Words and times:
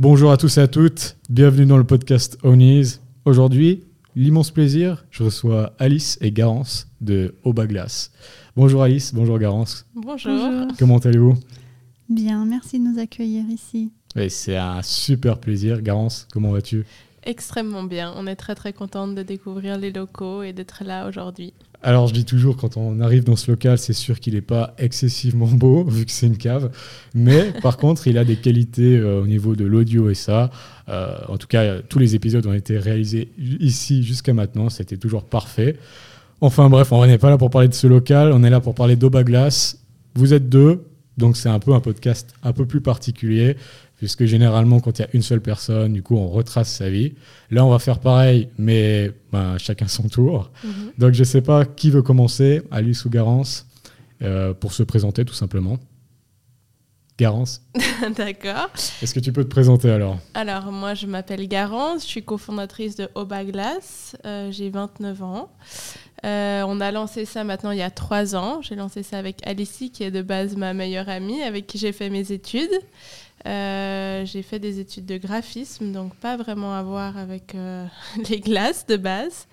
Bonjour 0.00 0.30
à 0.30 0.36
tous 0.36 0.58
et 0.58 0.60
à 0.60 0.68
toutes, 0.68 1.16
bienvenue 1.28 1.66
dans 1.66 1.76
le 1.76 1.82
podcast 1.82 2.38
Onies. 2.44 3.00
Aujourd'hui, 3.24 3.82
l'immense 4.14 4.52
plaisir, 4.52 5.04
je 5.10 5.24
reçois 5.24 5.72
Alice 5.80 6.18
et 6.20 6.30
Garance 6.30 6.86
de 7.00 7.34
Obaglas. 7.42 8.12
Bonjour 8.54 8.84
Alice, 8.84 9.12
bonjour 9.12 9.40
Garance. 9.40 9.86
Bonjour. 9.96 10.68
Comment 10.78 10.98
allez-vous? 10.98 11.34
Bien, 12.08 12.44
merci 12.44 12.78
de 12.78 12.84
nous 12.84 13.00
accueillir 13.00 13.46
ici. 13.50 13.90
C'est 14.28 14.56
un 14.56 14.82
super 14.82 15.40
plaisir. 15.40 15.82
Garance, 15.82 16.28
comment 16.32 16.52
vas-tu? 16.52 16.86
Extrêmement 17.24 17.82
bien. 17.82 18.14
On 18.16 18.28
est 18.28 18.36
très 18.36 18.54
très 18.54 18.72
contente 18.72 19.16
de 19.16 19.24
découvrir 19.24 19.78
les 19.78 19.90
locaux 19.90 20.44
et 20.44 20.52
d'être 20.52 20.84
là 20.84 21.08
aujourd'hui. 21.08 21.54
Alors 21.82 22.08
je 22.08 22.14
dis 22.14 22.24
toujours, 22.24 22.56
quand 22.56 22.76
on 22.76 23.00
arrive 23.00 23.22
dans 23.22 23.36
ce 23.36 23.50
local, 23.50 23.78
c'est 23.78 23.92
sûr 23.92 24.18
qu'il 24.18 24.34
n'est 24.34 24.40
pas 24.40 24.74
excessivement 24.78 25.46
beau, 25.46 25.84
vu 25.88 26.04
que 26.06 26.10
c'est 26.10 26.26
une 26.26 26.36
cave. 26.36 26.70
Mais 27.14 27.52
par 27.62 27.76
contre, 27.76 28.08
il 28.08 28.18
a 28.18 28.24
des 28.24 28.36
qualités 28.36 28.96
euh, 28.96 29.22
au 29.22 29.26
niveau 29.26 29.54
de 29.54 29.64
l'audio 29.64 30.10
et 30.10 30.14
ça. 30.14 30.50
Euh, 30.88 31.16
en 31.28 31.36
tout 31.36 31.46
cas, 31.46 31.80
tous 31.82 31.98
les 31.98 32.14
épisodes 32.14 32.44
ont 32.46 32.52
été 32.52 32.78
réalisés 32.78 33.30
ici 33.38 34.02
jusqu'à 34.02 34.34
maintenant. 34.34 34.70
C'était 34.70 34.96
toujours 34.96 35.24
parfait. 35.24 35.76
Enfin 36.40 36.68
bref, 36.68 36.92
on 36.92 37.04
n'est 37.06 37.18
pas 37.18 37.30
là 37.30 37.38
pour 37.38 37.50
parler 37.50 37.68
de 37.68 37.74
ce 37.74 37.86
local, 37.86 38.32
on 38.32 38.42
est 38.44 38.50
là 38.50 38.60
pour 38.60 38.74
parler 38.74 38.96
d'Obaglas. 38.96 39.76
Vous 40.14 40.34
êtes 40.34 40.48
deux, 40.48 40.84
donc 41.16 41.36
c'est 41.36 41.48
un 41.48 41.58
peu 41.58 41.74
un 41.74 41.80
podcast 41.80 42.34
un 42.42 42.52
peu 42.52 42.64
plus 42.64 42.80
particulier 42.80 43.56
puisque 43.98 44.24
généralement, 44.24 44.80
quand 44.80 44.98
il 44.98 45.02
y 45.02 45.04
a 45.04 45.08
une 45.12 45.22
seule 45.22 45.40
personne, 45.40 45.92
du 45.92 46.02
coup, 46.02 46.16
on 46.16 46.28
retrace 46.28 46.70
sa 46.70 46.88
vie. 46.88 47.14
Là, 47.50 47.64
on 47.64 47.70
va 47.70 47.78
faire 47.78 47.98
pareil, 47.98 48.48
mais 48.56 49.10
ben, 49.32 49.58
chacun 49.58 49.88
son 49.88 50.08
tour. 50.08 50.50
Mhm. 50.64 50.92
Donc, 50.98 51.14
je 51.14 51.20
ne 51.20 51.24
sais 51.24 51.42
pas 51.42 51.64
qui 51.64 51.90
veut 51.90 52.02
commencer, 52.02 52.62
Alice 52.70 53.04
ou 53.04 53.10
Garance, 53.10 53.66
euh, 54.22 54.54
pour 54.54 54.72
se 54.72 54.82
présenter 54.84 55.24
tout 55.24 55.34
simplement. 55.34 55.78
Garance. 57.18 57.62
D'accord. 58.16 58.70
Est-ce 59.02 59.12
que 59.12 59.18
tu 59.18 59.32
peux 59.32 59.42
te 59.42 59.48
présenter 59.48 59.90
alors? 59.90 60.18
Alors, 60.34 60.70
moi, 60.70 60.94
je 60.94 61.06
m'appelle 61.06 61.48
Garance, 61.48 62.02
je 62.02 62.06
suis 62.06 62.22
cofondatrice 62.22 62.94
de 62.94 63.08
Obaglas, 63.16 64.14
euh, 64.24 64.52
j'ai 64.52 64.70
29 64.70 65.22
ans. 65.24 65.50
Euh, 66.24 66.62
on 66.66 66.80
a 66.80 66.90
lancé 66.90 67.24
ça 67.24 67.44
maintenant 67.44 67.70
il 67.70 67.78
y 67.78 67.82
a 67.82 67.90
trois 67.90 68.34
ans. 68.34 68.60
J'ai 68.62 68.74
lancé 68.74 69.02
ça 69.02 69.18
avec 69.18 69.44
Alicie, 69.46 69.90
qui 69.90 70.04
est 70.04 70.10
de 70.10 70.22
base 70.22 70.56
ma 70.56 70.74
meilleure 70.74 71.08
amie, 71.08 71.42
avec 71.42 71.66
qui 71.66 71.78
j'ai 71.78 71.92
fait 71.92 72.10
mes 72.10 72.32
études. 72.32 72.80
Euh, 73.46 74.24
j'ai 74.24 74.42
fait 74.42 74.58
des 74.58 74.80
études 74.80 75.06
de 75.06 75.16
graphisme, 75.16 75.92
donc 75.92 76.14
pas 76.16 76.36
vraiment 76.36 76.74
à 76.74 76.82
voir 76.82 77.16
avec 77.16 77.54
euh, 77.54 77.86
les 78.30 78.40
glaces 78.40 78.86
de 78.86 78.96
base. 78.96 79.46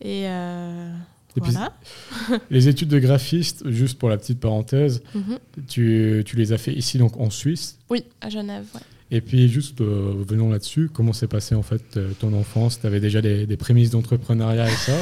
Et, 0.00 0.28
euh, 0.28 0.92
voilà. 1.36 1.74
les 2.50 2.68
études 2.68 2.88
de 2.88 2.98
graphiste, 2.98 3.68
juste 3.68 3.98
pour 3.98 4.08
la 4.08 4.16
petite 4.16 4.40
parenthèse, 4.40 5.02
mhm. 5.14 5.38
tu, 5.68 6.22
tu, 6.24 6.36
les 6.36 6.52
as 6.52 6.58
fait 6.58 6.72
ici 6.72 6.98
donc 6.98 7.18
en 7.18 7.30
Suisse 7.30 7.78
Oui, 7.90 8.04
à 8.20 8.30
Genève. 8.30 8.66
Et 9.10 9.20
puis 9.20 9.48
juste 9.48 9.80
venons 9.80 10.50
là-dessus, 10.50 10.90
comment 10.92 11.12
s'est 11.12 11.28
passé 11.28 11.54
en 11.54 11.62
fait 11.62 11.98
ton 12.18 12.32
enfance? 12.32 12.80
Tu 12.80 12.86
avais 12.88 12.98
déjà 12.98 13.20
des, 13.20 13.46
des 13.46 13.56
prémices 13.56 13.90
d'entrepreneuriat 13.90 14.66
et 14.66 14.74
ça 14.74 14.96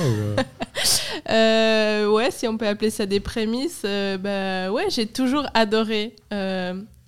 Ouais, 2.10 2.30
si 2.30 2.46
on 2.46 2.58
peut 2.58 2.68
appeler 2.68 2.90
ça 2.90 3.06
des 3.06 3.20
prémices, 3.20 3.82
bah 3.82 4.70
ouais, 4.70 4.90
j'ai 4.90 5.06
toujours 5.06 5.46
adoré 5.54 6.14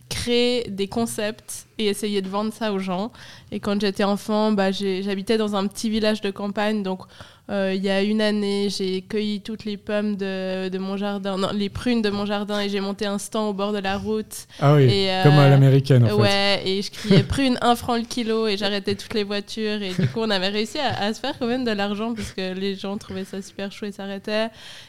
créer 0.09 0.69
des 0.71 0.89
concepts 0.89 1.66
et 1.79 1.87
essayer 1.87 2.23
de 2.23 2.29
vendre 2.29 2.53
ça 2.53 2.73
aux 2.73 2.79
gens. 2.79 3.13
Et 3.53 3.61
quand 3.61 3.81
j'étais 3.81 4.05
enfant, 4.05 4.53
bah, 4.53 4.71
j'habitais 4.71 5.39
dans 5.39 5.57
un 5.57 5.67
petit 5.67 5.91
village 5.91 6.21
de 6.21 6.31
campagne, 6.31 6.83
donc 6.83 7.01
euh, 7.49 7.73
il 7.77 7.85
y 7.85 7.91
a 7.91 8.03
une 8.03 8.21
année, 8.21 8.69
j'ai 8.71 9.03
cueilli 9.03 9.41
toutes 9.41 9.65
les 9.65 9.77
pommes 9.77 10.17
de, 10.17 10.69
de 10.69 10.79
mon 10.79 10.97
jardin, 10.97 11.39
non, 11.39 11.51
les 11.55 11.69
prunes 11.69 12.03
de 12.03 12.11
mon 12.11 12.27
jardin 12.27 12.61
et 12.61 12.69
j'ai 12.69 12.81
monté 12.81 13.07
un 13.07 13.19
stand 13.19 13.51
au 13.51 13.53
bord 13.53 13.73
de 13.73 13.79
la 13.79 13.99
route. 13.99 14.49
Ah 14.61 14.75
oui, 14.75 14.87
comme 15.23 15.33
à 15.33 15.45
euh, 15.45 15.51
l'américaine 15.51 16.03
en 16.05 16.09
fait. 16.09 16.13
Ouais, 16.15 16.63
et 16.65 16.83
je 16.83 16.91
criais 16.91 17.23
prunes 17.23 17.57
un 17.61 17.77
franc 17.77 17.97
le 17.97 18.03
kilo 18.03 18.49
et 18.49 18.57
j'arrêtais 18.57 18.97
toutes 18.97 19.15
les 19.15 19.23
voitures 19.23 19.81
et 19.81 19.91
du 19.91 20.09
coup 20.09 20.21
on 20.23 20.31
avait 20.31 20.49
réussi 20.49 20.79
à, 20.81 21.15
se 21.15 21.21
faire 21.21 21.39
quand 21.39 21.47
même 21.47 21.65
de 21.65 21.71
l'argent 21.71 22.15
parce 22.15 22.33
que 22.33 22.53
les 22.53 22.75
gens 22.75 22.99
trouvaient 22.99 23.25
ça 23.25 23.41
super 23.41 23.71
chou 23.71 23.85
et 23.85 23.93
s'arrêtaient. 23.93 24.49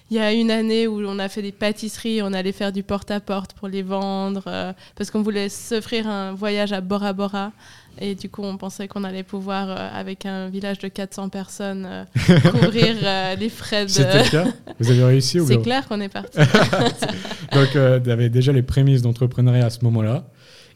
Il 0.09 0.17
y 0.17 0.19
a 0.19 0.33
une 0.33 0.49
année 0.49 0.87
où 0.87 0.99
on 1.05 1.19
a 1.19 1.29
fait 1.29 1.43
des 1.43 1.51
pâtisseries, 1.51 2.23
on 2.23 2.33
allait 2.33 2.53
faire 2.53 2.71
du 2.71 2.81
porte-à-porte 2.81 3.53
pour 3.53 3.67
les 3.67 3.83
vendre 3.83 4.45
euh, 4.47 4.73
parce 4.95 5.11
qu'on 5.11 5.21
voulait 5.21 5.49
s'offrir 5.49 6.07
un 6.07 6.33
voyage 6.33 6.73
à 6.73 6.76
Bora 6.81 7.13
Bora. 7.13 7.51
Et 7.99 8.15
du 8.15 8.29
coup, 8.29 8.43
on 8.43 8.57
pensait 8.57 8.87
qu'on 8.87 9.03
allait 9.03 9.23
pouvoir, 9.23 9.69
euh, 9.69 9.75
avec 9.91 10.25
un 10.25 10.49
village 10.49 10.79
de 10.79 10.87
400 10.87 11.29
personnes, 11.29 11.87
euh, 11.89 12.05
couvrir 12.51 12.95
euh, 13.01 13.35
les 13.35 13.49
frais 13.49 13.85
de. 13.85 13.89
C'était 13.89 14.23
le 14.23 14.29
cas? 14.29 14.45
Vous 14.79 14.91
avez 14.91 15.03
réussi 15.03 15.39
C'est 15.45 15.61
clair 15.61 15.87
qu'on 15.87 15.99
est 16.01 16.09
parti. 16.09 16.37
Donc, 17.53 17.69
tu 17.71 18.11
avais 18.11 18.29
déjà 18.29 18.51
les 18.51 18.61
prémices 18.61 19.01
d'entrepreneuriat 19.01 19.65
à 19.65 19.69
ce 19.69 19.83
moment-là. 19.83 20.27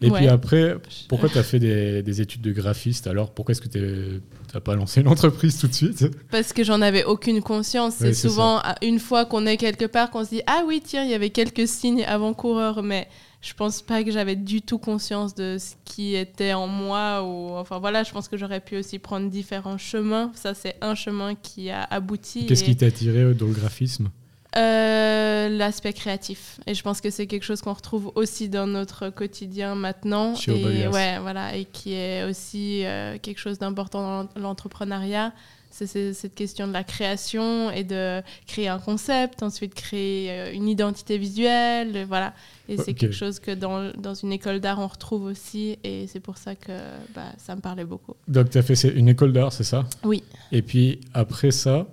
Et 0.04 0.10
puis 0.10 0.28
après, 0.28 0.78
pourquoi 1.08 1.30
tu 1.30 1.38
as 1.38 1.44
fait 1.44 1.60
des, 1.60 2.22
études 2.22 2.42
de 2.42 2.52
graphiste 2.52 3.06
alors? 3.06 3.32
Pourquoi 3.32 3.52
est-ce 3.52 3.62
que 3.62 3.68
tu 3.68 4.22
n'as 4.54 4.60
pas 4.60 4.76
lancé 4.76 5.04
l'entreprise 5.04 5.60
tout 5.60 5.68
de 5.68 5.74
suite? 5.74 6.08
Parce 6.32 6.54
que 6.54 6.64
j'en 6.64 6.82
avais 6.82 7.04
aucune 7.04 7.42
conscience. 7.42 7.96
C'est 8.00 8.14
souvent 8.14 8.62
une 8.82 9.00
fois 9.00 9.26
qu'on 9.26 9.46
est 9.46 9.58
quelque 9.58 9.86
part 9.86 10.10
qu'on 10.10 10.26
se 10.26 10.30
dit 10.30 10.42
Ah 10.48 10.64
oui, 10.66 10.82
tiens, 10.84 11.04
il 11.04 11.12
y 11.12 11.14
avait 11.14 11.30
quelques 11.30 11.68
signes 11.68 12.04
avant-coureurs, 12.04 12.82
mais 12.82 13.08
je 13.42 13.54
pense 13.54 13.82
pas 13.82 14.04
que 14.04 14.12
j'avais 14.12 14.36
du 14.36 14.62
tout 14.62 14.78
conscience 14.78 15.34
de 15.34 15.58
ce 15.60 15.74
qui 15.84 16.16
était 16.16 16.54
en 16.54 16.68
moi 16.68 17.24
ou 17.24 17.56
enfin 17.56 17.80
voilà 17.80 18.04
je 18.04 18.12
pense 18.12 18.28
que 18.28 18.38
j'aurais 18.38 18.60
pu 18.60 18.78
aussi 18.78 19.00
prendre 19.00 19.30
différents 19.30 19.80
chemins. 19.80 20.32
Ça 20.36 20.54
c'est 20.54 20.76
un 20.82 20.96
chemin 20.96 21.36
qui 21.36 21.70
a 21.72 21.84
abouti 21.84 22.46
qu'est-ce 22.46 22.64
qui 22.64 22.76
t'a 22.76 22.86
attiré 22.88 23.34
dans 23.34 23.48
le 23.48 23.54
graphisme? 23.54 24.10
Euh, 24.58 25.48
l'aspect 25.48 25.94
créatif. 25.94 26.60
Et 26.68 26.74
je 26.74 26.84
pense 26.84 27.00
que 27.00 27.10
c'est 27.10 27.26
quelque 27.26 27.44
chose 27.44 27.62
qu'on 27.62 27.72
retrouve 27.72 28.12
aussi 28.16 28.50
dans 28.50 28.68
notre 28.68 29.10
quotidien 29.10 29.76
maintenant. 29.76 30.34
Et 30.48 30.88
ouais 30.88 31.20
voilà 31.20 31.56
et 31.56 31.66
qui 31.66 31.94
est 31.94 32.26
aussi 32.26 32.86
euh, 32.86 33.18
quelque 33.18 33.40
chose 33.40 33.60
d'important 33.60 34.26
dans 34.26 34.42
l'entrepreneuriat 34.42 35.34
c'est 35.72 36.14
cette 36.14 36.36
question 36.36 36.68
de 36.68 36.74
la 36.74 36.84
création 36.84 37.72
et 37.72 37.84
de 37.84 38.22
créer 38.46 38.68
un 38.68 38.80
concept, 38.80 39.42
ensuite 39.42 39.74
créer 39.74 40.30
euh, 40.30 40.54
une 40.54 40.68
identité 40.68 41.18
visuelle, 41.18 42.06
voilà. 42.08 42.34
Et 42.70 42.78
c'est 42.78 42.94
quelque 42.94 43.16
chose 43.16 43.40
que 43.40 43.52
dans, 43.52 43.92
dans 43.98 44.14
une 44.14 44.32
école 44.32 44.60
d'art, 44.60 44.80
on 44.80 44.88
retrouve 44.88 45.24
aussi, 45.24 45.78
et 45.84 46.08
c'est 46.08 46.20
pour 46.20 46.38
ça 46.38 46.56
que 46.56 46.72
bah, 47.16 47.34
ça 47.38 47.56
me 47.56 47.62
parlait 47.62 47.86
beaucoup. 47.86 48.16
Donc, 48.28 48.50
tu 48.50 48.58
as 48.58 48.62
fait 48.62 48.76
une 48.90 49.10
école 49.10 49.34
d'art, 49.34 49.52
c'est 49.52 49.64
ça? 49.64 49.86
Oui. 50.04 50.24
Et 50.52 50.62
puis, 50.62 51.00
après 51.14 51.52
ça, 51.52 51.88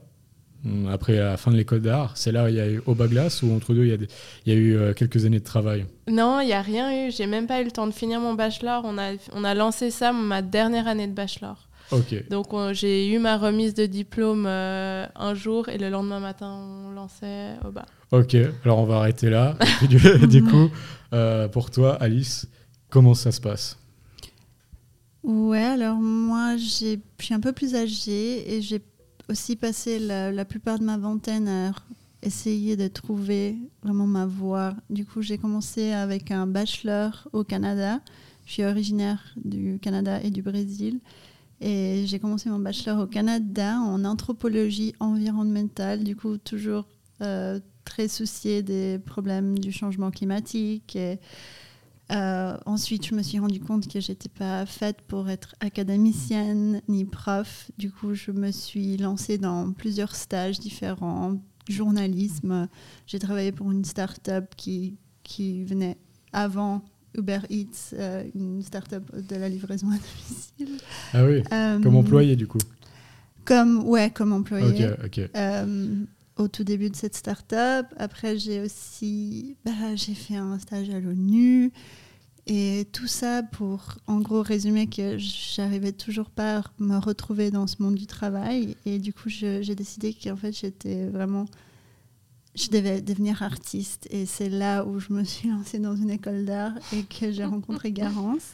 hmm, 0.65 0.89
après 0.89 1.17
la 1.17 1.37
fin 1.37 1.51
de 1.51 1.57
l'école 1.57 1.81
d'art, 1.81 2.17
c'est 2.17 2.33
là 2.33 2.45
où 2.45 2.49
il 2.49 2.55
y 2.55 2.61
a 2.61 2.69
eu 2.69 2.81
Obaglas 2.87 3.41
ou 3.43 3.55
entre 3.55 3.75
deux, 3.75 3.85
il 3.85 3.91
y 3.91 3.93
a, 3.93 3.97
il 4.47 4.53
y 4.53 4.57
a 4.57 4.59
eu 4.59 4.77
euh, 4.77 4.93
quelques 4.93 5.25
années 5.25 5.41
de 5.41 5.45
travail? 5.45 5.87
Non, 6.07 6.41
il 6.41 6.47
n'y 6.47 6.53
a 6.53 6.63
rien 6.63 7.07
eu. 7.07 7.11
J'ai 7.11 7.27
même 7.27 7.47
pas 7.47 7.61
eu 7.61 7.65
le 7.65 7.71
temps 7.71 7.87
de 7.87 7.93
finir 7.93 8.21
mon 8.21 8.35
bachelor. 8.35 8.83
On 8.85 8.99
a, 8.99 9.13
on 9.33 9.45
a 9.45 9.55
lancé 9.55 9.91
ça 9.91 10.13
ma 10.13 10.43
dernière 10.43 10.87
année 10.89 11.07
de 11.07 11.15
bachelor. 11.15 11.68
Donc 12.31 12.49
j'ai 12.73 13.13
eu 13.13 13.19
ma 13.19 13.37
remise 13.37 13.75
de 13.75 13.87
diplôme 13.87 14.47
euh, 14.47 15.07
un 15.15 15.35
jour 15.35 15.69
et 15.69 15.79
le 15.79 15.89
lendemain 15.89 16.21
matin 16.21 16.59
on 16.87 16.91
lançait 16.91 17.55
au 17.67 17.71
bas. 17.71 17.87
Ok, 18.11 18.37
alors 18.65 18.79
on 18.79 18.85
va 18.85 18.97
arrêter 18.97 19.31
là. 19.31 19.57
du, 20.29 20.43
coup, 20.43 20.71
euh, 21.13 21.49
pour 21.49 21.71
toi, 21.71 21.95
Alice, 21.95 22.49
comment 22.91 23.15
ça 23.15 23.33
se 23.33 23.41
passe? 23.41 23.79
Ouais, 25.23 25.65
alors 25.65 25.97
moi 25.97 26.57
je 26.57 26.97
suis 27.19 27.35
un 27.35 27.41
peu 27.41 27.53
plus 27.53 27.75
âgée 27.75 28.55
et 28.55 28.63
j'ai 28.63 28.83
aussi 29.29 29.57
passé 29.57 29.99
la, 29.99 30.45
plupart 30.45 30.79
de 30.79 30.85
ma 30.85 30.97
vingtaine 30.97 31.49
à 31.49 31.73
essayer 32.23 32.77
de 32.77 32.89
trouver 32.89 33.57
vraiment 33.83 34.07
ma 34.07 34.27
voie. 34.27 34.75
Du 34.91 35.05
coup, 35.05 35.23
j'ai 35.23 35.39
commencé 35.39 35.93
avec 35.93 36.31
un 36.31 36.47
bachelor 36.47 37.29
au 37.33 37.45
Canada. 37.45 38.01
Je 38.47 38.53
suis 38.55 38.65
originaire 38.65 39.35
du 39.37 39.79
Canada 39.81 40.21
et 40.23 40.31
du 40.31 40.43
Brésil. 40.43 41.01
Et 41.61 42.05
j'ai 42.07 42.19
commencé 42.19 42.49
mon 42.49 42.59
bachelor 42.59 43.01
au 43.01 43.07
Canada 43.07 43.79
en 43.81 44.05
anthropologie 44.05 44.95
environnementale, 45.01 46.05
du 46.05 46.15
coup 46.15 46.39
toujours 46.39 46.87
euh, 47.21 47.59
très 47.85 48.07
souciée 48.07 48.63
des 48.63 48.99
problèmes 48.99 49.59
du 49.59 49.73
changement 49.73 50.11
climatique. 50.11 50.95
Et, 50.95 51.19
euh, 52.11 52.57
ensuite, 52.65 53.07
je 53.07 53.15
me 53.15 53.23
suis 53.23 53.39
rendu 53.39 53.61
compte 53.61 53.89
que 53.89 54.01
j'étais 54.01 54.29
pas 54.29 54.65
faite 54.67 55.03
pour 55.03 55.29
être 55.29 55.55
académicienne 55.61 56.81
ni 56.89 57.05
prof. 57.05 57.71
Du 57.77 57.91
coup, 57.91 58.15
je 58.15 58.31
me 58.31 58.51
suis 58.51 58.97
lancée 58.97 59.37
dans 59.37 59.73
plusieurs 59.73 60.15
stages 60.15 60.59
différents, 60.59 61.39
journalisme. 61.69 62.69
J'ai 63.07 63.19
travaillé 63.19 63.53
pour 63.53 63.71
une 63.71 63.85
start-up 63.85 64.55
qui, 64.57 64.97
qui 65.23 65.65
venait 65.65 65.99
avant 66.33 66.83
Uber 67.19 67.41
Eats, 67.51 67.95
euh, 67.95 68.25
une 68.35 68.63
start-up 68.63 69.05
de 69.15 69.37
la 69.37 69.49
livraison 69.49 69.89
à 69.89 69.97
domicile. 69.97 70.81
Ah 71.13 71.25
oui, 71.25 71.43
euh, 71.53 71.81
comme 71.81 71.97
employé 71.97 72.37
du 72.37 72.47
coup 72.47 72.59
comme, 73.45 73.85
Ouais, 73.85 74.11
comme 74.11 74.33
employé. 74.33 74.89
Euh, 75.37 75.95
au 76.37 76.49
tout 76.49 76.65
début 76.65 76.91
de 76.91 76.97
cette 76.97 77.17
start-up. 77.17 77.87
Après, 77.97 78.39
j'ai 78.39 78.61
aussi 78.61 79.57
bah, 79.65 79.73
j'ai 79.97 80.15
fait 80.15 80.37
un 80.37 80.59
stage 80.59 80.91
à 80.91 81.01
l'ONU. 81.01 81.73
Et 82.51 82.87
tout 82.93 83.07
ça 83.07 83.43
pour, 83.43 83.99
en 84.07 84.21
gros, 84.21 84.41
résumer 84.41 84.87
que 84.87 85.19
j'arrivais 85.19 85.93
toujours 85.93 86.31
pas 86.31 86.59
à 86.59 86.63
me 86.79 86.97
retrouver 86.97 87.51
dans 87.51 87.67
ce 87.67 87.83
monde 87.83 87.95
du 87.95 88.07
travail. 88.07 88.75
Et 88.87 88.99
du 88.99 89.13
coup, 89.13 89.29
j'ai 89.29 89.75
décidé 89.75 90.15
qu'en 90.15 90.37
fait, 90.37 90.53
j'étais 90.53 91.07
vraiment 91.09 91.45
je 92.59 92.71
devais 92.71 93.01
devenir 93.01 93.43
artiste. 93.43 94.07
Et 94.11 94.27
c'est 94.27 94.49
là 94.49 94.85
où 94.85 94.99
je 94.99 95.13
me 95.13 95.25
suis 95.25 95.49
lancée 95.49 95.79
dans 95.79 95.97
une 95.97 96.11
école 96.11 96.45
d'art 96.45 96.75
et 96.93 97.03
que 97.05 97.31
j'ai 97.31 97.45
rencontré 97.45 97.93
Garance. 97.93 98.53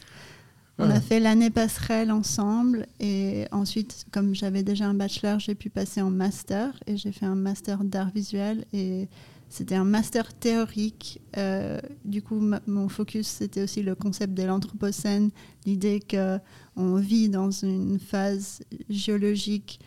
On 0.77 0.89
a 0.89 0.99
fait 0.99 1.21
l'année 1.21 1.49
passerelle 1.49 2.11
ensemble 2.11 2.85
et 2.99 3.45
ensuite, 3.51 4.05
comme 4.11 4.35
j'avais 4.35 4.61
déjà 4.61 4.87
un 4.87 4.93
bachelor, 4.93 5.39
j'ai 5.39 5.55
pu 5.55 5.69
passer 5.69 6.01
en 6.01 6.09
master 6.09 6.77
et 6.85 6.97
j'ai 6.97 7.13
fait 7.13 7.25
un 7.25 7.35
master 7.35 7.85
d'art 7.85 8.09
visuel 8.13 8.65
et 8.73 9.07
c'était 9.47 9.75
un 9.75 9.85
master 9.85 10.33
théorique. 10.33 11.21
Euh, 11.37 11.79
du 12.03 12.21
coup, 12.21 12.41
mon 12.67 12.89
focus, 12.89 13.27
c'était 13.27 13.63
aussi 13.63 13.83
le 13.83 13.95
concept 13.95 14.33
de 14.33 14.43
l'anthropocène, 14.43 15.29
l'idée 15.65 16.01
qu'on 16.01 16.95
vit 16.97 17.29
dans 17.29 17.51
une 17.51 17.97
phase 17.97 18.61
géologique 18.89 19.79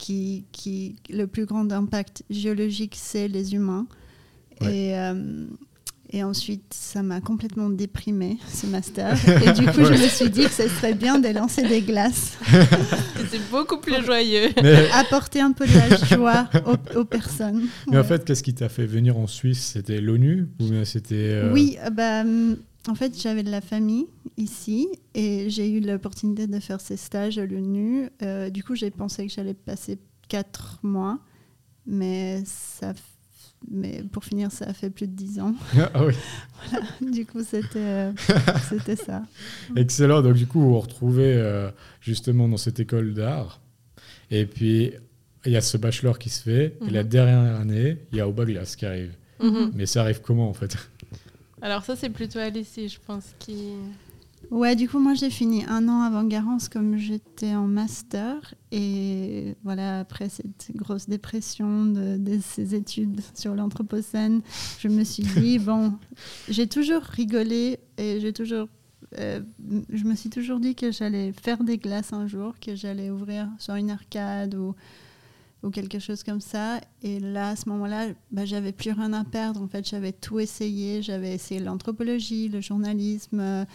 qui, 0.00 0.46
qui, 0.50 0.96
le 1.10 1.26
plus 1.26 1.44
grand 1.44 1.70
impact 1.70 2.24
géologique, 2.30 2.96
c'est 2.96 3.28
les 3.28 3.54
humains. 3.54 3.86
Et, 4.62 4.96
euh, 4.96 5.46
et 6.10 6.24
ensuite, 6.24 6.64
ça 6.70 7.02
m'a 7.02 7.20
complètement 7.20 7.68
déprimée, 7.68 8.38
ce 8.48 8.66
master. 8.66 9.14
Et 9.46 9.52
du 9.52 9.66
coup, 9.66 9.84
je 9.84 9.92
me 9.92 10.08
suis 10.08 10.30
dit 10.30 10.44
que 10.44 10.50
ce 10.50 10.68
serait 10.68 10.94
bien 10.94 11.18
de 11.18 11.28
lancer 11.28 11.62
des 11.62 11.82
glaces. 11.82 12.38
c'est 13.30 13.50
beaucoup 13.50 13.78
plus 13.78 14.02
joyeux. 14.04 14.48
Apporter 14.94 15.40
un 15.40 15.52
peu 15.52 15.66
de 15.66 15.74
la 15.74 15.96
joie 16.06 16.48
aux, 16.96 17.04
personnes. 17.04 17.68
Mais 17.90 17.98
en 17.98 18.04
fait, 18.04 18.24
qu'est-ce 18.24 18.42
qui 18.42 18.54
t'a 18.54 18.70
fait 18.70 18.86
venir 18.86 19.18
en 19.18 19.26
Suisse? 19.26 19.72
C'était 19.74 20.00
l'ONU 20.00 20.48
ou 20.60 20.84
c'était 20.84 21.14
euh, 21.14 21.52
Oui, 21.52 21.76
bah, 21.92 22.24
en 22.88 22.94
fait, 22.94 23.20
j'avais 23.20 23.42
de 23.42 23.50
la 23.50 23.60
famille 23.60 24.06
ici 24.40 24.88
et 25.14 25.50
j'ai 25.50 25.70
eu 25.70 25.80
l'opportunité 25.80 26.46
de 26.46 26.60
faire 26.60 26.80
ces 26.80 26.96
stages 26.96 27.38
à 27.38 27.46
l'ONU. 27.46 28.08
Euh, 28.22 28.50
du 28.50 28.64
coup, 28.64 28.74
j'ai 28.74 28.90
pensé 28.90 29.26
que 29.26 29.32
j'allais 29.32 29.54
passer 29.54 29.98
quatre 30.28 30.78
mois, 30.82 31.18
mais 31.86 32.42
ça 32.44 32.94
mais 33.70 34.02
pour 34.10 34.24
finir, 34.24 34.50
ça 34.50 34.66
a 34.66 34.72
fait 34.72 34.88
plus 34.88 35.06
de 35.06 35.12
dix 35.12 35.38
ans. 35.38 35.54
ah 35.94 36.04
oui. 36.04 36.14
voilà. 36.70 36.86
Du 37.12 37.26
coup, 37.26 37.42
c'était 37.44 38.10
c'était 38.68 38.96
ça. 38.96 39.22
Excellent. 39.76 40.22
Donc, 40.22 40.34
du 40.34 40.46
coup, 40.46 40.60
vous 40.60 40.70
vous 40.70 40.80
retrouvez 40.80 41.34
euh, 41.34 41.70
justement 42.00 42.48
dans 42.48 42.56
cette 42.56 42.80
école 42.80 43.12
d'art. 43.12 43.60
Et 44.30 44.46
puis, 44.46 44.92
il 45.44 45.52
y 45.52 45.56
a 45.56 45.60
ce 45.60 45.76
bachelor 45.76 46.18
qui 46.18 46.30
se 46.30 46.42
fait. 46.42 46.76
Et 46.86 46.90
la 46.90 47.02
mhm. 47.02 47.08
dernière 47.08 47.60
année, 47.60 47.98
il 48.12 48.18
y 48.18 48.20
a 48.20 48.28
Obaglas 48.28 48.74
qui 48.76 48.86
arrive. 48.86 49.12
Mhm. 49.42 49.72
Mais 49.74 49.86
ça 49.86 50.02
arrive 50.02 50.20
comment, 50.20 50.48
en 50.48 50.54
fait? 50.54 50.76
Alors 51.62 51.84
ça, 51.84 51.96
c'est 51.96 52.10
plutôt 52.10 52.38
Alice, 52.38 52.74
je 52.76 52.98
pense, 53.06 53.34
qui... 53.38 53.74
Ouais, 54.50 54.74
du 54.74 54.88
coup, 54.88 54.98
moi, 54.98 55.14
j'ai 55.14 55.30
fini 55.30 55.64
un 55.66 55.88
an 55.88 56.00
avant 56.00 56.24
Garance 56.24 56.68
comme 56.68 56.96
j'étais 56.96 57.54
en 57.54 57.68
master. 57.68 58.54
Et 58.72 59.54
voilà, 59.62 60.00
après 60.00 60.28
cette 60.28 60.72
grosse 60.74 61.08
dépression 61.08 61.86
de, 61.86 62.38
ces 62.42 62.74
études 62.74 63.20
sur 63.34 63.54
l'Anthropocène, 63.54 64.42
je 64.80 64.88
me 64.88 65.04
suis 65.04 65.22
dit, 65.36 65.60
bon, 65.60 65.94
j'ai 66.48 66.66
toujours 66.66 67.02
rigolé 67.02 67.78
et 67.96 68.18
j'ai 68.20 68.32
toujours... 68.32 68.68
Euh, 69.18 69.40
je 69.88 70.04
me 70.04 70.14
suis 70.14 70.30
toujours 70.30 70.60
dit 70.60 70.74
que 70.74 70.92
j'allais 70.92 71.32
faire 71.32 71.62
des 71.62 71.78
glaces 71.78 72.12
un 72.12 72.26
jour, 72.26 72.54
que 72.60 72.74
j'allais 72.74 73.10
ouvrir 73.10 73.48
sur 73.58 73.74
une 73.74 73.90
arcade 73.90 74.54
ou 74.54 74.74
ou 75.62 75.70
quelque 75.70 75.98
chose 75.98 76.22
comme 76.22 76.40
ça. 76.40 76.80
Et 77.02 77.20
là, 77.20 77.50
à 77.50 77.56
ce 77.56 77.68
moment-là, 77.68 78.08
bah, 78.30 78.44
j'avais 78.44 78.72
plus 78.72 78.92
rien 78.92 79.12
à 79.12 79.24
perdre. 79.24 79.60
En 79.60 79.68
fait, 79.68 79.86
j'avais 79.86 80.12
tout 80.12 80.40
essayé. 80.40 81.02
J'avais 81.02 81.34
essayé 81.34 81.60
l'anthropologie, 81.60 82.48
le 82.48 82.60
journalisme, 82.62 83.66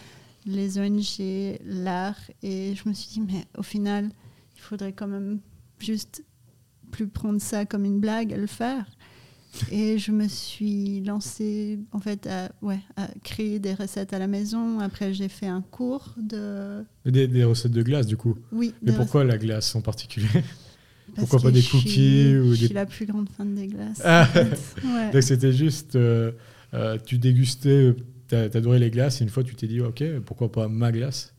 les 0.46 0.78
ONG, 0.78 1.58
l'art. 1.64 2.20
Et 2.42 2.74
je 2.74 2.88
me 2.88 2.94
suis 2.94 3.08
dit, 3.08 3.20
mais 3.20 3.44
au 3.58 3.62
final, 3.62 4.10
il 4.56 4.60
faudrait 4.60 4.92
quand 4.92 5.08
même 5.08 5.40
juste 5.78 6.24
plus 6.90 7.08
prendre 7.08 7.40
ça 7.40 7.66
comme 7.66 7.84
une 7.84 8.00
blague 8.00 8.32
le 8.36 8.46
faire. 8.46 8.86
Et 9.70 9.98
je 9.98 10.12
me 10.12 10.28
suis 10.28 11.00
lancée 11.00 11.78
en 11.92 11.98
fait 11.98 12.26
à, 12.26 12.50
ouais, 12.60 12.80
à 12.96 13.08
créer 13.22 13.58
des 13.58 13.74
recettes 13.74 14.12
à 14.12 14.18
la 14.18 14.26
maison. 14.26 14.80
Après, 14.80 15.14
j'ai 15.14 15.28
fait 15.28 15.46
un 15.46 15.62
cours 15.62 16.14
de... 16.18 16.84
Des, 17.06 17.26
des 17.26 17.44
recettes 17.44 17.72
de 17.72 17.82
glace, 17.82 18.06
du 18.06 18.16
coup 18.16 18.36
Oui. 18.52 18.74
Mais 18.82 18.92
pourquoi 18.92 19.24
la 19.24 19.38
glace 19.38 19.74
en 19.74 19.80
particulier? 19.80 20.28
Pourquoi 21.14 21.40
pas 21.40 21.50
des 21.50 21.62
cookies 21.62 22.36
ou 22.36 22.50
Je 22.50 22.66
suis 22.66 22.74
la 22.74 22.84
plus 22.84 23.06
grande 23.06 23.28
fan 23.30 23.54
des 23.54 23.68
glaces. 23.68 24.02
Ah. 24.04 24.28
Donc 25.12 25.22
c'était 25.22 25.52
juste, 25.52 25.96
euh, 25.96 26.32
euh, 26.74 26.98
tu 27.04 27.16
dégustais, 27.18 27.94
adoré 28.32 28.78
les 28.78 28.90
glaces 28.90 29.20
et 29.20 29.24
une 29.24 29.30
fois 29.30 29.44
tu 29.44 29.54
t'es 29.54 29.66
dit, 29.66 29.80
ok, 29.80 30.02
pourquoi 30.24 30.50
pas 30.50 30.68
ma 30.68 30.92
glace 30.92 31.34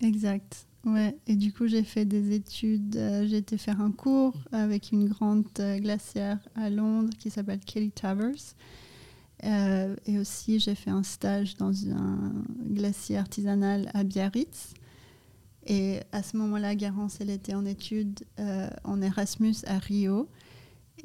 Exact. 0.00 0.66
Ouais, 0.84 1.16
et 1.26 1.36
du 1.36 1.52
coup 1.52 1.66
j'ai 1.66 1.82
fait 1.82 2.04
des 2.04 2.34
études, 2.34 2.96
euh, 2.96 3.26
j'ai 3.26 3.38
été 3.38 3.56
faire 3.56 3.80
un 3.80 3.90
cours 3.90 4.34
avec 4.52 4.92
une 4.92 5.08
grande 5.08 5.46
glacière 5.56 6.38
à 6.54 6.68
Londres 6.68 7.10
qui 7.18 7.30
s'appelle 7.30 7.60
Kelly 7.60 7.90
Towers. 7.90 8.54
et 9.42 10.18
aussi 10.18 10.58
j'ai 10.60 10.74
fait 10.74 10.90
un 10.90 11.02
stage 11.02 11.56
dans 11.56 11.72
un 11.88 12.32
glacier 12.70 13.16
artisanal 13.16 13.90
à 13.94 14.04
Biarritz. 14.04 14.74
Et 15.66 16.00
à 16.12 16.22
ce 16.22 16.36
moment-là, 16.36 16.74
Garance, 16.74 17.18
elle 17.20 17.30
était 17.30 17.54
en 17.54 17.64
études 17.64 18.20
euh, 18.38 18.68
en 18.84 19.00
Erasmus 19.00 19.56
à 19.66 19.78
Rio. 19.78 20.28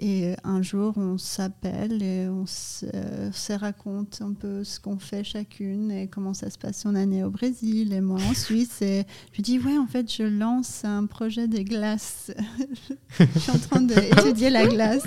Et 0.02 0.34
un 0.46 0.62
jour, 0.62 0.94
on 0.96 1.18
s'appelle 1.18 2.02
et 2.02 2.30
on 2.30 2.46
se, 2.46 3.54
raconte 3.54 4.22
un 4.22 4.32
peu 4.32 4.64
ce 4.64 4.80
qu'on 4.80 4.98
fait 4.98 5.26
chacune 5.26 5.92
et 5.92 6.08
comment 6.08 6.34
ça 6.34 6.50
se 6.50 6.58
passe 6.58 6.80
son 6.80 6.96
année 6.96 7.22
au 7.22 7.30
Brésil 7.30 7.92
et 7.92 8.00
moi 8.00 8.18
en 8.30 8.34
Suisse. 8.34 8.82
Et 8.82 9.04
je 9.32 9.36
lui 9.36 9.44
dis, 9.44 9.60
ouais, 9.60 9.78
en 9.78 9.88
fait, 9.88 10.10
je 10.10 10.24
lance 10.24 10.86
un 10.86 11.06
projet 11.06 11.50
des 11.50 11.66
glaces. 11.66 12.32
je 13.20 13.40
suis 13.40 13.52
en 13.52 13.60
train 13.60 13.82
d'étudier 13.82 14.50
la 14.50 14.68
glace. 14.68 15.04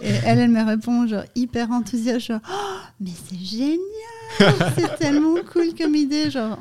Et 0.00 0.10
elle, 0.24 0.38
elle 0.38 0.50
me 0.50 0.64
répond, 0.64 1.08
genre, 1.08 1.24
hyper 1.34 1.72
enthousiaste, 1.72 2.30
oh, 2.30 2.50
mais 3.00 3.10
c'est 3.28 3.38
génial! 3.38 4.13
c'est 4.76 4.96
tellement 4.98 5.36
cool 5.52 5.74
comme 5.76 5.94
idée, 5.94 6.30
genre 6.30 6.58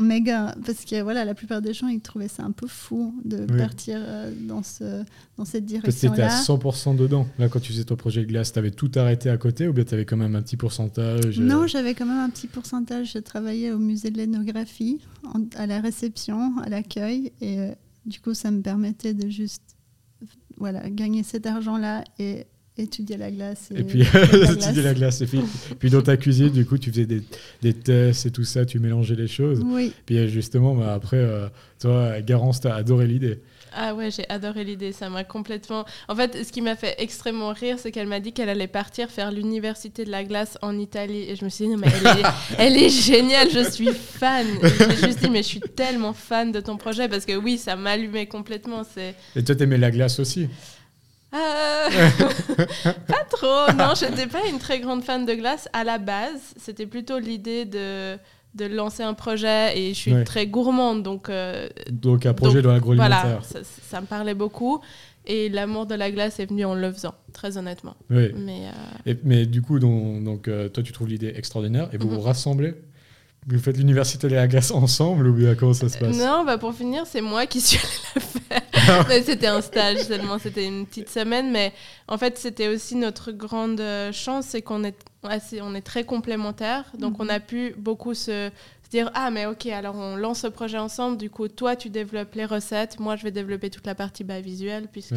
méga. 0.00 0.54
Parce 0.64 0.84
que 0.84 1.02
voilà, 1.02 1.24
la 1.24 1.34
plupart 1.34 1.62
des 1.62 1.72
gens 1.72 1.88
ils 1.88 2.00
trouvaient 2.00 2.28
ça 2.28 2.42
un 2.44 2.52
peu 2.52 2.66
fou 2.66 3.14
de 3.24 3.44
partir 3.56 3.98
euh, 4.00 4.32
dans, 4.40 4.62
ce, 4.62 5.02
dans 5.36 5.44
cette 5.44 5.64
direction-là. 5.64 6.28
Parce 6.28 6.46
que 6.46 6.52
à 6.52 6.56
100% 6.56 6.96
dedans. 6.96 7.26
Là, 7.38 7.48
quand 7.48 7.60
tu 7.60 7.72
faisais 7.72 7.84
ton 7.84 7.96
projet 7.96 8.22
de 8.22 8.26
glace, 8.26 8.52
tu 8.52 8.58
avais 8.58 8.70
tout 8.70 8.90
arrêté 8.96 9.30
à 9.30 9.36
côté 9.36 9.68
ou 9.68 9.72
bien 9.72 9.84
tu 9.84 9.94
avais 9.94 10.04
quand 10.04 10.16
même 10.16 10.34
un 10.34 10.42
petit 10.42 10.56
pourcentage 10.56 11.38
euh 11.38 11.42
Non, 11.42 11.66
j'avais 11.66 11.94
quand 11.94 12.06
même 12.06 12.18
un 12.18 12.30
petit 12.30 12.46
pourcentage. 12.46 13.12
Je 13.12 13.18
travaillais 13.18 13.72
au 13.72 13.78
musée 13.78 14.10
de 14.10 14.18
l'ethnographie, 14.18 15.00
à 15.56 15.66
la 15.66 15.80
réception, 15.80 16.58
à 16.58 16.68
l'accueil. 16.68 17.32
Et 17.40 17.60
euh, 17.60 17.72
du 18.04 18.20
coup, 18.20 18.34
ça 18.34 18.50
me 18.50 18.62
permettait 18.62 19.14
de 19.14 19.28
juste 19.28 19.62
voilà, 20.56 20.88
gagner 20.88 21.22
cet 21.22 21.46
argent-là 21.46 22.04
et 22.18 22.46
étudier 22.78 23.16
la 23.16 23.30
glace. 23.30 23.68
Et, 23.74 23.82
puis, 23.82 24.02
étudier 24.52 24.82
la 24.82 24.94
glace. 24.94 25.20
Et 25.20 25.26
puis, 25.26 25.90
dans 25.90 26.02
ta 26.02 26.16
cuisine, 26.16 26.50
du 26.50 26.66
coup, 26.66 26.78
tu 26.78 26.90
faisais 26.90 27.06
des, 27.06 27.22
des, 27.62 27.72
tests 27.72 28.26
et 28.26 28.30
tout 28.30 28.44
ça, 28.44 28.64
tu 28.64 28.78
mélangeais 28.78 29.14
les 29.14 29.28
choses. 29.28 29.62
Oui. 29.64 29.92
Puis 30.04 30.18
euh, 30.18 30.28
justement, 30.28 30.74
bah, 30.74 30.94
après, 30.94 31.18
euh, 31.18 31.48
toi, 31.80 32.20
Garance, 32.20 32.60
t'as 32.60 32.74
adoré 32.74 33.06
l'idée. 33.06 33.40
Ah 33.78 33.94
ouais, 33.94 34.10
j'ai 34.10 34.26
adoré 34.30 34.64
l'idée, 34.64 34.92
ça 34.92 35.10
m'a 35.10 35.22
complètement... 35.22 35.84
En 36.08 36.16
fait, 36.16 36.44
ce 36.46 36.50
qui 36.50 36.62
m'a 36.62 36.76
fait 36.76 36.94
extrêmement 36.96 37.52
rire, 37.52 37.78
c'est 37.78 37.92
qu'elle 37.92 38.06
m'a 38.06 38.20
dit 38.20 38.32
qu'elle 38.32 38.48
allait 38.48 38.68
partir 38.68 39.10
faire 39.10 39.30
l'université 39.30 40.06
de 40.06 40.10
la 40.10 40.24
glace 40.24 40.56
en 40.62 40.78
Italie. 40.78 41.26
Et 41.28 41.36
je 41.36 41.44
me 41.44 41.50
suis 41.50 41.66
dit, 41.66 41.76
mais 41.76 41.88
elle 41.88 42.06
est, 42.06 42.24
elle 42.58 42.76
est 42.82 42.88
géniale, 42.88 43.48
je 43.50 43.70
suis 43.70 43.92
fan. 43.92 44.46
Je 44.62 45.06
juste 45.06 45.22
dit, 45.22 45.28
mais 45.28 45.42
je 45.42 45.48
suis 45.48 45.60
tellement 45.60 46.14
fan 46.14 46.52
de 46.52 46.60
ton 46.60 46.78
projet, 46.78 47.06
parce 47.06 47.26
que 47.26 47.36
oui, 47.36 47.58
ça 47.58 47.76
m'allumait 47.76 48.26
complètement. 48.26 48.82
Et 49.34 49.44
toi, 49.44 49.54
t'aimais 49.54 49.76
la 49.76 49.90
glace 49.90 50.20
aussi? 50.20 50.48
Euh, 51.34 51.88
pas 53.06 53.24
trop, 53.30 53.72
non, 53.76 53.94
j'étais 53.98 54.26
pas 54.26 54.46
une 54.50 54.58
très 54.58 54.80
grande 54.80 55.02
fan 55.02 55.26
de 55.26 55.34
glace 55.34 55.68
à 55.72 55.84
la 55.84 55.98
base. 55.98 56.54
C'était 56.56 56.86
plutôt 56.86 57.18
l'idée 57.18 57.64
de, 57.64 58.16
de 58.54 58.64
lancer 58.66 59.02
un 59.02 59.14
projet 59.14 59.78
et 59.78 59.94
je 59.94 59.98
suis 59.98 60.24
très 60.24 60.46
gourmande. 60.46 61.02
Donc, 61.02 61.30
donc 61.90 62.26
un 62.26 62.34
projet 62.34 62.62
dans 62.62 62.72
l'agroalimentaire. 62.72 63.22
Voilà, 63.22 63.42
ça, 63.42 63.58
ça, 63.62 64.00
me 64.00 64.06
parlait 64.06 64.34
beaucoup. 64.34 64.80
Et 65.26 65.48
l'amour 65.48 65.86
de 65.86 65.94
la 65.96 66.10
glace 66.12 66.38
est 66.38 66.46
venu 66.46 66.64
en 66.64 66.74
le 66.74 66.92
faisant, 66.92 67.14
très 67.32 67.58
honnêtement. 67.58 67.96
Oui. 68.10 68.32
Mais, 68.36 68.70
mais 69.24 69.46
du 69.46 69.60
coup, 69.60 69.78
donc, 69.80 70.22
donc 70.22 70.50
toi, 70.72 70.82
tu 70.82 70.92
trouves 70.92 71.08
l'idée 71.08 71.32
extraordinaire 71.36 71.88
et 71.92 71.98
vous 71.98 72.08
vous 72.08 72.16
mhm. 72.16 72.22
rassemblez? 72.22 72.74
Vous 73.48 73.60
faites 73.60 73.76
l'université 73.76 74.28
de 74.28 74.34
la 74.34 74.48
glace 74.48 74.70
ensemble 74.72 75.28
ou 75.28 75.32
bien 75.32 75.54
comment 75.54 75.72
ça 75.72 75.88
se 75.88 75.98
passe? 75.98 76.16
Non, 76.16 76.44
bah 76.44 76.58
pour 76.58 76.74
finir, 76.74 77.04
c'est 77.06 77.20
moi 77.20 77.46
qui 77.46 77.60
suis 77.60 77.78
allée 77.78 78.00
la 78.14 78.20
faire. 78.20 78.65
C'était 79.24 79.46
un 79.46 79.60
stage 79.60 79.98
seulement, 79.98 80.38
c'était 80.38 80.66
une 80.66 80.86
petite 80.86 81.08
semaine, 81.08 81.50
mais 81.50 81.72
en 82.08 82.18
fait, 82.18 82.38
c'était 82.38 82.68
aussi 82.68 82.94
notre 82.94 83.32
grande 83.32 83.82
chance, 84.12 84.46
c'est 84.46 84.62
qu'on 84.62 84.84
est, 84.84 84.96
assez, 85.22 85.60
on 85.60 85.74
est 85.74 85.82
très 85.82 86.04
complémentaires, 86.04 86.84
donc 86.98 87.16
on 87.18 87.28
a 87.28 87.40
pu 87.40 87.74
beaucoup 87.78 88.14
se, 88.14 88.50
dire 88.88 89.10
ah 89.14 89.30
mais 89.30 89.46
ok 89.46 89.66
alors 89.66 89.96
on 89.96 90.16
lance 90.16 90.40
ce 90.40 90.46
projet 90.46 90.78
ensemble. 90.78 91.16
Du 91.16 91.30
coup 91.30 91.48
toi 91.48 91.76
tu 91.76 91.90
développes 91.90 92.34
les 92.34 92.44
recettes. 92.44 92.98
Moi 92.98 93.16
je 93.16 93.24
vais 93.24 93.30
développer 93.30 93.70
toute 93.70 93.86
la 93.86 93.94
partie 93.94 94.24
bas 94.24 94.40
visuelle 94.40 94.88
puisque 94.90 95.14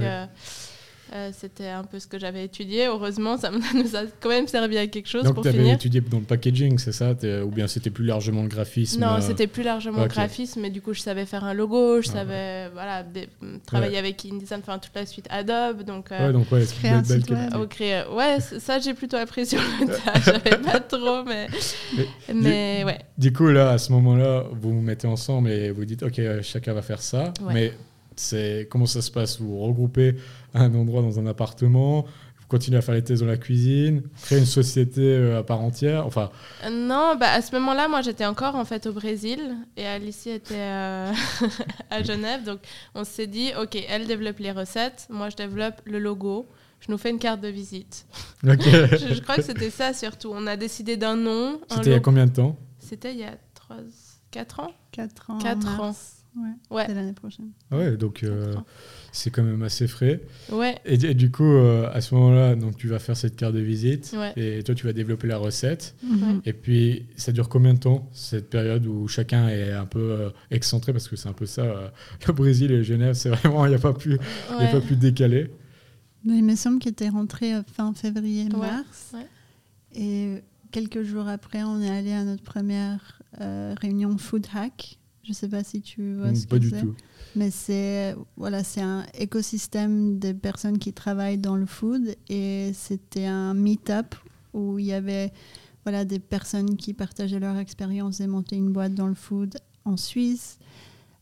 euh, 1.11 1.31
c'était 1.33 1.67
un 1.67 1.83
peu 1.83 1.97
ce 1.97 2.05
que 2.05 2.19
j'avais 2.19 2.45
étudié. 2.45 2.85
Heureusement, 2.85 3.37
ça 3.37 3.49
nous 3.73 3.95
a 3.95 4.01
quand 4.19 4.29
même 4.29 4.47
servi 4.47 4.77
à 4.77 4.85
quelque 4.87 5.07
chose 5.07 5.23
Donc, 5.23 5.41
tu 5.41 5.47
avais 5.47 5.69
étudié 5.69 6.01
dans 6.01 6.19
le 6.19 6.23
packaging, 6.23 6.77
c'est 6.77 6.91
ça? 6.91 7.15
Ou 7.43 7.49
bien 7.49 7.67
c'était 7.67 7.89
plus 7.89 8.05
largement 8.05 8.43
le 8.43 8.47
graphisme 8.47 9.01
Non, 9.01 9.15
euh, 9.15 9.21
c'était 9.21 9.47
plus 9.47 9.63
largement 9.63 10.03
le 10.03 10.07
graphisme, 10.07 10.61
mais 10.61 10.69
du 10.69 10.81
coup, 10.81 10.93
je 10.93 11.01
savais 11.01 11.25
faire 11.25 11.43
un 11.43 11.53
logo, 11.53 12.01
je 12.01 12.09
ah, 12.09 12.13
savais 12.13 12.69
voilà, 12.69 13.03
travailler 13.65 13.97
avec 13.97 14.23
InDesign, 14.23 14.59
enfin 14.59 14.77
toute 14.77 14.93
la 14.93 15.05
suite 15.05 15.25
Adobe. 15.29 15.83
Donc, 15.83 16.11
euh, 16.11 16.27
ouais, 16.27 16.33
donc 16.33 16.51
ouais, 16.51 16.63
créer 16.65 16.91
un 16.91 17.03
site 17.03 17.29
Ouais, 17.31 18.37
ça, 18.59 18.79
j'ai 18.79 18.93
plutôt 18.93 19.17
appris 19.17 19.45
sur 19.45 19.59
le 19.59 19.87
tas. 20.03 20.19
J'avais 20.23 20.57
pas 20.57 20.79
trop, 20.79 21.23
mais. 21.23 21.47
Mais, 22.33 22.83
ouais. 22.85 22.99
Du 23.17 23.33
coup, 23.33 23.47
là, 23.47 23.71
à 23.71 23.77
ce 23.77 23.91
moment-là, 23.93 24.45
vous 24.51 24.73
vous 24.73 24.81
mettez 24.81 25.07
ensemble 25.07 25.49
et 25.49 25.71
vous 25.71 25.85
dites, 25.85 26.03
OK, 26.03 26.21
chacun 26.41 26.73
va 26.73 26.81
faire 26.81 27.01
ça. 27.01 27.33
Mais 27.51 27.73
c'est 28.19 28.67
comment 28.69 28.85
ça 28.85 29.01
se 29.01 29.09
passe? 29.09 29.39
Vous, 29.39 29.59
regroupez 29.59 30.15
à 30.53 30.63
un 30.63 30.73
endroit 30.75 31.01
dans 31.01 31.19
un 31.19 31.25
appartement 31.25 32.05
vous 32.39 32.47
continuez 32.47 32.77
à 32.77 32.81
faire 32.81 32.95
les 32.95 33.03
thèses 33.03 33.19
dans 33.19 33.27
la 33.27 33.37
cuisine, 33.37 34.01
créer 34.23 34.39
une 34.39 34.45
société 34.45 35.01
euh, 35.01 35.39
à 35.39 35.43
part 35.43 35.61
entière, 35.61 36.07
enfin. 36.07 36.31
Non, 36.71 37.15
bah 37.15 37.31
à 37.31 37.41
ce 37.43 37.53
moment-là, 37.55 37.87
moi 37.87 38.01
j'étais 38.01 38.25
encore 38.25 38.55
en 38.55 38.65
fait 38.65 38.87
au 38.87 38.93
Brésil 38.93 39.55
et 39.77 39.85
Alicia 39.85 40.33
était 40.33 40.55
euh, 40.55 41.11
à 41.91 42.01
Genève, 42.01 42.43
donc 42.43 42.59
on 42.95 43.03
s'est 43.03 43.27
dit 43.27 43.51
ok, 43.61 43.77
elle 43.87 44.07
développe 44.07 44.39
les 44.39 44.51
recettes, 44.51 45.05
moi 45.11 45.29
je 45.29 45.35
développe 45.35 45.81
le 45.85 45.99
logo, 45.99 46.47
je 46.79 46.91
nous 46.91 46.97
fais 46.97 47.09
une 47.09 47.19
carte 47.19 47.41
de 47.41 47.49
visite. 47.49 48.05
je, 48.43 49.21
crois 49.21 49.35
que 49.35 49.43
c'était 49.43 49.69
ça 49.69 49.93
surtout. 49.93 50.31
On 50.33 50.47
a 50.47 50.55
décidé 50.55 50.97
d'un 50.97 51.15
nom. 51.15 51.59
C'était 51.69 51.89
il 51.89 51.93
y 51.93 51.95
a 51.95 51.99
combien 51.99 52.25
de 52.25 52.31
temps? 52.31 52.57
C'était 52.79 53.13
il 53.13 53.19
y 53.19 53.25
a 53.25 53.37
3, 53.53 53.77
4 54.31 54.59
ans? 54.61 54.71
4 54.91 55.29
ans. 55.29 55.37
4 55.39 55.79
ans. 55.79 55.95
Ouais, 56.71 56.85
c'est 56.87 56.93
l'année 56.93 57.13
prochaine. 57.13 57.51
Ah 57.71 57.77
ouais, 57.77 57.97
donc 57.97 58.23
euh, 58.23 58.55
c'est 59.11 59.29
quand 59.29 59.43
même 59.43 59.61
assez 59.63 59.87
frais. 59.87 60.21
Ouais. 60.51 60.77
Et, 60.85 60.97
du 60.97 61.31
coup, 61.31 61.43
euh, 61.43 61.89
à 61.93 62.01
ce 62.01 62.13
moment-là, 62.15 62.55
donc 62.55 62.77
tu 62.77 62.87
vas 62.87 62.99
faire 62.99 63.17
cette 63.17 63.35
carte 63.35 63.53
de 63.53 63.59
visite 63.59 64.15
et 64.35 64.63
toi, 64.63 64.75
tu 64.75 64.85
vas 64.85 64.93
développer 64.93 65.27
la 65.27 65.37
recette. 65.37 65.95
Mhm. 66.03 66.41
Et 66.45 66.53
puis, 66.53 67.05
ça 67.15 67.31
dure 67.31 67.49
combien 67.49 67.73
de 67.73 67.79
temps, 67.79 68.09
cette 68.13 68.49
période 68.49 68.85
où 68.85 69.07
chacun 69.07 69.49
est 69.49 69.71
un 69.71 69.85
peu 69.85 69.99
euh, 69.99 70.29
excentré? 70.51 70.93
Parce 70.93 71.07
que 71.07 71.15
c'est 71.15 71.29
un 71.29 71.33
peu 71.33 71.45
ça, 71.45 71.91
le 72.27 72.33
Brésil 72.33 72.71
et 72.71 72.83
Genève, 72.83 73.13
c'est 73.13 73.29
vraiment, 73.29 73.65
il 73.65 73.69
n'y 73.69 73.75
a 73.75 73.79
pas 73.79 73.93
plus, 73.93 74.13
ouais. 74.13 74.65
a 74.65 74.67
pas 74.67 74.81
plus 74.81 74.95
décalé. 74.95 75.51
il 76.25 76.43
me 76.43 76.55
semble 76.55 76.79
qu'il 76.79 76.91
était 76.91 77.09
rentré 77.09 77.53
fin 77.73 77.93
février-mars. 77.93 79.15
Et 79.95 80.43
quelques 80.71 81.03
jours 81.03 81.27
après, 81.27 81.63
on 81.63 81.81
est 81.81 81.89
allé 81.89 82.13
à 82.13 82.23
notre 82.23 82.43
première 82.43 83.21
réunion 83.81 84.17
Food 84.17 84.45
Hack 84.53 84.98
je 85.29 85.33
ne 85.33 85.35
sais 85.35 85.47
pas 85.47 85.63
si 85.63 85.83
tu 85.83 86.15
vois 86.15 86.33
ce 86.33 86.47
pas 86.47 86.57
du 86.57 86.71
tout. 86.71 86.95
Mais 87.35 87.51
c'est 87.51 88.15
voilà, 88.35 88.63
c'est 88.63 88.81
un 88.81 89.05
écosystème 89.13 90.17
de 90.17 90.31
personnes 90.31 90.79
qui 90.79 90.91
travaillent 90.91 91.37
dans 91.37 91.55
le 91.55 91.67
food 91.67 92.15
et 92.29 92.71
c'était 92.73 93.27
un 93.27 93.53
meet-up 93.53 94.15
où 94.55 94.79
il 94.79 94.87
y 94.87 94.93
avait 94.93 95.31
voilà, 95.83 96.03
des 96.03 96.17
personnes 96.17 96.77
qui 96.77 96.95
partageaient 96.95 97.39
leur 97.39 97.57
expérience 97.57 98.21
et 98.21 98.25
montaient 98.25 98.55
une 98.55 98.71
boîte 98.71 98.95
dans 98.95 99.05
le 99.05 99.13
food 99.13 99.59
en 99.85 99.97
Suisse. 99.97 100.57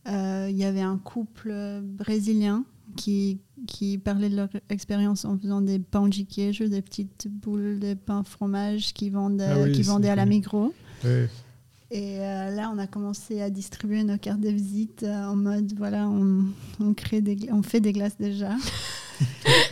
Euh, 0.08 0.48
il 0.50 0.56
y 0.56 0.64
avait 0.64 0.80
un 0.80 0.98
couple 0.98 1.82
brésilien 1.84 2.64
qui, 2.96 3.42
qui 3.68 3.98
parlait 3.98 4.30
de 4.30 4.38
leur 4.38 4.50
expérience 4.70 5.26
en 5.26 5.38
faisant 5.38 5.60
des 5.60 5.80
pains 5.80 6.08
de 6.08 6.68
des 6.68 6.82
petites 6.82 7.28
boules 7.30 7.80
de 7.80 7.94
pain 7.94 8.24
fromage 8.24 8.94
qui 8.94 9.10
vendent, 9.10 9.42
ah 9.42 9.70
qui 9.70 9.82
vendaient 9.82 10.08
à 10.08 10.16
la 10.16 10.26
Migros. 10.26 10.74
Oui. 11.04 11.28
Et 11.90 12.20
euh, 12.20 12.52
là, 12.52 12.70
on 12.74 12.78
a 12.80 12.88
commencé 12.88 13.42
à 13.42 13.50
distribuer 13.50 14.04
nos 14.04 14.18
cartes 14.18 14.42
de 14.42 14.50
visite 14.50 15.04
euh, 15.04 15.26
en 15.26 15.38
mode, 15.38 15.72
voilà, 15.78 16.08
on, 16.08 16.44
on, 16.82 16.94
crée 16.94 17.22
des, 17.22 17.38
on 17.52 17.64
fait 17.64 17.80
des 17.80 17.94
glaces 17.94 18.18
déjà. 18.20 18.50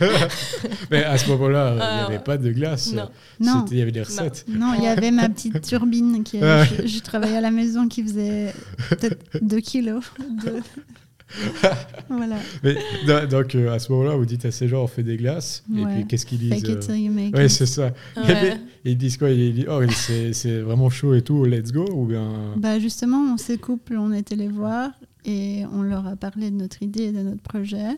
Mais 0.90 1.04
à 1.04 1.18
ce 1.18 1.28
moment-là, 1.28 1.72
il 1.72 1.76
n'y 1.76 2.04
avait 2.06 2.16
euh, 2.16 2.18
pas 2.18 2.38
de 2.38 2.50
glace. 2.50 2.94
Non. 3.38 3.66
Il 3.70 3.76
y 3.76 3.82
avait 3.82 3.92
des 3.92 4.02
recettes. 4.02 4.46
Non, 4.48 4.72
il 4.78 4.84
y 4.84 4.88
avait 4.88 5.10
ma 5.10 5.28
petite 5.28 5.60
turbine. 5.60 6.24
Qui, 6.24 6.40
je, 6.40 6.86
je, 6.86 6.98
travaillais 7.00 7.36
à 7.36 7.42
la 7.42 7.50
maison 7.50 7.86
qui 7.86 8.02
faisait 8.02 8.54
peut-être 8.88 9.38
2 9.42 9.60
kilos 9.60 10.02
de, 10.18 10.62
voilà. 12.08 12.36
Mais, 12.62 12.76
donc, 13.26 13.54
euh, 13.54 13.72
à 13.72 13.78
ce 13.78 13.90
moment-là, 13.92 14.16
vous 14.16 14.26
dites 14.26 14.44
à 14.44 14.50
ces 14.50 14.68
gens, 14.68 14.82
on 14.82 14.86
fait 14.86 15.02
des 15.02 15.16
glaces. 15.16 15.64
Et 15.76 15.84
puis, 15.84 16.06
qu'est-ce 16.06 16.26
qu'ils 16.26 16.38
disent 16.38 16.64
euh... 16.68 17.30
Oui, 17.34 17.50
c'est 17.50 17.66
ça. 17.66 17.92
ils 18.84 18.96
disent 18.96 19.16
quoi? 19.16 19.30
Ils 19.30 19.54
disent, 19.54 19.66
oh, 19.68 19.80
c'est 20.32 20.60
vraiment 20.60 20.90
chaud 20.90 21.14
et 21.14 21.22
tout, 21.22 21.44
let's 21.44 21.72
go 21.72 21.84
ou 21.92 22.06
bien... 22.06 22.54
bah, 22.56 22.78
Justement, 22.78 23.36
ces 23.36 23.58
couples, 23.58 23.96
on 23.96 24.12
était 24.12 24.36
les 24.36 24.48
voir 24.48 24.90
et 25.24 25.64
on 25.72 25.82
leur 25.82 26.06
a 26.06 26.16
parlé 26.16 26.50
de 26.50 26.56
notre 26.56 26.82
idée 26.82 27.04
et 27.04 27.12
de 27.12 27.22
notre 27.22 27.42
projet. 27.42 27.96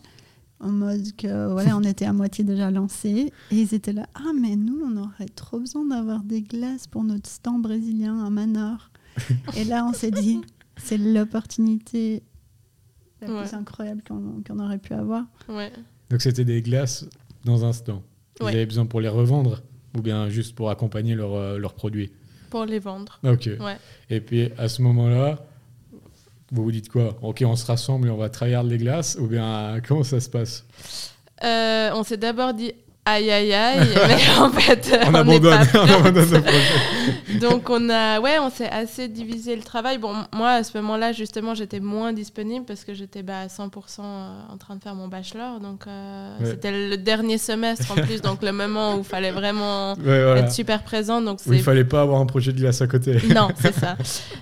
En 0.61 0.71
mode 0.71 1.15
que, 1.17 1.53
voilà, 1.53 1.77
on 1.77 1.83
était 1.83 2.07
à 2.07 2.13
moitié 2.13 2.43
déjà 2.43 2.71
lancé. 2.71 3.33
Et 3.53 3.55
ils 3.55 3.75
étaient 3.75 3.93
là, 3.93 4.07
ah, 4.15 4.33
mais 4.35 4.57
nous, 4.57 4.81
on 4.85 4.97
aurait 4.97 5.29
trop 5.33 5.61
besoin 5.61 5.85
d'avoir 5.85 6.25
des 6.25 6.43
glaces 6.43 6.89
pour 6.89 7.05
notre 7.05 7.29
stand 7.29 7.63
brésilien 7.63 8.25
à 8.25 8.31
Manor. 8.31 8.91
et 9.57 9.65
là, 9.65 9.87
on 9.89 9.93
s'est 9.93 10.11
dit, 10.11 10.41
c'est 10.77 10.99
l'opportunité 10.99 12.23
la 13.21 13.27
plus 13.29 13.55
incroyable 13.55 14.03
qu'on 14.07 14.59
aurait 14.59 14.79
pu 14.79 14.93
avoir. 14.95 15.25
Donc 16.11 16.21
c'était 16.23 16.45
des 16.45 16.63
glaces 16.63 17.07
dans 17.45 17.65
un 17.65 17.73
stand. 17.73 18.03
Vous 18.41 18.47
avez 18.47 18.67
besoin 18.67 18.87
pour 18.87 19.01
les 19.01 19.09
revendre 19.09 19.63
ou 19.97 20.01
bien 20.01 20.29
juste 20.29 20.55
pour 20.55 20.71
accompagner 20.71 21.15
euh, 21.19 21.59
leurs 21.59 21.75
produits? 21.75 22.13
Pour 22.51 22.65
les 22.65 22.79
vendre. 22.79 23.19
Ok. 23.25 23.51
Et 24.11 24.21
puis 24.21 24.51
à 24.57 24.69
ce 24.69 24.83
moment-là, 24.83 25.39
vous 26.53 26.63
vous 26.63 26.73
dites 26.73 26.89
quoi? 26.89 27.19
Ok, 27.23 27.43
on 27.45 27.57
se 27.57 27.67
rassemble 27.67 28.09
et 28.09 28.11
on 28.11 28.17
va 28.17 28.31
trahir 28.31 28.63
les 28.63 28.79
glaces 28.79 29.19
ou 29.21 29.27
bien 29.27 29.81
comment 29.87 30.05
ça 30.05 30.21
se 30.21 30.31
passe? 30.31 30.65
Euh, 31.45 31.91
On 31.95 32.03
s'est 32.05 32.17
d'abord 32.17 32.55
dit 32.55 32.73
aïe 33.09 33.31
aïe 33.31 33.53
aïe, 33.53 33.89
mais 34.09 34.39
en 34.39 34.51
fait, 34.51 34.99
on, 35.07 35.11
on 35.11 35.15
abandonne, 35.15 35.67
on 35.75 35.79
abandonne 35.79 36.31
le 36.31 36.43
projet. 36.43 37.39
Donc 37.41 37.71
on 37.71 37.89
a, 37.91 38.21
ouais, 38.21 38.39
on 38.41 38.51
s'est 38.51 38.69
assez 38.69 39.09
divisé 39.09 39.57
le 39.57 39.63
travail. 39.63 39.99
Bon, 39.99 40.13
moi 40.35 40.51
à 40.51 40.65
ce 40.65 40.77
moment-là, 40.79 41.13
justement, 41.13 41.55
j'étais 41.55 41.81
moins 41.81 42.13
disponible 42.13 42.65
parce 42.67 42.85
que 42.85 42.95
j'étais 42.95 43.23
bah, 43.23 43.41
à 43.41 43.47
100% 43.47 44.01
euh, 44.01 44.41
en 44.53 44.57
train 44.57 44.77
de 44.77 44.83
faire 44.83 44.95
mon 44.95 45.09
bachelor. 45.09 45.61
Donc 45.61 45.87
euh, 45.87 46.37
c'était 46.45 46.73
le 46.73 46.97
dernier 46.97 47.39
semestre 47.39 47.91
en 47.93 47.95
plus, 48.07 48.21
donc 48.21 48.43
le 48.43 48.53
moment 48.53 48.97
où 48.97 48.99
il 48.99 49.05
fallait 49.05 49.31
vraiment 49.31 49.95
être 49.95 50.53
super 50.53 50.83
présent. 50.83 51.21
Donc 51.21 51.39
où 51.47 51.53
il 51.53 51.63
fallait 51.63 51.85
pas 51.85 52.03
avoir 52.03 52.21
un 52.21 52.27
projet 52.27 52.53
de 52.53 52.59
glace 52.59 52.81
à 52.83 52.87
côté. 52.87 53.17
Non, 53.35 53.49
c'est 53.61 53.75
ça. 53.75 53.97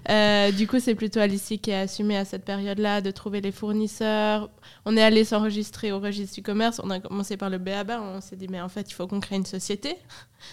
Euh, 0.09 0.51
du 0.53 0.67
coup, 0.67 0.79
c'est 0.81 0.95
plutôt 0.95 1.21
Alicie 1.21 1.59
qui 1.59 1.73
a 1.73 1.81
assumé 1.81 2.17
à 2.17 2.25
cette 2.25 2.45
période-là 2.45 3.01
de 3.01 3.11
trouver 3.11 3.41
les 3.41 3.53
fournisseurs. 3.53 4.51
On 4.85 4.97
est 4.97 5.03
allé 5.03 5.25
s'enregistrer 5.25 5.93
au 5.93 5.99
registre 5.99 6.35
du 6.35 6.43
commerce. 6.43 6.81
On 6.83 6.91
a 6.91 7.01
commencé 7.01 7.37
par 7.37 7.51
le 7.51 7.59
BABA. 7.59 8.01
On 8.01 8.21
s'est 8.21 8.37
dit 8.37 8.49
mais 8.57 8.63
en 8.63 8.71
fait, 8.71 8.91
il 8.91 8.95
faut 8.95 9.07
qu'on 9.07 9.21
crée 9.21 9.37
une 9.37 9.45
société 9.45 9.99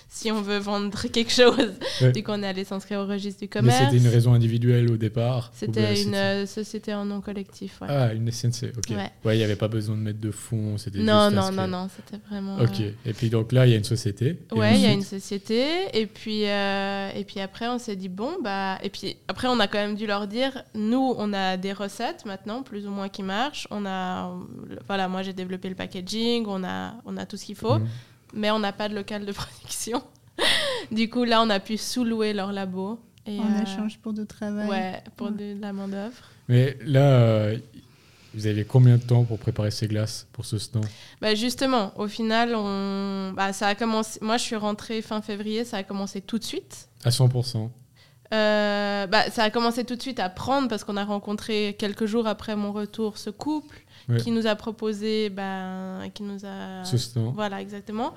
si 0.10 0.32
on 0.32 0.42
veut 0.42 0.60
vendre 0.60 1.08
quelque 1.12 1.32
chose. 1.32 1.74
Du 2.14 2.24
coup, 2.24 2.32
on 2.32 2.44
est 2.44 2.48
allé 2.48 2.64
s'inscrire 2.64 3.00
au 3.00 3.08
registre 3.08 3.42
du 3.42 3.50
commerce. 3.50 3.80
Mais 3.80 3.86
c'était 3.86 4.04
une 4.04 4.12
raison 4.12 4.34
individuelle 4.34 4.92
au 4.92 4.98
départ 4.98 5.52
C'était 5.54 6.02
une 6.02 6.16
euh, 6.16 6.46
société 6.46 6.94
en 6.94 7.06
nom 7.06 7.22
collectif. 7.22 7.80
Ah, 7.82 8.14
une 8.14 8.32
SNC, 8.32 8.74
ok. 8.78 8.96
Ouais, 9.26 9.36
il 9.36 9.38
n'y 9.38 9.44
avait 9.44 9.56
pas 9.56 9.68
besoin 9.68 9.96
de 9.96 10.02
mettre 10.02 10.20
de 10.20 10.32
fonds. 10.32 10.76
Non, 10.96 11.32
non, 11.32 11.52
non, 11.52 11.68
non, 11.68 11.90
c'était 11.96 12.22
vraiment. 12.30 12.58
Ok. 12.60 12.80
Et 13.06 13.14
puis 13.14 13.30
donc 13.30 13.52
là, 13.52 13.66
il 13.66 13.72
y 13.72 13.74
a 13.74 13.78
une 13.78 13.84
société. 13.84 14.38
Ouais, 14.52 14.76
il 14.76 14.82
y 14.82 14.86
a 14.86 14.92
une 14.92 15.04
société. 15.04 15.64
Et 15.94 16.06
puis, 16.06 16.48
euh, 16.48 17.10
et 17.16 17.24
puis 17.24 17.40
après, 17.40 17.68
on 17.68 17.80
s'est 17.80 17.96
dit, 17.96 18.10
bon, 18.10 18.38
bah. 18.44 18.78
Et 18.84 18.90
puis 18.90 19.18
après, 19.28 19.48
on 19.48 19.60
a 19.60 19.68
quand 19.68 19.80
même 19.80 19.96
dû 19.96 20.06
leur 20.06 20.28
dire, 20.28 20.64
nous, 20.76 21.16
on 21.18 21.34
a 21.34 21.58
des 21.58 21.74
recettes 21.74 22.26
maintenant, 22.26 22.64
plus 22.64 22.86
ou 22.88 22.92
moins 22.92 23.10
qui 23.10 23.24
marchent. 23.24 23.68
On 23.72 23.86
a. 23.86 24.32
Voilà, 24.88 25.08
moi, 25.08 25.22
j'ai 25.22 25.34
développé 25.34 25.70
le 25.70 25.76
packaging, 25.76 26.46
on 26.48 26.64
a, 26.64 26.96
on 27.06 27.18
a 27.18 27.26
tout 27.26 27.38
ce 27.38 27.46
qu'il 27.46 27.56
faut. 27.56 27.80
Mhm 27.80 27.88
mais 28.34 28.52
on 28.52 28.60
n'a 28.60 28.74
pas 28.74 28.90
de 28.90 28.96
local 28.96 29.26
de 29.26 29.32
production. 29.32 30.04
du 30.92 31.10
coup, 31.10 31.24
là, 31.24 31.42
on 31.42 31.50
a 31.50 31.60
pu 31.60 31.78
sous-louer 31.78 32.34
leur 32.34 32.52
labo. 32.52 33.00
Et 33.26 33.40
en 33.40 33.44
euh, 33.44 33.62
échange 33.64 34.00
pour 34.00 34.14
du 34.14 34.26
travail. 34.26 34.68
Ouais, 34.68 35.04
pour 35.16 35.32
De, 35.32 35.60
la 35.60 35.72
main-d'œuvre. 35.72 36.16
Mais 36.50 36.78
là, 36.86 37.22
euh, 37.22 37.58
vous 38.34 38.48
avez 38.48 38.66
combien 38.66 38.98
de 38.98 39.04
temps 39.04 39.24
pour 39.24 39.40
préparer 39.40 39.72
ces 39.72 39.88
glaces 39.88 40.28
pour 40.34 40.46
ce 40.46 40.58
stand? 40.58 40.86
Bah 41.22 41.36
Justement, 41.36 41.94
au 41.98 42.08
final, 42.08 42.54
on... 42.56 43.32
bah, 43.34 43.54
ça 43.54 43.68
a 43.68 43.76
commencé... 43.76 44.20
moi, 44.22 44.38
je 44.38 44.44
suis 44.44 44.56
rentrée 44.56 45.02
fin 45.02 45.22
février, 45.22 45.64
ça 45.64 45.78
a 45.78 45.84
commencé 45.84 46.20
tout 46.20 46.38
de 46.38 46.44
suite. 46.44 46.90
À 47.06 47.10
100% 47.10 47.70
euh, 48.34 49.08
bah, 49.08 49.30
Ça 49.32 49.44
a 49.44 49.50
commencé 49.50 49.86
tout 49.86 49.96
de 49.96 50.02
suite 50.02 50.20
à 50.20 50.30
prendre 50.30 50.68
parce 50.68 50.84
qu'on 50.84 50.98
a 50.98 51.06
rencontré 51.06 51.76
quelques 51.80 52.06
jours 52.06 52.28
après 52.28 52.56
mon 52.56 52.74
retour 52.74 53.18
ce 53.18 53.30
couple 53.30 53.84
qui 54.18 54.32
nous 54.32 54.48
a 54.48 54.56
proposé, 54.56 55.30
ben, 55.30 56.10
qui 56.14 56.24
nous 56.24 56.46
a... 56.46 56.84
Voilà, 57.32 57.62
exactement. 57.62 58.14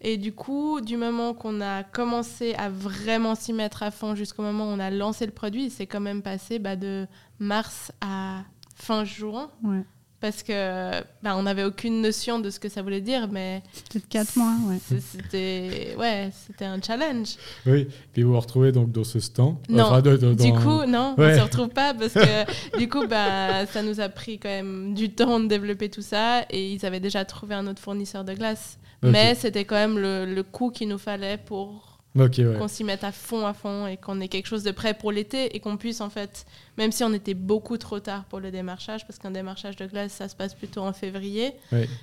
Et 0.00 0.16
du 0.16 0.32
coup, 0.32 0.80
du 0.80 0.96
moment 0.96 1.34
qu'on 1.34 1.60
a 1.60 1.82
commencé 1.82 2.54
à 2.54 2.68
vraiment 2.68 3.34
s'y 3.34 3.52
mettre 3.52 3.82
à 3.82 3.90
fond 3.90 4.14
jusqu'au 4.14 4.42
moment 4.42 4.64
où 4.64 4.74
on 4.74 4.80
a 4.80 4.90
lancé 4.90 5.26
le 5.26 5.32
produit, 5.32 5.70
c'est 5.70 5.86
quand 5.86 6.00
même 6.00 6.22
passé 6.22 6.58
bah, 6.58 6.76
de 6.76 7.06
mars 7.38 7.92
à 8.00 8.42
fin 8.74 9.04
juin. 9.04 9.50
Ouais 9.62 9.84
parce 10.20 10.42
que 10.42 11.00
ben, 11.22 11.36
on 11.36 11.42
n'avait 11.44 11.62
aucune 11.62 12.00
notion 12.02 12.40
de 12.40 12.50
ce 12.50 12.58
que 12.58 12.68
ça 12.68 12.82
voulait 12.82 13.00
dire, 13.00 13.28
mais 13.30 13.62
c'était 13.72 14.00
quatre 14.00 14.36
mois, 14.36 14.54
ouais. 14.66 14.78
C'était 15.00 15.94
ouais, 15.98 16.30
c'était 16.46 16.64
un 16.64 16.80
challenge. 16.82 17.36
Oui, 17.66 17.86
puis 18.12 18.24
vous 18.24 18.32
vous 18.32 18.40
retrouvez 18.40 18.72
donc 18.72 18.90
dans 18.90 19.04
ce 19.04 19.20
stand. 19.20 19.56
Non, 19.68 20.00
du 20.00 20.52
coup 20.52 20.84
non, 20.86 21.14
on 21.16 21.36
se 21.36 21.40
retrouve 21.40 21.68
pas 21.68 21.94
parce 21.94 22.14
que 22.14 22.78
du 22.78 22.88
coup 22.88 23.06
ben, 23.06 23.66
ça 23.66 23.82
nous 23.82 24.00
a 24.00 24.08
pris 24.08 24.38
quand 24.38 24.48
même 24.48 24.94
du 24.94 25.10
temps 25.10 25.38
de 25.38 25.46
développer 25.46 25.88
tout 25.88 26.02
ça 26.02 26.42
et 26.50 26.72
ils 26.72 26.84
avaient 26.84 27.00
déjà 27.00 27.24
trouvé 27.24 27.54
un 27.54 27.66
autre 27.66 27.80
fournisseur 27.80 28.24
de 28.24 28.32
glace, 28.32 28.78
mais 29.02 29.34
c'était 29.36 29.64
quand 29.64 29.76
même 29.76 29.98
le, 29.98 30.26
le 30.26 30.42
coût 30.42 30.70
qu'il 30.70 30.88
nous 30.88 30.98
fallait 30.98 31.38
pour 31.38 31.87
qu'on 32.26 32.68
s'y 32.68 32.84
mette 32.84 33.04
à 33.04 33.12
fond, 33.12 33.46
à 33.46 33.54
fond 33.54 33.86
et 33.86 33.96
qu'on 33.96 34.20
ait 34.20 34.28
quelque 34.28 34.46
chose 34.46 34.62
de 34.62 34.70
prêt 34.70 34.94
pour 34.94 35.12
l'été 35.12 35.54
et 35.54 35.60
qu'on 35.60 35.76
puisse 35.76 36.00
en 36.00 36.10
fait, 36.10 36.46
même 36.76 36.92
si 36.92 37.04
on 37.04 37.12
était 37.12 37.34
beaucoup 37.34 37.78
trop 37.78 38.00
tard 38.00 38.24
pour 38.24 38.40
le 38.40 38.50
démarchage, 38.50 39.06
parce 39.06 39.18
qu'un 39.18 39.30
démarchage 39.30 39.76
de 39.76 39.86
glace, 39.86 40.12
ça 40.12 40.28
se 40.28 40.36
passe 40.36 40.54
plutôt 40.54 40.82
en 40.82 40.92
février. 40.92 41.52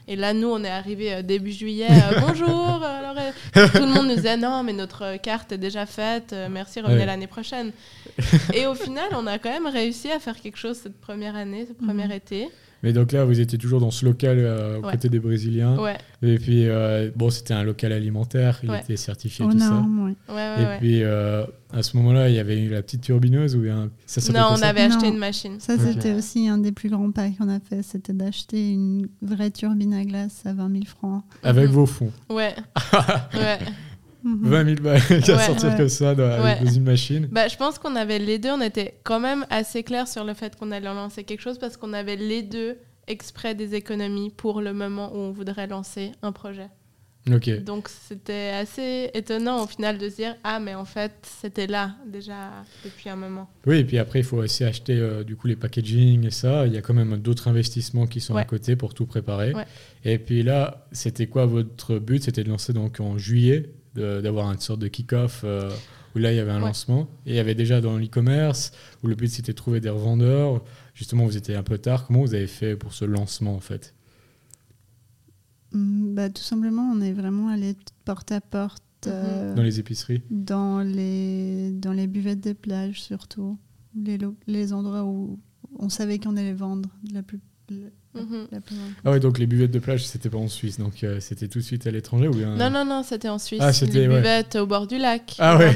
Et 0.08 0.16
là, 0.16 0.34
nous, 0.34 0.48
on 0.48 0.64
est 0.64 0.70
arrivé 0.70 1.14
euh, 1.14 1.22
début 1.22 1.52
juillet. 1.52 1.88
Euh, 1.90 2.20
bonjour. 2.28 2.84
Alors, 2.84 3.16
euh, 3.18 3.68
tout 3.74 3.82
le 3.82 3.94
monde 3.94 4.08
nous 4.08 4.16
disait 4.16 4.38
non, 4.38 4.64
mais 4.64 4.74
notre 4.74 5.18
carte 5.18 5.52
est 5.52 5.58
déjà 5.58 5.86
faite. 5.86 6.36
merci, 6.50 6.82
revenez 6.82 7.06
l'année 7.06 7.28
prochaine. 7.28 7.72
et 8.54 8.66
au 8.68 8.76
final, 8.76 9.10
on 9.14 9.28
a 9.28 9.38
quand 9.40 9.52
même 9.52 9.68
réussi 9.68 10.12
à 10.12 10.20
faire 10.20 10.40
quelque 10.40 10.58
chose 10.58 10.78
cette 10.78 11.00
première 11.00 11.36
année, 11.36 11.68
ce 11.68 11.74
premier 11.74 12.06
mhm. 12.06 12.12
été. 12.12 12.50
Mais 12.84 12.94
donc 12.94 13.12
là, 13.12 13.26
vous 13.26 13.40
étiez 13.40 13.58
toujours 13.58 13.80
dans 13.80 13.92
ce 13.92 14.06
local 14.06 14.38
euh, 14.40 14.80
aux 14.80 14.82
côtés 14.82 15.10
des 15.10 15.20
Brésiliens. 15.20 15.78
Ouais. 15.78 15.98
Et 16.22 16.38
puis, 16.38 16.68
euh, 16.68 17.10
bon, 17.16 17.30
c'était 17.30 17.54
un 17.54 17.64
local 17.64 17.92
alimentaire, 17.92 18.60
il 18.64 18.74
était 18.74 18.98
certifié, 18.98 19.46
tout 19.46 19.60
ça. 19.60 19.84
et 20.30 20.78
puis, 20.80 21.04
euh, 21.04 21.46
à 21.74 21.84
ce 21.84 21.98
moment-là, 21.98 22.30
il 22.30 22.36
y 22.36 22.40
avait 22.40 22.60
eu 22.60 22.70
la 22.70 22.82
petite 22.82 23.02
turbineuse 23.02 23.56
ou 23.56 23.64
un... 23.70 23.90
ça 24.06 24.32
Non, 24.32 24.56
on 24.58 24.62
avait 24.62 24.82
acheté 24.82 25.08
une 25.08 25.18
machine. 25.18 25.60
Ça, 25.60 25.78
c'était 25.78 26.14
aussi 26.14 26.48
un 26.48 26.58
des 26.58 26.72
plus 26.72 26.90
grands 26.90 27.12
pas 27.12 27.30
qu'on 27.30 27.50
a 27.50 27.60
fait, 27.60 27.82
c'était 27.82 28.14
d'acheter 28.14 28.72
une 28.72 29.08
vraie 29.22 29.52
turbine 29.52 29.94
à 29.94 30.04
glace 30.06 30.44
à 30.46 30.54
20 30.54 30.72
000 30.72 30.86
francs. 30.86 31.24
Avec 31.44 31.70
mhm. 31.70 31.72
vos 31.72 31.86
fonds. 31.86 32.12
Ouais. 32.30 32.56
ouais. 33.34 33.60
20 34.26 34.66
000 34.66 34.82
balles 34.82 35.02
qu'à 35.24 35.40
sortir 35.40 35.78
que 35.78 35.88
ça 35.88 36.16
dans, 36.16 36.66
une 36.66 36.84
machine. 36.84 37.28
Bah, 37.32 37.48
je 37.48 37.56
pense 37.56 37.78
qu'on 37.78 37.96
avait 37.96 38.20
les 38.20 38.40
deux, 38.40 38.50
on 38.50 38.62
était 38.62 38.96
quand 39.04 39.20
même 39.20 39.46
assez 39.50 39.84
clair 39.84 40.08
sur 40.08 40.24
le 40.24 40.34
fait 40.34 40.56
qu'on 40.56 40.72
allait 40.72 40.86
lancer 40.86 41.24
quelque 41.24 41.42
chose 41.42 41.60
parce 41.60 41.78
qu'on 41.78 41.94
avait 41.94 42.16
les 42.16 42.42
deux 42.42 42.78
exprès 43.08 43.54
des 43.54 43.76
économies 43.76 44.32
pour 44.32 44.62
le 44.62 44.74
moment 44.74 45.14
où 45.14 45.18
on 45.18 45.32
voudrait 45.32 45.68
lancer 45.68 46.12
un 46.24 46.32
projet. 46.32 46.70
ok. 47.32 47.64
Donc 47.64 47.88
c'était 47.88 48.52
assez 48.56 49.12
étonnant 49.14 49.64
au 49.64 49.68
final 49.68 50.00
de 50.00 50.10
se 50.10 50.16
dire 50.16 50.36
ah 50.44 50.60
mais 50.60 50.74
en 50.74 50.86
fait 50.86 51.12
c'était 51.42 51.68
là 51.68 51.96
déjà 52.08 52.52
depuis 52.84 53.10
un 53.10 53.16
moment. 53.16 53.48
Oui 53.68 53.78
et 53.78 53.84
puis 53.84 54.00
après 54.00 54.20
il 54.20 54.26
faut 54.26 54.38
aussi 54.38 54.64
acheter 54.64 54.94
euh, 54.94 55.24
du 55.24 55.36
coup 55.36 55.46
les 55.46 55.56
packaging 55.56 56.26
et 56.26 56.32
ça. 56.32 56.66
Il 56.66 56.74
y 56.74 56.78
a 56.78 56.82
quand 56.82 56.96
même 56.96 57.18
d'autres 57.18 57.48
investissements 57.48 58.08
qui 58.08 58.22
sont 58.22 58.36
à 58.36 58.44
côté 58.44 58.76
pour 58.76 58.96
tout 58.96 59.06
préparer. 59.06 59.54
Et 60.04 60.18
puis 60.18 60.42
là 60.42 60.88
c'était 60.92 61.28
quoi 61.28 61.46
votre 61.46 62.00
but? 62.00 62.24
C'était 62.24 62.44
de 62.44 62.50
lancer 62.50 62.74
donc 62.74 63.00
en 63.00 63.20
juillet 63.20 63.70
d'avoir 63.96 64.52
une 64.52 64.60
sorte 64.60 64.80
de 64.80 64.88
kick-off 64.88 65.42
euh, 65.44 65.70
où 66.16 66.20
là 66.20 66.32
il 66.32 66.36
y 66.36 66.40
avait 66.40 66.52
un 66.52 66.60
lancement. 66.60 67.08
Et 67.26 67.32
il 67.32 67.36
y 67.36 67.40
avait 67.40 67.56
déjà 67.56 67.82
dans 67.82 67.98
l'e-commerce 67.98 68.72
où 69.04 69.08
le 69.08 69.16
but 69.16 69.28
c'était 69.28 69.52
de 69.52 69.58
trouver 69.58 69.80
des 69.80 69.90
revendeurs. 69.90 70.64
Justement, 70.94 71.26
vous 71.26 71.38
étiez 71.38 71.56
un 71.56 71.64
peu 71.64 71.78
tard. 71.78 72.06
Comment 72.06 72.22
vous 72.22 72.36
avez 72.36 72.48
fait 72.48 72.76
pour 72.76 72.94
ce 72.94 73.06
lancement 73.06 73.56
en 73.56 73.60
fait? 73.60 73.94
Mm, 75.72 76.16
bah, 76.16 76.30
Tout 76.30 76.44
simplement, 76.44 76.92
on 76.94 77.02
est 77.02 77.14
vraiment 77.14 77.50
allé 77.50 77.76
porte 78.06 78.32
à 78.32 78.42
porte. 78.42 78.84
Mhm. 79.06 79.12
Euh, 79.14 79.54
dans 79.54 79.64
les 79.64 79.80
épiceries? 79.80 80.24
dans 80.32 80.80
les, 80.80 81.72
dans 81.72 81.92
les 81.92 82.08
buvettes 82.08 82.44
de 82.44 82.54
plage 82.54 83.02
surtout. 83.02 83.58
Les, 83.96 84.18
les 84.48 84.74
endroits 84.74 85.04
où 85.04 85.40
on 85.78 85.90
savait 85.90 86.20
qu'on 86.20 86.38
allait 86.38 86.54
vendre 86.54 86.90
la 87.14 87.22
plus, 87.22 87.40
Mhm. 88.16 88.48
Ah 89.04 89.12
ouais, 89.12 89.20
donc 89.20 89.38
les 89.40 89.46
buvettes 89.46 89.72
de 89.72 89.80
plage, 89.80 90.06
c'était 90.08 90.30
pas 90.30 90.38
en 90.38 90.48
Suisse, 90.48 90.80
donc 90.80 91.04
euh, 91.04 91.20
c'était 91.20 91.48
tout 91.48 91.60
de 91.60 91.64
suite 91.64 91.86
à 91.86 91.92
l'étranger 91.92 92.28
ou 92.28 92.34
bien... 92.34 92.56
Non, 92.56 92.70
non, 92.70 92.86
non, 92.86 93.04
c'était 93.04 93.30
en 93.30 93.38
Suisse. 93.38 93.60
Ah, 93.62 93.74
c'était 93.74 94.00
les 94.00 94.08
buvettes 94.08 94.56
au 94.56 94.66
bord 94.66 94.88
du 94.88 94.98
lac. 94.98 95.36
Ah 95.40 95.58
ouais. 95.58 95.74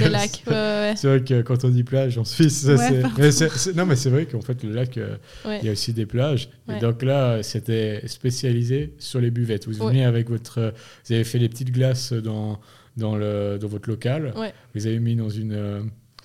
c'est 0.96 1.08
vrai 1.08 1.24
que 1.24 1.42
quand 1.42 1.66
on 1.66 1.70
dit 1.70 1.84
plage 1.84 2.18
en 2.18 2.26
Suisse, 2.26 2.66
c'est... 2.66 3.74
Non, 3.76 3.86
mais 3.86 3.96
c'est 3.96 4.10
vrai 4.10 4.26
qu'en 4.26 4.42
fait, 4.42 4.64
le 4.64 4.72
lac, 4.72 4.98
euh, 4.98 5.18
il 5.46 5.66
y 5.66 5.70
a 5.70 5.74
aussi 5.74 5.94
des 5.94 6.06
plages. 6.06 6.50
Et 6.70 6.80
donc 6.80 7.04
là, 7.04 7.44
c'était 7.44 8.08
spécialisé 8.08 8.94
sur 9.00 9.20
les 9.20 9.32
buvettes. 9.32 9.68
Vous 9.68 9.88
venez 9.88 10.06
avec 10.06 10.30
votre... 10.30 10.74
Vous 11.06 11.14
avez 11.14 11.24
fait 11.24 11.40
les 11.40 11.50
petites 11.50 11.72
glaces 11.72 12.14
dans, 12.14 12.60
dans, 12.98 13.16
le, 13.16 13.58
dans 13.60 13.68
votre 13.68 13.90
local. 13.90 14.34
Vous 14.76 14.88
avez 14.88 15.00
mis 15.00 15.16
dans 15.16 15.30
une 15.30 15.54
euh, 15.54 15.82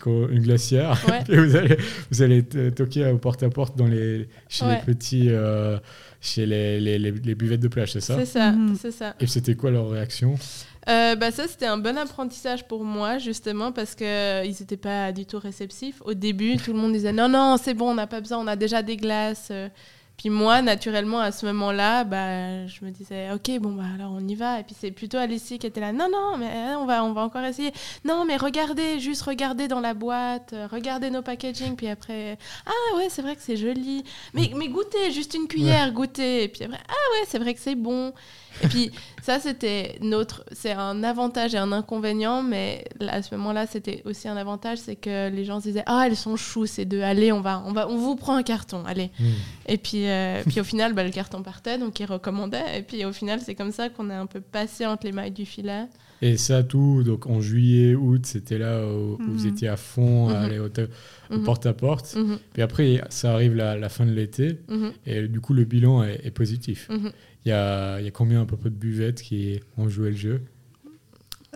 une 0.07 0.43
glacière. 0.43 0.99
et 1.29 1.37
vous 1.37 1.57
allez, 1.57 1.77
vous 2.11 2.23
allez 2.23 2.43
toquer 2.43 3.07
au 3.07 3.19
porte-à-porte 3.19 3.77
dans 3.77 3.87
les, 3.87 4.29
chez 4.49 4.65
les 4.67 4.77
petits, 4.77 5.29
euh, 5.29 5.79
chez 6.21 6.47
les, 6.47 6.81
les, 6.81 6.99
les, 6.99 7.35
buvettes 7.35 7.61
de 7.61 7.69
plage, 7.69 7.93
c'est 7.93 8.01
ça 8.01 8.17
C'est 8.19 8.27
ça, 8.27 8.53
mhm. 8.53 8.77
c'est 8.81 8.91
ça. 8.91 9.15
Et 9.21 9.27
c'était 9.27 9.55
quoi 9.55 9.71
leur 9.71 9.91
réaction? 9.91 10.37
Euh, 10.89 11.17
bah 11.17 11.31
ça, 11.31 11.49
c'était 11.49 11.67
un 11.67 11.79
bon 11.79 11.97
apprentissage 11.97 12.67
pour 12.67 12.85
moi, 12.85 13.19
justement, 13.19 13.73
parce 13.73 13.95
qu'ils 13.95 14.07
euh, 14.07 14.45
n'étaient 14.45 14.77
pas 14.77 15.13
du 15.13 15.25
tout 15.25 15.39
réceptifs. 15.39 16.03
Au 16.05 16.15
début, 16.15 16.57
tout 16.57 16.73
le 16.73 16.79
monde 16.79 16.93
disait 16.93 17.13
non, 17.13 17.29
non, 17.29 17.57
c'est 17.63 17.75
bon, 17.75 17.91
on 17.91 17.95
n'a 17.95 18.07
pas 18.07 18.21
besoin, 18.21 18.39
on 18.39 18.47
a 18.47 18.57
déjà 18.57 18.83
des 18.83 18.97
glaces. 18.97 19.51
Puis 20.17 20.31
moi, 20.31 20.63
naturellement, 20.63 21.21
à 21.21 21.33
ce 21.33 21.45
moment-là, 21.47 22.05
bah, 22.05 22.67
je 22.67 22.85
me 22.85 22.91
disais, 22.91 23.31
ok, 23.33 23.59
bon, 23.61 23.73
bah, 23.73 23.83
alors 23.95 24.13
on 24.13 24.27
y 24.27 24.35
va. 24.35 24.61
Et 24.61 24.63
puis 24.63 24.75
c'est 24.79 24.91
plutôt 24.91 25.19
Alicie 25.19 25.59
qui 25.59 25.67
était 25.67 25.81
là, 25.81 25.93
non, 25.93 26.09
non, 26.11 26.37
mais 26.39 26.47
hein, 26.47 26.79
on 26.81 26.87
va, 26.87 27.05
on 27.05 27.13
va 27.13 27.23
encore 27.23 27.43
essayer. 27.43 27.73
Non, 28.05 28.25
mais 28.25 28.37
regardez, 28.37 29.01
juste 29.01 29.23
regardez 29.23 29.69
dans 29.69 29.81
la 29.81 29.93
boîte, 29.93 30.53
euh, 30.53 30.69
regardez 30.71 31.11
nos 31.11 31.23
packaging. 31.23 31.75
Puis 31.77 31.89
après, 31.89 32.39
ah 32.65 32.97
ouais, 32.97 33.09
c'est 33.09 33.23
vrai 33.23 33.35
que 33.35 33.43
c'est 33.43 33.57
joli. 33.57 34.05
Mais, 34.35 34.51
mais 34.57 34.69
goûtez, 34.69 35.11
juste 35.11 35.35
une 35.35 35.49
cuillère, 35.49 35.93
goûtez. 35.93 36.45
Et 36.45 36.49
puis 36.49 36.65
après, 36.65 36.81
ah 36.89 36.93
ouais, 37.13 37.27
c'est 37.29 37.39
vrai 37.39 37.55
que 37.55 37.61
c'est 37.61 37.75
bon. 37.75 38.13
Et 38.63 38.69
puis 38.69 38.91
ça, 39.23 39.41
c'était 39.41 39.97
notre, 40.01 40.45
c'est 40.53 40.73
un 40.73 41.03
avantage 41.03 41.55
et 41.55 41.59
un 41.59 41.73
inconvénient, 41.73 42.43
mais 42.43 42.85
à 43.01 43.23
ce 43.23 43.35
moment-là, 43.37 43.67
c'était 43.67 44.03
aussi 44.05 44.29
un 44.29 44.37
avantage, 44.37 44.79
c'est 44.79 44.97
que 44.97 45.31
les 45.31 45.45
gens 45.45 45.61
se 45.61 45.69
disaient, 45.69 45.83
ah, 45.87 46.05
elles 46.07 46.17
sont 46.17 46.37
choues 46.37 46.67
ces 46.67 46.85
deux, 46.85 47.03
allez, 47.03 47.33
on 47.33 47.41
va, 47.41 47.63
on 47.67 47.73
va, 47.73 47.89
on 47.89 47.97
vous 47.97 48.17
prend 48.17 48.37
un 48.37 48.43
carton, 48.43 48.85
allez. 48.87 49.11
Hmm. 49.19 49.25
Et 49.67 49.79
puis, 49.79 50.07
euh, 50.09 50.43
puis 50.47 50.61
au 50.61 50.65
final, 50.65 50.93
bah, 50.93 51.05
le 51.05 51.11
carton 51.11 51.43
partait, 51.43 51.79
donc 51.79 51.99
ils 52.01 52.07
recommandaient. 52.07 52.79
Et 52.79 52.83
puis 52.83 53.05
au 53.05 53.13
final, 53.13 53.41
c'est 53.41 53.55
comme 53.55 53.73
ça 53.73 53.89
qu'on 53.89 54.11
est 54.11 54.15
un 54.15 54.27
peu 54.27 54.41
passé 54.41 54.87
entre 54.87 55.07
les 55.07 55.13
mailles 55.13 55.31
du 55.31 55.47
filet. 55.47 55.87
Et 56.23 56.37
ça, 56.37 56.63
tout, 56.63 57.03
donc 57.03 57.27
en 57.27 57.41
juillet, 57.41 57.95
août, 57.95 58.25
c'était 58.25 58.59
là 58.59 58.87
où, 58.87 59.19
vous 59.21 59.45
mhm. 59.45 59.49
étiez 59.49 59.69
à 59.69 59.77
fond, 59.77 60.29
à 60.29 60.39
mhm. 60.39 60.45
aller 60.45 60.59
au, 60.59 60.69
mhm. 61.31 61.45
porte 61.45 61.67
à 61.67 61.75
porte. 61.75 62.17
Puis 62.53 62.63
après, 62.63 63.03
ça 63.11 63.33
arrive 63.33 63.55
la, 63.55 63.77
la 63.77 63.89
fin 63.89 64.07
de 64.07 64.13
l'été, 64.13 64.59
et 65.07 65.29
du 65.29 65.41
coup, 65.41 65.53
le 65.55 65.65
bilan 65.65 66.03
est, 66.03 66.31
positif. 66.31 66.89
Il 67.45 67.51
y 67.51 67.53
a, 67.53 68.01
y 68.01 68.07
a, 68.07 68.11
combien 68.11 68.43
à 68.43 68.47
peu 68.47 68.57
près 68.57 68.71
de 68.71 68.75
buvettes 68.75 69.21
qui 69.23 69.61
ont 69.77 69.89
joué 69.89 70.11
le 70.11 70.17
jeu 70.17 70.43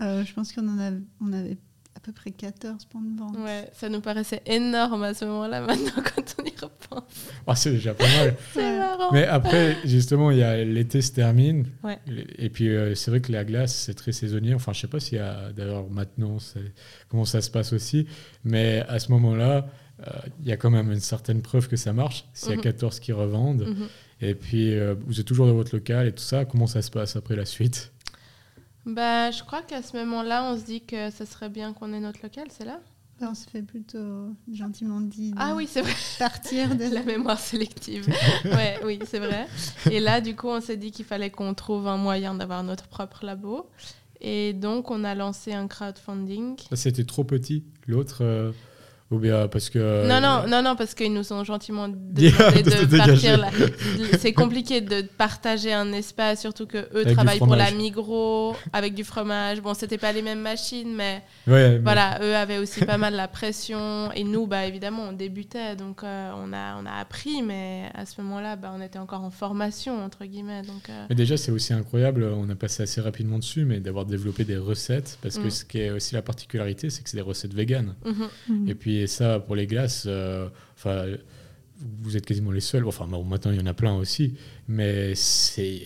euh, 0.01 0.25
Je 0.25 0.35
pense 0.35 0.53
qu'on 0.53 0.69
en 0.69 0.79
a, 0.79 0.91
on 1.21 1.33
avait 1.33 1.57
à 1.97 2.01
peu 2.01 2.13
près 2.13 2.31
14 2.31 2.85
points 2.85 3.01
de 3.01 3.19
vente. 3.19 3.37
Ouais, 3.39 3.71
ça 3.73 3.89
nous 3.89 4.01
paraissait 4.01 4.43
énorme 4.47 5.03
à 5.03 5.15
ce 5.15 5.25
moment-là, 5.25 5.61
maintenant, 5.67 6.03
quand 6.15 6.37
on 6.39 6.45
y 6.45 6.51
repense. 6.51 7.03
Oh, 7.47 7.53
c'est 7.57 7.73
déjà 7.73 7.95
pas 7.95 8.07
mal. 8.07 8.37
c'est 8.55 8.79
marrant. 8.79 9.13
Mais 9.13 9.25
après, 9.25 9.77
justement, 9.85 10.31
il 10.31 10.39
y 10.39 10.43
a 10.43 10.63
l'été 10.63 11.03
se 11.03 11.13
termine. 11.13 11.67
Ouais. 11.83 11.99
Et 12.37 12.51
puis, 12.51 12.69
euh, 12.69 12.95
c'est 12.95 13.11
vrai 13.11 13.21
que 13.21 13.33
la 13.33 13.45
glace, 13.45 13.75
c'est 13.75 13.95
très 13.95 14.13
saisonnier. 14.13 14.55
Enfin, 14.55 14.73
je 14.73 14.81
sais 14.81 14.87
pas 14.87 15.01
s'il 15.01 15.19
y 15.19 15.21
a, 15.21 15.53
d'ailleurs, 15.53 15.89
maintenant, 15.91 16.39
comment 17.09 17.25
ça 17.25 17.41
se 17.41 17.51
passe 17.51 17.73
aussi. 17.73 18.07
Mais 18.45 18.85
à 18.89 18.99
ce 18.99 19.11
moment-là, 19.11 19.67
euh, 20.07 20.11
il 20.41 20.47
y 20.47 20.53
a 20.53 20.57
quand 20.57 20.71
même 20.71 20.93
une 20.93 21.01
certaine 21.01 21.43
preuve 21.43 21.69
que 21.69 21.77
ça 21.77 21.93
marche. 21.93 22.27
S'il 22.33 22.51
y 22.51 22.59
a 22.59 22.61
14 22.61 22.97
mhm. 22.97 23.01
qui 23.01 23.13
revendent. 23.13 23.67
Mhm. 23.67 23.89
Et 24.21 24.35
puis, 24.35 24.75
euh, 24.75 24.95
vous 25.07 25.21
êtes 25.21 25.27
toujours 25.27 25.47
dans 25.47 25.55
votre 25.55 25.75
local 25.75 26.07
et 26.09 26.13
tout 26.13 26.23
ça. 26.23 26.45
Comment 26.45 26.67
ça 26.67 26.83
se 26.83 26.91
passe 26.91 27.17
après 27.17 27.37
la 27.37 27.45
suite? 27.45 27.93
Bah, 28.87 29.31
je 29.31 29.43
crois 29.45 29.63
qu'à 29.63 29.83
ce 29.83 29.97
moment-là, 29.99 30.51
on 30.51 30.59
se 30.59 30.65
dit 30.65 30.81
que 30.81 31.11
ce 31.11 31.25
serait 31.25 31.49
bien 31.51 31.73
qu'on 31.73 31.93
ait 31.93 32.01
notre 32.01 32.21
local, 32.23 32.47
c'est 32.51 32.65
là? 32.65 32.81
Bah, 33.21 33.29
On 33.31 33.35
se 33.35 33.49
fait 33.49 33.63
plutôt 33.63 34.31
gentiment 34.53 35.01
dit. 35.01 35.35
Ah 35.37 35.55
oui, 35.55 35.69
c'est 35.71 35.83
vrai. 35.83 35.93
Partir 36.19 36.75
de 36.75 36.85
la 36.95 37.03
mémoire 37.03 37.39
sélective. 37.39 38.09
ouais, 38.45 38.79
oui, 38.85 38.99
c'est 39.07 39.19
vrai. 39.19 39.47
Et 39.91 40.01
là, 40.01 40.21
du 40.21 40.35
coup, 40.35 40.49
on 40.49 40.61
s'est 40.61 40.77
dit 40.77 40.91
qu'il 40.91 41.05
fallait 41.05 41.31
qu'on 41.31 41.55
trouve 41.55 41.87
un 41.87 41.97
moyen 41.97 42.35
d'avoir 42.35 42.63
notre 42.65 42.87
propre 42.89 43.25
labo. 43.25 43.69
Et 44.21 44.53
donc, 44.53 44.91
on 44.91 45.05
a 45.05 45.15
lancé 45.15 45.53
un 45.53 45.69
crowdfunding. 45.69 46.57
C'était 46.73 47.05
trop 47.05 47.25
petit. 47.25 47.65
L'autre. 47.87 48.19
Euh, 48.23 48.53
ou 49.11 49.19
bien 49.19 49.49
parce 49.49 49.71
que. 49.71 50.07
Non, 50.07 50.21
non, 50.21 50.47
non, 50.47 50.63
non, 50.63 50.77
parce 50.77 50.95
qu'ils 50.95 51.13
nous 51.13 51.33
ont 51.33 51.43
gentiment 51.43 51.89
demandé 51.89 52.63
de, 52.63 52.97
partir. 52.97 53.39
Là. 53.39 53.49
C'est 54.19 54.35
compliqué 54.35 54.83
de 54.83 55.01
partager 55.01 55.73
un 55.73 55.93
espace, 55.93 56.41
surtout 56.41 56.67
que 56.67 56.89
eux 56.95 57.05
travaillent 57.15 57.39
pour 57.39 57.57
la 57.57 57.71
Migros 57.71 58.55
avec 58.73 58.95
du 58.95 59.05
fromage. 59.05 59.63
Bon, 59.63 59.73
c'était 59.73 59.97
pas 59.97 60.13
les 60.13 60.21
mêmes 60.21 60.41
machines, 60.41 60.95
mais, 60.95 61.23
voilà, 61.47 62.19
eux 62.23 62.37
avaient 62.37 62.59
aussi 62.59 62.85
pas 62.85 62.99
mal 62.99 63.15
la 63.15 63.29
pression. 63.29 64.13
Et 64.13 64.25
nous, 64.25 64.47
bah, 64.47 64.67
évidemment, 64.67 65.09
on 65.09 65.13
débutait, 65.13 65.75
donc 65.77 66.03
euh, 66.03 66.31
on, 66.37 66.53
a, 66.53 66.77
on 66.77 66.85
a 66.85 66.93
appris, 66.93 67.43
mais 67.43 67.91
à 67.95 68.05
ce 68.05 68.21
moment-là, 68.21 68.57
bah, 68.57 68.73
on 68.77 68.83
était 68.83 68.99
encore 68.99 69.23
en 69.23 69.31
formation, 69.31 70.05
entre 70.05 70.27
guillemets. 70.27 70.63
Donc, 70.63 70.91
euh. 70.91 71.07
Mais 71.09 71.15
déjà, 71.15 71.37
c'est 71.39 71.53
aussi 71.53 71.73
incroyable, 71.73 72.25
on 72.25 72.49
a 72.51 72.55
passé 72.55 72.83
assez 72.83 73.01
rapidement 73.01 73.39
dessus, 73.39 73.65
mais 73.65 73.81
d'avoir 73.81 74.05
développé 74.05 74.45
des 74.45 74.59
recettes, 74.59 75.19
parce 75.23 75.39
que 75.39 75.47
mm. 75.47 75.51
ce 75.51 75.65
qui 75.65 75.79
est 75.79 75.91
aussi 75.91 76.15
la 76.15 76.23
particularité, 76.23 76.91
c'est 76.91 77.03
que 77.03 77.09
c'est 77.09 77.17
des 77.17 77.23
recettes 77.23 77.55
véganes. 77.55 77.95
Mm-hmm. 78.05 78.69
Et 78.69 78.75
puis, 78.75 78.98
et 79.01 79.07
ça, 79.07 79.41
pour 79.41 79.57
les 79.57 79.67
glaces, 79.67 80.05
euh, 80.07 80.49
enfin, 80.77 81.07
vous 82.03 82.17
êtes 82.17 82.27
quasiment 82.27 82.51
les 82.51 82.61
seuls. 82.61 82.87
Enfin, 82.87 83.07
maintenant, 83.07 83.53
il 83.53 83.59
y 83.59 83.63
en 83.63 83.67
a 83.67 83.75
plein 83.75 83.95
aussi. 83.95 84.35
Mais 84.67 85.15
c'est 85.15 85.81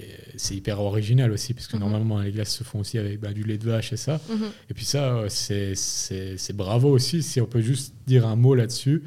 hyper 0.51 0.81
original 0.81 1.31
aussi, 1.33 1.55
parce 1.55 1.67
que 1.67 1.77
mhm. 1.77 1.83
normalement, 1.83 2.21
les 2.21 2.33
glaces 2.33 2.55
se 2.55 2.65
font 2.65 2.81
aussi 2.81 2.99
avec 2.99 3.21
bah, 3.21 3.33
du 3.33 3.45
lait 3.45 3.59
de 3.59 3.65
vache 3.65 3.93
et 3.93 3.97
ça. 3.97 4.21
Mhm. 4.29 4.51
Et 4.71 4.75
puis 4.75 4.85
ça, 4.85 5.25
c'est 5.29 6.57
bravo 6.57 6.91
aussi, 6.91 7.23
si 7.23 7.41
on 7.41 7.47
peut 7.47 7.61
juste 7.61 7.95
dire 8.07 8.27
un 8.27 8.37
mot 8.37 8.55
là-dessus. 8.55 9.03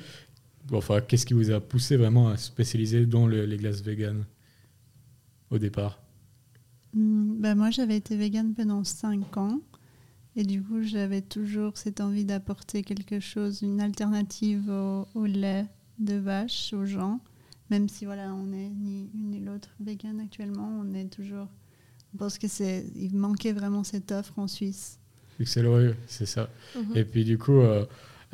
Enfin, 0.71 1.01
qu'est-ce 1.01 1.25
qui 1.25 1.33
vous 1.33 1.51
a 1.51 1.59
poussé 1.59 1.95
vraiment 1.95 2.29
à 2.29 2.37
spécialiser 2.37 3.05
dans 3.05 3.27
les 3.27 3.57
glaces 3.57 3.81
véganes 3.81 4.25
au 5.51 5.57
départ? 5.57 5.99
Bah, 6.93 7.55
Moi, 7.55 7.71
j'avais 7.71 7.97
été 7.97 8.15
végane 8.15 8.53
pendant 8.53 8.83
5 8.83 9.37
ans. 9.37 9.59
Et 10.35 10.43
du 10.43 10.61
coup, 10.61 10.83
j'avais 10.83 11.21
toujours 11.21 11.77
cette 11.77 12.01
envie 12.01 12.25
d'apporter 12.25 12.83
quelque 12.83 13.19
chose, 13.19 13.61
une 13.61 13.79
alternative 13.79 14.69
au, 15.13 15.25
lait 15.25 15.65
de 15.99 16.15
vache 16.15 16.73
aux 16.73 16.85
gens. 16.85 17.21
Même 17.69 17.87
si 17.87 18.05
voilà, 18.05 18.33
on 18.33 18.47
n'est 18.47 18.69
ni 18.69 19.09
une 19.13 19.29
ni 19.31 19.39
l'autre 19.39 19.69
vegan 19.79 20.19
actuellement, 20.19 20.81
on 20.81 20.93
est 20.93 21.05
toujours. 21.05 21.47
On 22.13 22.17
pense 22.17 22.37
que 22.37 22.47
c'est, 22.47 22.85
il 22.95 23.15
manquait 23.15 23.53
vraiment 23.53 23.83
cette 23.83 24.11
offre 24.11 24.37
en 24.37 24.47
Suisse. 24.47 24.99
Excellent, 25.39 25.93
c'est 26.07 26.25
ça. 26.25 26.49
Mhm. 26.75 26.97
Et 26.97 27.05
puis 27.05 27.25
du 27.25 27.37
coup, 27.37 27.59
euh, 27.59 27.85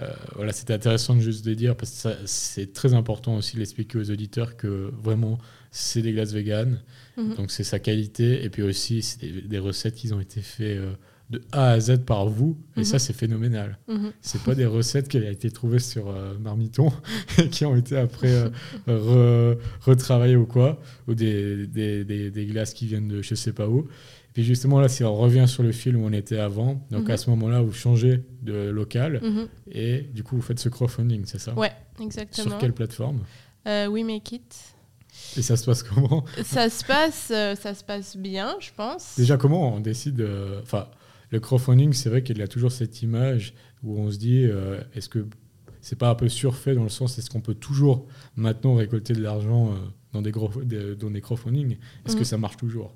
euh, 0.02 0.10
voilà, 0.36 0.54
c'était 0.54 0.74
intéressant 0.74 1.16
de 1.16 1.22
juste 1.22 1.46
de 1.46 1.54
dire 1.54 1.76
parce 1.76 2.04
que 2.04 2.10
c'est 2.26 2.74
très 2.74 2.94
important 2.94 3.36
aussi 3.36 3.58
d'expliquer 3.58 3.98
aux 3.98 4.10
auditeurs 4.10 4.58
que 4.58 4.92
vraiment 5.02 5.38
c'est 5.72 6.02
des 6.02 6.12
glaces 6.12 6.34
véganes, 6.34 6.82
mhm. 7.18 7.36
donc 7.36 7.52
c'est 7.52 7.64
sa 7.64 7.80
qualité 7.80 8.44
et 8.44 8.50
puis 8.50 8.62
aussi 8.64 9.02
c'est 9.02 9.48
des, 9.48 9.60
recettes 9.60 9.96
qui 9.96 10.12
ont 10.14 10.20
été 10.20 10.42
faites. 10.42 10.78
Euh, 10.78 10.94
de 11.32 11.42
A 11.54 11.72
à 11.72 11.80
Z 11.80 12.00
par 12.06 12.28
vous, 12.28 12.58
et 12.76 12.84
ça 12.84 12.96
mhm. 12.96 13.00
c'est 13.00 13.14
phénoménal. 13.14 13.80
Mhm. 13.88 14.12
C'est 14.20 14.44
pas 14.44 14.54
des 14.54 14.66
recettes 14.66 15.08
qui 15.08 15.18
ont 15.18 15.22
été 15.22 15.50
trouvées 15.50 15.80
sur 15.80 16.10
euh, 16.10 16.38
Marmiton 16.38 16.92
et 17.38 17.48
qui 17.48 17.66
ont 17.66 17.76
été 17.76 17.96
après 17.96 18.52
euh, 18.90 19.56
retravaillées 19.82 20.36
ou 20.36 20.46
quoi, 20.46 20.82
ou 21.08 21.16
des, 21.16 21.68
des, 21.68 22.04
des, 22.04 22.46
glaces 22.46 22.74
qui 22.74 22.86
viennent 22.86 23.08
de 23.08 23.22
je 23.22 23.34
sais 23.34 23.54
pas 23.54 23.70
où. 23.70 23.80
Et 23.80 24.34
puis 24.34 24.44
justement 24.44 24.82
là, 24.82 24.90
si 24.90 25.06
on 25.06 25.16
revient 25.16 25.46
sur 25.48 25.64
le 25.64 25.72
fil 25.72 25.96
où 25.96 26.06
on 26.06 26.12
était 26.12 26.38
avant, 26.38 26.86
donc 26.92 27.10
à 27.10 27.14
mhm. 27.14 27.18
ce 27.18 27.30
moment-là, 27.30 27.62
vous 27.62 27.74
changez 27.74 28.26
de 28.42 28.70
local 28.70 29.22
et 29.72 30.02
du 30.14 30.24
coup 30.24 30.36
vous 30.36 30.42
faites 30.42 30.60
ce 30.60 30.68
crowdfunding, 30.68 31.24
c'est 31.26 31.40
ça? 31.40 31.54
Ouais, 31.54 31.72
exactement. 32.02 32.50
Sur 32.50 32.58
quelle 32.58 32.74
plateforme? 32.74 33.22
Euh, 33.68 33.88
We 33.88 34.04
Make 34.04 34.34
It. 34.34 34.56
Et 35.38 35.42
ça 35.42 35.56
se 35.56 35.66
passe 35.66 35.84
comment? 35.84 36.26
Ça 36.44 36.70
se 36.70 36.84
passe, 36.84 37.32
ça 37.62 37.74
se 37.74 37.84
passe 37.86 38.18
bien, 38.18 38.56
je 38.60 38.70
pense. 38.76 39.14
Déjà, 39.18 39.38
comment 39.38 39.76
on 39.76 39.80
décide 39.80 40.26
Enfin, 40.62 40.88
le 41.32 41.40
crowdfunding, 41.40 41.94
c'est 41.94 42.10
vrai 42.10 42.24
qu'il 42.24 42.38
y 42.38 42.42
a 42.42 42.48
toujours 42.48 42.72
cette 42.72 43.02
image 43.02 43.54
où 43.84 43.98
on 43.98 44.12
se 44.12 44.18
dit, 44.18 44.46
euh, 44.46 44.82
est-ce 44.94 45.10
que 45.10 45.26
c'est 45.80 45.98
pas 45.98 46.10
un 46.10 46.16
peu 46.16 46.30
surfait 46.30 46.76
dans 46.76 46.84
le 46.84 46.90
sens, 46.90 47.18
est-ce 47.18 47.30
qu'on 47.30 47.42
peut 47.42 47.56
toujours 47.56 48.06
maintenant 48.36 48.76
récolter 48.76 49.14
de 49.14 49.22
l'argent 49.22 49.72
euh, 49.72 49.76
dans, 50.14 50.22
des 50.22 50.32
gros, 50.32 50.50
dans 50.50 51.10
des 51.10 51.22
crowdfunding? 51.22 51.78
Est-ce 52.06 52.16
que 52.16 52.22
mm. 52.22 52.26
ça 52.26 52.38
marche 52.38 52.58
toujours? 52.58 52.94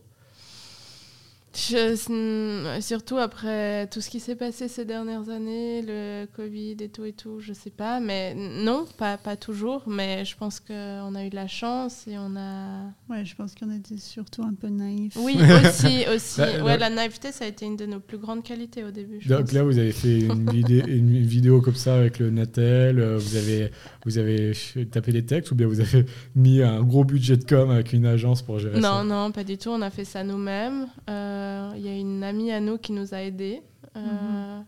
Je, 1.56 2.78
surtout 2.82 3.18
après 3.18 3.88
tout 3.88 4.02
ce 4.02 4.10
qui 4.10 4.20
s'est 4.20 4.36
passé 4.36 4.68
ces 4.68 4.86
dernières 4.86 5.30
années, 5.30 5.82
le 5.82 6.26
Covid 6.36 6.76
et 6.82 6.90
tout 6.90 7.06
et 7.06 7.14
tout, 7.14 7.40
je 7.40 7.54
sais 7.54 7.70
pas, 7.70 8.00
mais 8.00 8.36
non, 8.36 8.86
pas, 8.98 9.18
pas 9.18 9.36
toujours, 9.36 9.84
mais 9.88 10.26
je 10.26 10.36
pense 10.36 10.60
qu'on 10.60 11.16
a 11.16 11.26
eu 11.26 11.30
de 11.30 11.36
la 11.36 11.48
chance 11.48 12.06
et 12.08 12.18
on 12.18 12.36
a. 12.36 12.92
Ouais, 13.10 13.24
je 13.24 13.36
pense 13.36 13.56
qu'on 13.56 13.72
était 13.72 13.98
surtout 13.98 14.44
un 14.44 14.54
peu 14.54 14.68
naïfs. 14.68 15.16
Oui, 15.18 15.36
aussi, 15.64 16.06
aussi. 16.14 16.42
Bah, 16.42 16.64
ouais, 16.64 16.78
la 16.78 16.90
naïveté, 16.90 17.32
ça 17.32 17.46
a 17.46 17.48
été 17.48 17.66
une 17.66 17.78
de 17.78 17.86
nos 17.86 18.00
plus 18.00 18.18
grandes 18.18 18.44
qualités 18.44 18.84
au 18.84 18.92
début. 18.92 19.20
Donc 19.26 19.52
là, 19.52 19.64
vous 19.64 19.78
avez 19.78 19.92
fait 19.92 20.20
une, 20.20 20.50
vidéo, 20.52 20.84
une 20.88 21.26
vidéo 21.26 21.62
comme 21.62 21.76
ça 21.76 21.96
avec 21.96 22.20
le 22.20 22.30
Natel, 22.30 23.00
euh, 23.00 23.18
vous 23.18 23.36
avez, 23.36 23.72
vous 24.06 24.18
avez 24.18 24.52
tapé 24.92 25.12
des 25.12 25.26
textes 25.26 25.52
ou 25.52 25.56
bien 25.56 25.68
vous 25.68 25.80
avez 25.80 26.06
mis 26.36 26.62
un 26.62 26.82
gros 26.82 27.04
budget 27.04 27.38
de 27.38 27.46
com 27.46 27.72
avec 27.72 27.94
une 27.94 28.06
agence 28.06 28.42
pour 28.42 28.60
gérer 28.60 28.82
ça? 28.82 29.04
Non, 29.04 29.04
non, 29.04 29.32
pas 29.32 29.44
du 29.44 29.58
tout, 29.58 29.70
on 29.70 29.82
a 29.82 29.90
fait 29.90 30.06
ça 30.06 30.24
nous-mêmes. 30.24 30.88
Euh, 31.10 31.45
il 31.76 31.82
y 31.82 31.90
a 31.90 31.98
une 31.98 32.24
amie 32.24 32.52
à 32.52 32.60
nous 32.60 32.78
qui 32.78 32.92
nous 32.92 33.14
a 33.14 33.22
aidés. 33.22 33.62
Euh, 33.96 34.00
mhm. 34.00 34.66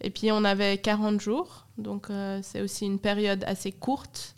Et 0.00 0.10
puis 0.10 0.32
on 0.32 0.44
avait 0.44 0.78
40 0.78 1.20
jours, 1.20 1.66
donc 1.78 2.10
euh, 2.10 2.40
c'est 2.42 2.60
aussi 2.60 2.86
une 2.86 2.98
période 2.98 3.44
assez 3.46 3.72
courte. 3.72 4.34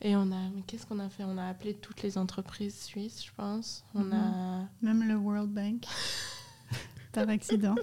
Et 0.00 0.16
on 0.16 0.32
a, 0.32 0.50
qu'est-ce 0.66 0.86
qu'on 0.86 0.98
a 0.98 1.08
fait? 1.08 1.22
On 1.22 1.38
a 1.38 1.46
appelé 1.46 1.74
toutes 1.74 2.02
les 2.02 2.18
entreprises 2.18 2.76
suisses, 2.82 3.24
je 3.24 3.30
pense. 3.36 3.84
On 3.94 4.00
mhm. 4.00 4.12
a 4.12 4.68
même 4.82 5.06
le 5.08 5.14
World 5.14 5.50
Bank. 5.50 5.84
Par 7.12 7.28
accident. 7.28 7.76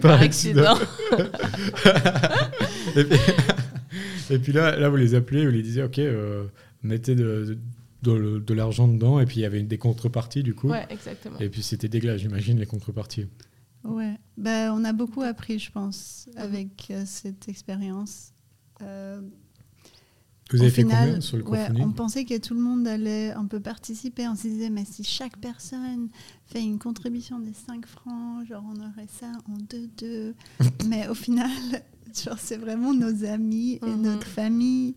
Par, 0.00 0.20
accident. 0.20 0.74
et, 4.30 4.38
puis, 4.38 4.52
là, 4.52 4.76
là, 4.76 4.88
vous 4.88 4.96
les 4.96 5.14
appelez, 5.14 5.44
vous 5.44 5.52
les 5.52 5.62
disiez, 5.62 5.82
OK, 5.82 5.98
euh, 5.98 6.46
mettez 6.82 7.14
de, 7.14 7.44
de, 7.44 7.58
l'argent 8.04 8.88
dedans 8.88 9.20
et 9.20 9.26
puis 9.26 9.36
il 9.38 9.42
y 9.42 9.46
avait 9.46 9.62
des 9.62 9.78
contreparties 9.78 10.42
du 10.42 10.54
coup. 10.54 10.68
Ouais, 10.68 10.86
exactement. 10.90 11.38
Et 11.38 11.48
puis 11.48 11.62
c'était 11.62 11.88
dégueulasse, 11.88 12.20
j'imagine, 12.20 12.58
les 12.58 12.66
contreparties. 12.66 13.26
Ouais, 13.84 14.16
ben, 14.36 14.72
on 14.72 14.84
a 14.84 14.92
beaucoup 14.92 15.22
appris, 15.22 15.58
je 15.58 15.70
pense, 15.72 16.28
avec 16.36 16.88
euh, 16.90 17.02
cette 17.04 17.48
expérience. 17.48 18.32
Euh, 18.80 19.20
Vous 20.50 20.60
avez 20.60 20.70
fait 20.70 20.82
combien 20.82 21.20
sur 21.20 21.36
le 21.36 21.44
ouais, 21.44 21.68
On 21.80 21.90
pensait 21.90 22.24
que 22.24 22.38
tout 22.38 22.54
le 22.54 22.60
monde 22.60 22.86
allait 22.86 23.32
un 23.32 23.46
peu 23.46 23.58
participer. 23.58 24.28
On 24.28 24.36
se 24.36 24.42
disait, 24.42 24.70
mais 24.70 24.84
si 24.84 25.02
chaque 25.02 25.36
personne 25.38 26.10
fait 26.46 26.62
une 26.62 26.78
contribution 26.78 27.40
des 27.40 27.54
5 27.54 27.86
francs, 27.86 28.46
genre 28.46 28.64
on 28.64 28.80
aurait 28.80 29.08
ça 29.08 29.32
en 29.48 29.58
2-2. 29.58 30.34
mais 30.88 31.08
au 31.08 31.14
final, 31.14 31.50
c'est 32.12 32.58
vraiment 32.58 32.94
nos 32.94 33.24
amis 33.24 33.80
et 33.82 33.90
mhm. 33.90 34.02
notre 34.02 34.28
famille 34.28 34.94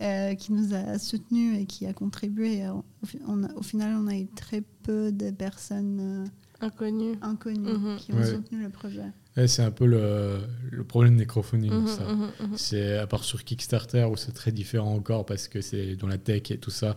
euh, 0.00 0.34
qui 0.36 0.52
nous 0.52 0.74
a 0.74 0.96
soutenus 0.98 1.58
et 1.58 1.66
qui 1.66 1.84
a 1.86 1.92
contribué. 1.92 2.62
Au, 2.68 3.62
final, 3.62 3.96
on 3.96 4.06
a 4.06 4.16
eu 4.16 4.28
très 4.28 4.62
peu 4.84 5.10
de 5.10 5.32
personnes 5.32 5.98
euh, 6.00 6.64
inconnues, 6.64 7.16
inconnues 7.20 7.72
mhm. 7.72 7.96
qui 7.96 8.12
ont 8.12 8.22
soutenu 8.22 8.62
le 8.62 8.68
projet. 8.68 9.02
c'est 9.48 9.62
un 9.62 9.72
peu 9.72 9.86
le, 9.86 10.38
le 10.70 10.84
problème. 10.84 11.16
Mhm, 11.16 11.86
ça. 11.88 12.04
Mhm, 12.04 12.56
c'est 12.56 12.96
à 12.96 13.08
part 13.08 13.24
sur 13.24 13.42
Kickstarter 13.42 14.04
où 14.04 14.16
c'est 14.16 14.30
très 14.30 14.52
différent 14.52 14.94
encore 14.94 15.26
parce 15.26 15.48
que 15.48 15.60
c'est 15.60 15.96
dans 15.96 16.06
la 16.06 16.18
tech 16.18 16.50
et 16.50 16.58
tout 16.58 16.70
ça, 16.70 16.96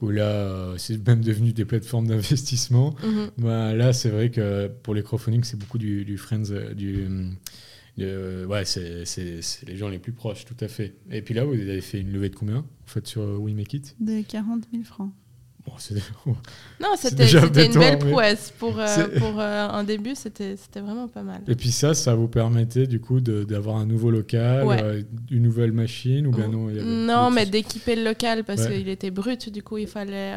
où 0.00 0.08
là 0.08 0.22
euh, 0.22 0.78
c'est 0.78 1.06
même 1.06 1.22
devenu 1.22 1.52
des 1.52 1.66
plateformes 1.66 2.06
d'investissement. 2.06 2.94
Bah, 3.36 3.74
là, 3.74 3.92
c'est 3.92 4.08
vrai 4.08 4.30
que 4.30 4.68
pour 4.82 4.94
les 4.94 5.02
crowdfunding, 5.02 5.44
c'est 5.44 5.58
beaucoup 5.58 5.78
du, 5.78 6.06
du 6.06 6.16
Friends, 6.16 6.50
du 6.74 7.06
ouais, 8.04 8.64
c'est 8.64 9.66
les 9.66 9.76
gens 9.76 9.88
les 9.88 9.98
plus 9.98 10.12
proches, 10.12 10.44
tout 10.44 10.56
à 10.60 10.68
fait. 10.68 10.96
Et 11.10 11.22
puis 11.22 11.34
là, 11.34 11.44
vous 11.44 11.54
avez 11.54 11.80
fait 11.80 12.00
une 12.00 12.12
levée 12.12 12.28
de 12.28 12.36
combien, 12.36 12.58
en 12.58 12.86
fait, 12.86 13.06
sur 13.06 13.22
euh, 13.22 13.36
We 13.36 13.54
Make 13.54 13.74
It? 13.74 13.96
De 14.00 14.22
40 14.22 14.64
000 14.72 14.84
francs. 14.84 15.12
non, 16.80 16.88
c'était 16.96 17.30
une 17.66 17.78
belle 17.78 17.98
prouesse. 17.98 18.52
Pour, 18.58 18.78
euh, 18.78 19.08
pour 19.18 19.40
euh, 19.40 19.68
un 19.68 19.84
début, 19.84 20.14
c'était 20.14 20.56
vraiment 20.74 21.08
pas 21.08 21.22
mal. 21.22 21.42
Et 21.46 21.54
puis 21.54 21.70
ça, 21.70 21.94
ça 21.94 22.14
vous 22.14 22.28
permettait 22.28 22.86
du 22.86 23.00
coup 23.00 23.20
d'avoir 23.20 23.76
un 23.76 23.86
nouveau 23.86 24.10
local, 24.10 24.66
euh, 24.68 25.02
une 25.30 25.42
nouvelle 25.42 25.72
machine 25.72 26.26
ou 26.26 26.30
bien 26.30 26.48
non 26.48 26.68
Non, 26.68 27.30
mais 27.30 27.46
d'équiper 27.46 27.96
le 27.96 28.04
local 28.04 28.44
parce 28.44 28.66
qu'il 28.66 28.88
était 28.88 29.10
brut, 29.10 29.50
du 29.50 29.62
coup 29.62 29.78
il 29.78 29.88
fallait 29.88 30.32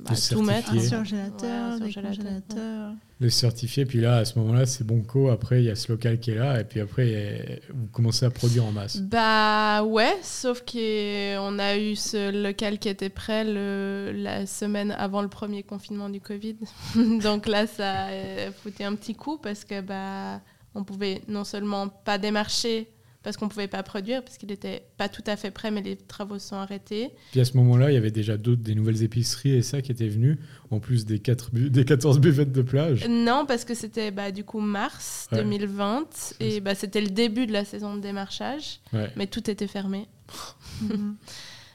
bah, 0.00 0.12
tout 0.30 0.42
mettre. 0.42 0.74
Un 0.74 0.80
surgélateur, 0.80 1.80
des 1.80 1.92
congélateurs. 1.92 2.94
Le 3.22 3.30
certifier, 3.30 3.86
puis 3.86 4.00
là, 4.00 4.16
à 4.16 4.24
ce 4.24 4.36
moment-là, 4.40 4.66
c'est 4.66 4.82
bon 4.84 5.00
co. 5.02 5.28
Après, 5.28 5.62
il 5.62 5.66
y 5.66 5.70
a 5.70 5.76
ce 5.76 5.92
local 5.92 6.18
qui 6.18 6.32
est 6.32 6.34
là, 6.34 6.60
et 6.60 6.64
puis 6.64 6.80
après, 6.80 7.62
vous 7.72 7.86
commencez 7.92 8.26
à 8.26 8.30
produire 8.30 8.64
en 8.64 8.72
masse. 8.72 9.00
Bah 9.00 9.84
ouais, 9.84 10.16
sauf 10.22 10.62
qu'on 10.62 11.58
a 11.60 11.78
eu 11.78 11.94
ce 11.94 12.32
local 12.32 12.80
qui 12.80 12.88
était 12.88 13.10
prêt 13.10 13.44
le, 13.44 14.10
la 14.12 14.46
semaine 14.46 14.90
avant 14.90 15.22
le 15.22 15.28
premier 15.28 15.62
confinement 15.62 16.08
du 16.08 16.20
Covid. 16.20 16.56
Donc 17.22 17.46
là, 17.46 17.68
ça 17.68 18.06
a 18.06 18.50
foutu 18.50 18.82
un 18.82 18.96
petit 18.96 19.14
coup 19.14 19.38
parce 19.38 19.64
que 19.64 19.80
bah, 19.80 20.40
on 20.74 20.82
pouvait 20.82 21.22
non 21.28 21.44
seulement 21.44 21.88
pas 21.88 22.18
démarcher 22.18 22.88
parce 23.22 23.36
qu'on 23.36 23.46
ne 23.46 23.50
pouvait 23.50 23.68
pas 23.68 23.82
produire, 23.82 24.24
parce 24.24 24.38
qu'il 24.38 24.48
n'était 24.48 24.84
pas 24.96 25.08
tout 25.08 25.22
à 25.26 25.36
fait 25.36 25.50
prêt, 25.50 25.70
mais 25.70 25.82
les 25.82 25.96
travaux 25.96 26.38
sont 26.38 26.56
arrêtés. 26.56 27.10
Puis 27.30 27.40
à 27.40 27.44
ce 27.44 27.56
moment-là, 27.56 27.90
il 27.90 27.94
y 27.94 27.96
avait 27.96 28.10
déjà 28.10 28.36
d'autres, 28.36 28.62
des 28.62 28.74
nouvelles 28.74 29.02
épiceries 29.02 29.52
et 29.52 29.62
ça 29.62 29.82
qui 29.82 29.92
étaient 29.92 30.08
venues, 30.08 30.38
en 30.70 30.80
plus 30.80 31.04
des, 31.04 31.18
4 31.18 31.50
des 31.52 31.84
14 31.84 32.20
buvettes 32.20 32.52
de 32.52 32.62
plage. 32.62 33.06
Non, 33.08 33.44
parce 33.46 33.64
que 33.64 33.74
c'était 33.74 34.10
bah, 34.10 34.32
du 34.32 34.44
coup 34.44 34.60
mars 34.60 35.28
2020, 35.32 36.34
et 36.40 36.60
bah, 36.60 36.74
c'était 36.74 37.00
le 37.00 37.10
début 37.10 37.46
de 37.46 37.52
la 37.52 37.64
saison 37.64 37.96
de 37.96 38.00
démarchage, 38.00 38.80
mais 39.16 39.26
tout 39.26 39.50
était 39.50 39.66
fermé. 39.66 40.08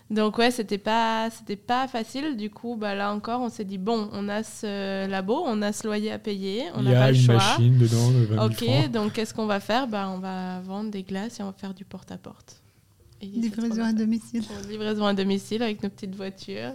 Donc 0.10 0.38
ouais, 0.38 0.52
c'était 0.52 0.78
pas 0.78 1.30
c'était 1.30 1.58
pas 1.58 1.88
facile. 1.88 2.38
Du 2.38 2.50
coup, 2.50 2.78
bah 2.78 2.96
là 2.96 3.14
encore, 3.14 3.42
on 3.42 3.50
s'est 3.50 3.66
dit 3.66 3.78
bon, 3.78 4.10
on 4.14 4.30
a 4.30 4.42
ce 4.42 5.06
labo, 5.08 5.44
on 5.46 5.62
a 5.62 5.74
ce 5.74 5.86
loyer 5.86 6.12
à 6.12 6.20
payer, 6.20 6.64
on 6.76 6.84
n'a 6.84 6.94
pas 6.94 7.12
le 7.12 7.18
choix. 7.18 7.36
Il 7.60 7.66
y 7.66 7.68
a 7.68 7.68
une 7.68 7.74
machine 7.74 7.78
dedans 7.78 8.12
de 8.12 8.26
20 8.36 8.46
Ok, 8.46 8.92
donc 8.92 9.14
qu'est-ce 9.14 9.34
qu'on 9.34 9.48
va 9.48 9.60
faire? 9.60 9.88
Bah 9.88 10.10
on 10.10 10.20
va 10.20 10.62
vendre 10.62 10.92
des 10.92 11.04
glaces 11.04 11.40
et 11.40 11.44
on 11.44 11.48
va 11.48 11.54
faire 11.54 11.74
du 11.74 11.84
porte-à-porte. 11.84 12.62
livraison 13.22 13.84
à 13.84 13.92
domicile. 13.92 14.44
Livraison 14.70 15.06
à 15.06 15.14
domicile 15.14 15.62
avec 15.62 15.84
nos 15.84 15.90
petites 15.90 16.16
voitures. 16.16 16.74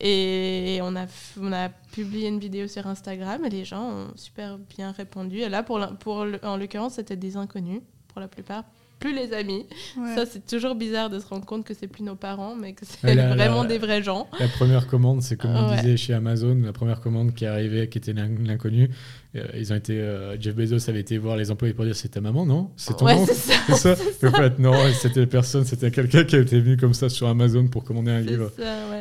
Et 0.00 0.80
on 0.82 0.94
a, 0.96 1.06
on 1.40 1.50
a 1.50 1.70
publié 1.70 2.28
une 2.28 2.38
vidéo 2.38 2.68
sur 2.68 2.86
Instagram 2.86 3.42
et 3.46 3.48
les 3.48 3.64
gens 3.64 3.90
ont 3.90 4.08
super 4.14 4.58
bien 4.58 4.92
répondu. 4.92 5.38
Et 5.38 5.48
là, 5.48 5.62
pour, 5.62 5.80
pour 5.98 6.26
en 6.42 6.56
l'occurrence, 6.58 6.94
c'était 6.94 7.16
des 7.16 7.38
inconnus 7.38 7.80
pour 8.08 8.20
la 8.20 8.28
plupart 8.28 8.64
plus 8.98 9.14
les 9.14 9.32
amis. 9.32 9.66
Ça, 10.14 10.24
c'est 10.26 10.44
toujours 10.46 10.74
bizarre 10.74 11.10
de 11.10 11.18
se 11.18 11.26
rendre 11.26 11.44
compte 11.44 11.64
que 11.64 11.74
c'est 11.74 11.86
plus 11.86 12.02
nos 12.02 12.16
parents, 12.16 12.54
mais 12.54 12.72
que 12.72 12.84
c'est 12.84 13.14
vraiment 13.14 13.64
des 13.64 13.78
vrais 13.78 14.02
gens. 14.02 14.28
La 14.38 14.48
première 14.48 14.86
commande, 14.86 15.22
c'est 15.22 15.36
comme 15.36 15.54
on 15.54 15.74
disait 15.76 15.96
chez 15.96 16.14
Amazon, 16.14 16.56
la 16.64 16.72
première 16.72 17.00
commande 17.00 17.34
qui 17.34 17.46
arrivait, 17.46 17.88
qui 17.88 17.98
était 17.98 18.12
l'inconnu. 18.12 18.90
Euh, 19.36 19.44
ils 19.54 19.72
ont 19.72 19.76
été, 19.76 20.00
euh, 20.00 20.40
Jeff 20.40 20.54
Bezos 20.54 20.88
avait 20.88 21.00
été 21.00 21.18
voir 21.18 21.36
les 21.36 21.50
employés 21.50 21.74
pour 21.74 21.84
dire 21.84 21.94
c'est 21.94 22.08
ta 22.08 22.20
maman, 22.22 22.46
non? 22.46 22.70
C'est 22.76 22.96
ton 22.96 23.08
oncle? 23.08 23.30
C'est 23.34 23.74
ça. 23.74 23.94
En 24.24 24.30
fait, 24.30 24.58
non, 24.58 24.72
c'était 24.94 25.26
personne, 25.26 25.64
c'était 25.64 25.90
quelqu'un 25.90 26.24
qui 26.24 26.36
était 26.36 26.60
venu 26.60 26.76
comme 26.76 26.94
ça 26.94 27.08
sur 27.08 27.28
Amazon 27.28 27.66
pour 27.68 27.84
commander 27.84 28.10
un 28.10 28.20
livre. 28.20 28.50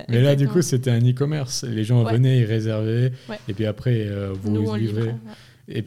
mais 0.10 0.22
là, 0.22 0.36
du 0.36 0.48
coup, 0.48 0.62
c'était 0.62 0.92
un 0.92 1.00
e-commerce. 1.00 1.64
Les 1.64 1.84
gens 1.84 2.04
venaient, 2.04 2.40
ils 2.40 2.46
réservaient, 2.46 3.12
et 3.48 3.54
puis 3.54 3.66
après, 3.66 4.06
euh, 4.08 4.34
vous 4.34 4.52
Nous, 4.52 4.76
livrez. 4.76 5.16
Et, 5.70 5.84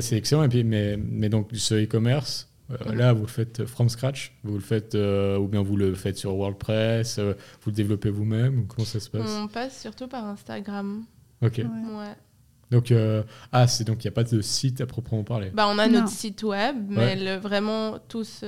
c'est 0.00 0.16
excellent. 0.16 0.44
Et 0.44 0.48
puis, 0.48 0.64
mais, 0.64 0.96
mais 0.96 1.28
donc, 1.28 1.48
ce 1.52 1.74
e-commerce, 1.74 2.48
euh, 2.70 2.94
là, 2.94 3.12
vous 3.12 3.22
le 3.22 3.28
faites 3.28 3.64
from 3.64 3.88
scratch, 3.88 4.32
vous 4.44 4.54
le 4.54 4.60
faites, 4.60 4.94
euh, 4.94 5.38
ou 5.38 5.48
bien 5.48 5.62
vous 5.62 5.76
le 5.76 5.94
faites 5.94 6.18
sur 6.18 6.34
WordPress, 6.34 7.18
euh, 7.18 7.34
vous 7.62 7.70
le 7.70 7.76
développez 7.76 8.10
vous-même, 8.10 8.66
comment 8.66 8.86
ça 8.86 9.00
se 9.00 9.08
passe 9.08 9.30
On 9.30 9.48
passe 9.48 9.80
surtout 9.80 10.06
par 10.06 10.24
Instagram. 10.26 11.04
Ok. 11.40 11.58
Ouais. 11.58 12.14
Donc, 12.70 12.92
ah, 13.52 13.66
c'est 13.66 13.84
donc 13.84 14.04
il 14.04 14.06
n'y 14.06 14.12
a 14.12 14.14
pas 14.14 14.24
de 14.24 14.42
site 14.42 14.82
à 14.82 14.86
proprement 14.86 15.24
parler. 15.24 15.50
Bah, 15.50 15.66
on 15.68 15.78
a 15.78 15.88
notre 15.88 16.10
site 16.10 16.42
web, 16.42 16.76
mais 16.90 17.16
le, 17.16 17.36
vraiment, 17.36 17.98
tous, 18.08 18.44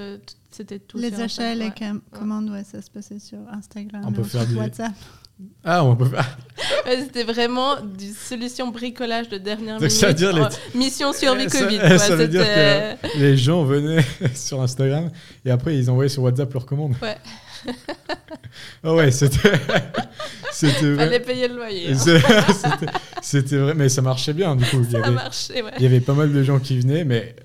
c'était 0.51 0.79
tout. 0.79 0.99
Les 0.99 1.21
achats 1.21 1.53
et 1.53 1.57
les 1.57 1.73
commandes, 2.11 2.51
ouais, 2.51 2.65
ça 2.65 2.83
se 2.83 2.91
passait 2.91 3.19
sur 3.19 3.39
Instagram, 3.51 4.03
on 4.07 4.13
peut 4.13 4.23
faire 4.23 4.47
sur 4.47 4.59
WhatsApp. 4.59 4.93
Ah, 5.65 5.85
on 5.85 5.95
peut 5.95 6.07
faire. 6.07 6.39
C'était 6.87 7.25
vraiment 7.25 7.77
du 7.81 8.13
solution 8.13 8.69
bricolage 8.69 9.29
de 9.29 9.39
dernière 9.39 9.79
minute. 9.81 10.15
dire 10.15 10.49
Mission 10.75 11.13
survie 11.13 11.47
Covid. 11.47 11.99
Ça, 11.99 12.17
veut 12.17 12.29
dire 12.29 12.45
que 12.45 13.19
les 13.19 13.37
gens 13.37 13.65
venaient 13.65 14.05
sur 14.35 14.61
Instagram 14.61 15.11
et 15.45 15.51
après 15.51 15.77
ils 15.77 15.91
envoyaient 15.91 16.09
sur 16.09 16.23
WhatsApp 16.23 16.53
leurs 16.53 16.67
commandes. 16.67 16.95
Ouais. 17.03 17.17
oh 18.85 18.95
ouais, 18.97 19.11
c'était. 19.11 19.53
c'était 20.51 20.97
Fallait 20.97 21.21
payer 21.21 21.49
le 21.49 21.57
loyer. 21.57 21.93
Hein. 21.93 22.45
C'était 23.21 23.57
vrai, 23.59 23.75
mais 23.75 23.89
ça 23.91 24.01
marchait 24.01 24.33
bien 24.33 24.57
du 24.57 24.65
coup. 24.65 24.83
Ça 24.83 24.91
il 24.91 24.93
y 24.93 24.97
avait, 24.97 25.11
marchait, 25.11 25.63
ouais. 25.63 25.73
Il 25.77 25.83
y 25.83 25.87
avait 25.87 26.01
pas 26.01 26.15
mal 26.15 26.33
de 26.33 26.43
gens 26.43 26.59
qui 26.59 26.79
venaient, 26.81 27.05
mais 27.05 27.37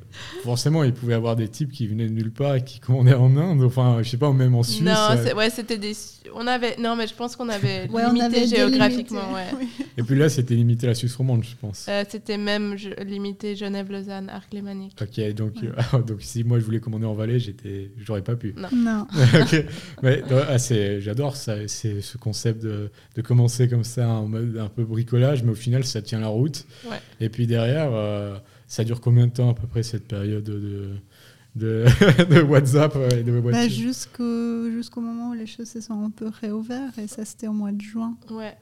forcément, 0.44 0.84
il 0.84 0.94
pouvait 0.94 1.14
y 1.14 1.16
avoir 1.16 1.36
des 1.36 1.48
types 1.48 1.72
qui 1.72 1.88
venaient 1.88 2.08
de 2.08 2.14
nulle 2.14 2.32
part 2.32 2.56
et 2.56 2.64
qui 2.64 2.80
commandaient 2.80 3.14
en 3.14 3.36
Inde, 3.36 3.64
enfin, 3.64 4.00
je 4.02 4.10
sais 4.10 4.18
pas, 4.18 4.32
même 4.32 4.56
en 4.56 4.64
Suisse. 4.64 4.82
Non, 4.82 4.92
euh. 4.92 5.34
ouais, 5.34 5.50
c'était 5.50 5.78
des. 5.78 5.94
On 6.34 6.48
avait. 6.48 6.76
Non, 6.78 6.96
mais 6.96 7.08
je 7.08 7.14
pense 7.14 7.36
qu'on 7.36 7.50
avait 7.50 7.88
limité 8.14 8.48
géographiquement, 8.48 9.34
ouais. 9.34 9.66
Et 9.98 10.04
puis 10.04 10.16
là, 10.18 10.30
c'était 10.30 10.56
limité 10.56 10.88
à 10.88 10.90
la 10.90 10.96
Suisse 10.96 11.16
romande, 11.16 11.44
je 11.44 11.56
pense. 11.60 11.86
Euh, 11.90 12.04
c'était 12.08 12.38
même 12.38 12.76
limité 13.06 13.56
Genève-Lausanne, 13.56 14.30
Arc-Lémanique. 14.30 14.98
Ok, 15.02 15.34
donc, 15.34 15.54
euh, 15.64 16.00
donc 16.08 16.22
si 16.22 16.44
moi 16.44 16.60
je 16.60 16.66
voulais 16.66 16.80
commander 16.80 17.06
en 17.06 17.14
Valais, 17.14 17.40
j'étais, 17.40 17.92
j'aurais 17.98 18.22
pas 18.22 18.36
pu. 18.36 18.54
Non. 18.58 18.70
non. 18.74 19.08
mais 20.04 20.24
ah, 20.32 20.58
j'adore 21.00 21.36
ça, 21.36 21.56
c'est 21.68 22.02
ce 22.02 22.18
concept 22.18 22.64
de, 22.64 22.90
de, 23.16 23.22
commencer 23.22 23.68
comme 23.68 23.84
ça 23.84 24.08
en 24.08 24.28
mode 24.28 24.58
un 24.58 24.70
peu 24.70 24.84
bricolage, 24.84 25.44
mais 25.44 25.52
au 25.52 25.56
final, 25.56 25.84
ça 25.84 26.02
tient 26.02 26.20
la 26.20 26.28
route. 26.28 26.66
Ouais. 26.90 26.98
Et 27.20 27.30
puis 27.30 27.48
derrière. 27.48 27.92
Ça 28.68 28.84
dure 28.84 29.02
combien 29.02 29.28
de 29.28 29.32
temps 29.32 29.50
à 29.50 29.54
peu 29.54 29.68
près 29.68 29.84
cette 29.84 30.08
période 30.08 30.44
de, 30.44 30.96
de, 31.56 31.86
de 32.30 32.42
WhatsApp 32.42 32.96
et 33.14 33.24
de 33.24 33.40
bah, 33.40 33.68
Jusqu'au 33.68 34.70
jusqu'au 34.72 35.02
moment 35.02 35.30
où 35.30 35.34
les 35.34 35.48
choses 35.48 35.70
se 35.70 35.82
sont 35.82 36.04
un 36.04 36.10
peu 36.10 36.30
réouvertes 36.42 36.98
et 36.98 37.08
ça 37.08 37.26
c'était 37.26 37.48
au 37.48 37.54
mois 37.54 37.72
de 37.72 37.82
juin. 37.82 38.18
Ouais. 38.30 38.56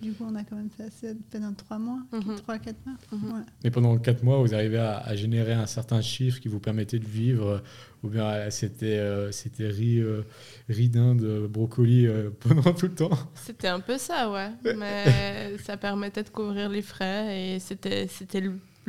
Du 0.00 0.12
coup, 0.12 0.24
on 0.30 0.34
a 0.36 0.44
quand 0.44 0.54
même 0.54 0.70
fait 0.70 0.84
assez 0.84 1.16
pendant 1.30 1.52
trois 1.52 1.78
mois, 1.78 1.98
mhm. 2.12 2.36
trois, 2.36 2.58
quatre 2.58 2.78
mois. 2.86 2.96
Mhm. 3.10 3.44
Mais 3.64 3.70
pendant 3.70 3.96
quatre 3.98 4.22
mois, 4.22 4.38
vous 4.38 4.54
arrivez 4.54 4.78
à, 4.78 5.16
générer 5.16 5.54
un 5.54 5.66
certain 5.66 6.00
chiffre 6.00 6.38
qui 6.38 6.48
vous 6.48 6.60
permettait 6.60 7.00
de 7.00 7.06
vivre, 7.06 7.62
ou 8.04 8.08
bien 8.08 8.26
euh, 8.26 8.50
c'était 8.50 8.98
euh, 8.98 9.32
c'était 9.32 9.66
riz, 9.66 9.98
euh, 9.98 10.22
riz 10.68 10.88
d'Inde, 10.88 11.48
brocoli 11.48 12.06
pendant 12.40 12.74
tout 12.74 12.86
le 12.86 12.94
temps 12.94 13.18
C'était 13.34 13.68
un 13.68 13.80
peu 13.80 13.98
ça, 13.98 14.30
ouais. 14.30 14.50
Mais 14.76 15.56
ça 15.64 15.76
permettait 15.76 16.22
de 16.22 16.30
couvrir 16.30 16.68
les 16.68 16.82
frais 16.82 17.54
et 17.54 17.58
c'était 17.58 18.06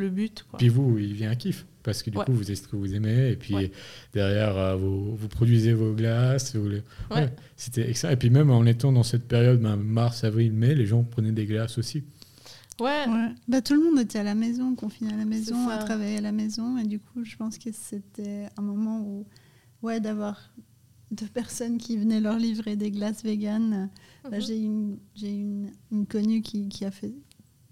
le 0.02 0.10
but. 0.10 0.46
Quoi. 0.50 0.58
Puis 0.58 0.70
vous, 0.70 0.98
il 0.98 1.14
vient 1.14 1.32
un 1.32 1.36
kiff, 1.36 1.66
parce 1.84 2.04
que 2.04 2.10
du 2.10 2.18
coup, 2.18 2.34
vous 2.34 2.52
êtes 2.52 2.58
ce 2.58 2.68
que 2.68 2.76
vous 2.76 2.94
aimez, 2.94 3.32
et 3.32 3.36
puis 3.36 3.56
derrière, 4.14 4.58
euh, 4.58 4.76
vous, 4.76 5.16
vous, 5.16 5.28
produisez 5.28 5.74
vos 5.74 5.94
glaces. 5.94 6.56
Vous... 6.56 6.70
Ouais. 7.12 7.34
C'était 7.56 7.90
excellent. 7.90 8.14
Et 8.14 8.18
puis 8.18 8.30
même 8.30 8.50
en 8.50 8.66
étant 8.66 8.92
dans 8.92 9.04
cette 9.04 9.28
période, 9.28 9.62
ben, 9.62 9.76
mars, 9.76 10.24
avril, 10.24 10.54
mai, 10.54 10.76
les 10.76 10.86
gens 10.86 11.04
prenaient 11.04 11.32
des 11.32 11.46
glaces 11.46 11.78
aussi. 11.78 12.04
Ouais. 12.80 13.06
Bah, 13.48 13.62
tout 13.62 13.74
le 13.74 13.84
monde 13.84 14.00
était 14.00 14.20
à 14.20 14.24
la 14.24 14.36
maison, 14.36 14.76
confiné 14.76 15.14
à 15.14 15.18
la 15.18 15.26
maison, 15.26 15.70
à 15.70 15.78
travailler 15.78 16.18
à 16.18 16.22
la 16.22 16.32
maison, 16.32 16.78
et 16.78 16.84
du 16.84 17.00
coup, 17.00 17.24
je 17.24 17.36
pense 17.36 17.58
que 17.58 17.70
c'était 17.72 18.48
un 18.56 18.62
moment 18.62 19.02
où, 19.02 19.26
ouais, 19.82 20.00
d'avoir 20.00 20.52
deux 21.12 21.28
personnes 21.28 21.78
qui 21.78 21.98
venaient 21.98 22.20
leur 22.20 22.38
livrer 22.38 22.76
des 22.76 22.92
glaces 22.92 23.24
véganes. 23.24 23.90
Bah, 24.24 24.38
mhm. 24.38 24.42
j'ai 24.42 24.58
une, 24.58 24.98
une, 25.22 25.72
une, 25.92 26.06
connue 26.06 26.42
qui, 26.42 26.68
qui, 26.68 26.86
a 26.86 26.92
fait 26.92 27.14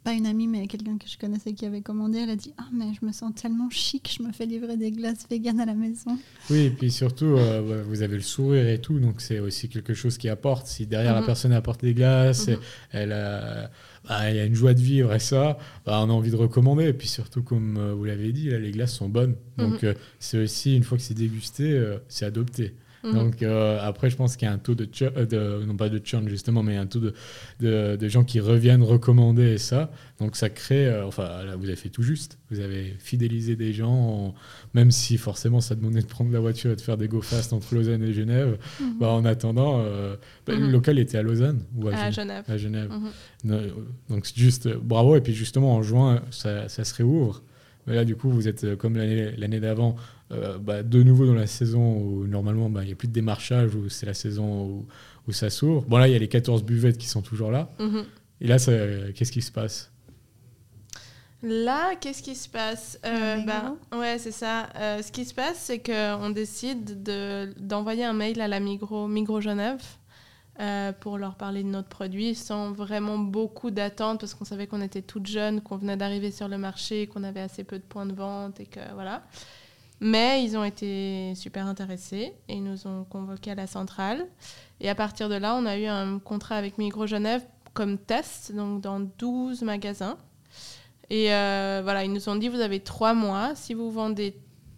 pas 0.05 0.13
une 0.13 0.27
amie, 0.27 0.47
mais 0.47 0.67
quelqu'un 0.67 0.99
que 0.99 1.09
je 1.09 1.17
connaissais 1.17 1.53
qui 1.53 1.65
avait 1.65 1.81
commandé, 1.81 2.19
elle 2.19 2.29
a 2.29 2.35
dit 2.35 2.53
Ah, 2.59 2.67
mais 2.71 2.85
je 2.99 3.03
me 3.03 3.11
sens 3.11 3.33
tellement 3.33 3.71
chic, 3.71 4.15
je 4.17 4.23
me 4.23 4.31
fais 4.31 4.45
livrer 4.45 4.77
des 4.77 4.91
glaces 4.91 5.25
véganes 5.27 5.59
à 5.59 5.65
la 5.65 5.73
maison. 5.73 6.17
Oui, 6.51 6.65
et 6.65 6.69
puis 6.69 6.91
surtout, 6.91 7.25
euh, 7.25 7.83
vous 7.87 8.03
avez 8.03 8.15
le 8.15 8.21
sourire 8.21 8.69
et 8.69 8.79
tout, 8.79 8.99
donc 8.99 9.19
c'est 9.19 9.39
aussi 9.39 9.67
quelque 9.67 9.95
chose 9.95 10.19
qui 10.19 10.29
apporte. 10.29 10.67
Si 10.67 10.85
derrière 10.85 11.15
la 11.15 11.21
mhm. 11.21 11.25
personne 11.25 11.53
apporte 11.53 11.81
des 11.81 11.95
glaces, 11.95 12.47
mhm. 12.47 12.57
elle 12.91 13.11
a. 13.11 13.71
Bah, 14.07 14.17
a 14.17 14.29
une 14.29 14.53
joie 14.53 14.75
de 14.75 14.79
vivre 14.79 15.11
et 15.15 15.19
ça, 15.19 15.57
bah, 15.83 15.99
on 16.03 16.11
a 16.11 16.13
envie 16.13 16.29
de 16.29 16.35
recommander. 16.35 16.85
Et 16.85 16.93
puis 16.93 17.07
surtout, 17.07 17.41
comme 17.41 17.77
euh, 17.77 17.95
vous 17.95 18.03
l'avez 18.03 18.31
dit, 18.31 18.51
là, 18.51 18.59
les 18.59 18.69
glaces 18.69 18.93
sont 18.93 19.09
bonnes. 19.09 19.35
Mhm. 19.57 19.71
Donc 19.71 19.83
euh, 19.83 19.95
c'est 20.19 20.37
aussi, 20.37 20.75
une 20.75 20.83
fois 20.83 20.99
que 20.99 21.03
c'est 21.03 21.15
dégusté, 21.15 21.83
c'est 22.07 22.25
adopté. 22.25 22.75
Mhm. 23.05 23.13
Donc 23.13 23.43
euh, 23.43 23.79
après, 23.81 24.09
je 24.09 24.15
pense 24.15 24.35
qu'il 24.35 24.47
y 24.47 24.51
a 24.51 24.53
un 24.53 24.57
taux 24.57 24.75
de, 24.75 24.87
euh, 25.01 25.25
de, 25.25 25.65
non 25.65 25.75
pas 25.75 25.89
de 25.89 26.01
churn 26.03 26.27
justement, 26.27 26.63
mais 26.63 26.75
un 26.75 26.87
taux 26.87 26.99
de, 26.99 27.95
de, 27.95 28.07
gens 28.07 28.23
qui 28.23 28.39
reviennent 28.39 28.83
recommander 28.83 29.57
ça. 29.57 29.91
Donc 30.19 30.35
ça 30.35 30.49
crée, 30.49 30.87
euh, 30.87 31.05
enfin 31.05 31.43
là 31.43 31.55
vous 31.55 31.65
avez 31.65 31.75
fait 31.75 31.89
tout 31.89 32.03
juste, 32.03 32.39
vous 32.49 32.59
avez 32.59 32.95
fidélisé 32.99 33.55
des 33.55 33.73
gens, 33.73 34.33
même 34.73 34.91
si 34.91 35.17
forcément 35.17 35.61
ça 35.61 35.75
demandait 35.75 36.01
de 36.01 36.07
prendre 36.07 36.31
la 36.31 36.39
voiture 36.39 36.71
et 36.71 36.75
de 36.75 36.81
faire 36.81 36.97
des 36.97 37.07
go 37.07 37.21
fast 37.21 37.53
entre 37.53 37.75
Lausanne 37.75 38.03
et 38.03 38.13
Genève. 38.13 38.57
Mhm. 38.79 38.97
bah, 38.99 39.09
en 39.09 39.25
attendant, 39.25 39.83
bah, 40.45 40.53
le 40.53 40.67
mhm. 40.67 40.71
local 40.71 40.99
était 40.99 41.17
à 41.17 41.21
Lausanne 41.21 41.61
ou 41.77 41.87
à, 41.89 42.11
Genève. 42.11 42.43
À 42.47 42.57
Genève. 42.57 42.91
Donc 44.09 44.25
juste 44.35 44.69
bravo 44.75 45.15
et 45.15 45.21
puis 45.21 45.33
justement 45.33 45.75
en 45.75 45.83
juin 45.83 46.21
ça, 46.31 46.67
ça 46.69 46.83
se 46.83 46.93
réouvre. 46.95 47.43
Mais 47.87 47.95
là, 47.95 48.05
du 48.05 48.15
coup, 48.15 48.29
vous 48.29 48.47
êtes 48.47 48.75
comme 48.75 48.97
l'année 48.97 49.59
d'avant, 49.59 49.95
euh, 50.31 50.57
bah, 50.57 50.81
de 50.81 51.03
nouveau 51.03 51.27
dans 51.27 51.35
la 51.35 51.45
saison 51.45 51.97
où 51.97 52.25
normalement 52.25 52.67
bah, 52.67 52.81
il 52.83 52.87
n'y 52.87 52.93
a 52.93 52.95
plus 52.95 53.07
de 53.07 53.13
démarchage, 53.13 53.75
où 53.75 53.89
c'est 53.89 54.07
la 54.07 54.15
saison 54.15 54.85
où, 55.27 55.31
ça 55.31 55.49
s'ouvre. 55.49 55.83
Bon, 55.87 55.97
là, 55.97 56.07
il 56.07 56.11
y 56.11 56.15
a 56.15 56.19
les 56.19 56.27
14 56.27 56.63
buvettes 56.63 56.97
qui 56.97 57.07
sont 57.07 57.21
toujours 57.21 57.51
là. 57.51 57.69
Mhm. 57.79 58.05
Et 58.41 58.47
là, 58.47 58.57
qu'est-ce 59.13 59.31
qui 59.31 59.41
se 59.41 59.51
passe? 59.51 59.91
Là, 61.41 61.95
qu'est-ce 61.95 62.23
qui 62.23 62.35
se 62.35 62.49
passe? 62.49 62.99
Euh, 63.05 63.37
bah, 63.45 63.75
Ouais, 63.91 64.17
c'est 64.17 64.31
ça. 64.31 64.69
Euh, 64.75 65.01
ce 65.01 65.11
qui 65.11 65.25
se 65.25 65.33
passe, 65.33 65.57
c'est 65.59 65.79
qu'on 65.79 66.29
décide 66.31 67.03
d'envoyer 67.59 68.03
un 68.03 68.13
mail 68.13 68.41
à 68.41 68.47
la 68.47 68.59
Migros, 68.59 69.07
Migros 69.07 69.41
Genève 69.41 69.81
pour 71.01 71.17
leur 71.17 71.35
parler 71.35 71.63
de 71.63 71.67
notre 71.67 71.89
produit 71.89 72.33
sans 72.33 72.71
vraiment 72.71 73.17
beaucoup 73.17 73.71
d'attente 73.71 74.21
parce 74.21 74.33
qu'on 74.33 74.45
savait 74.45 74.67
qu'on 74.67 74.81
était 74.81 75.01
toutes 75.01 75.27
jeunes, 75.27 75.61
qu'on 75.61 75.77
venait 75.77 75.97
d'arriver 75.97 76.31
sur 76.31 76.47
le 76.47 76.57
marché, 76.57 77.07
qu'on 77.07 77.23
avait 77.23 77.41
assez 77.41 77.63
peu 77.63 77.77
de 77.77 77.83
points 77.83 78.05
de 78.05 78.13
vente 78.13 78.59
et 78.59 78.65
que 78.65 78.79
voilà. 78.93 79.23
Mais 80.01 80.43
ils 80.43 80.57
ont 80.57 80.63
été 80.63 81.33
super 81.35 81.67
intéressés 81.67 82.33
et 82.47 82.53
ils 82.53 82.63
nous 82.63 82.87
ont 82.87 83.05
convoqués 83.05 83.51
à 83.51 83.55
la 83.55 83.67
centrale. 83.67 84.27
Et 84.81 84.89
à 84.89 84.95
partir 84.95 85.29
de 85.29 85.35
là, 85.35 85.55
on 85.55 85.65
a 85.65 85.77
eu 85.77 85.85
un 85.85 86.19
contrat 86.19 86.55
avec 86.55 86.77
Migros 86.77 87.07
Genève 87.07 87.45
comme 87.73 87.97
test, 87.97 88.53
donc 88.53 88.81
dans 88.81 88.99
12 88.99 89.61
magasins. 89.61 90.17
Et 91.09 91.33
euh, 91.33 91.81
voilà, 91.83 92.03
ils 92.03 92.11
nous 92.11 92.29
ont 92.29 92.35
dit, 92.35 92.49
vous 92.49 92.59
avez 92.59 92.79
trois 92.79 93.13
mois. 93.13 93.55
Si 93.55 93.73
vous 93.73 93.91
vendez 93.91 94.37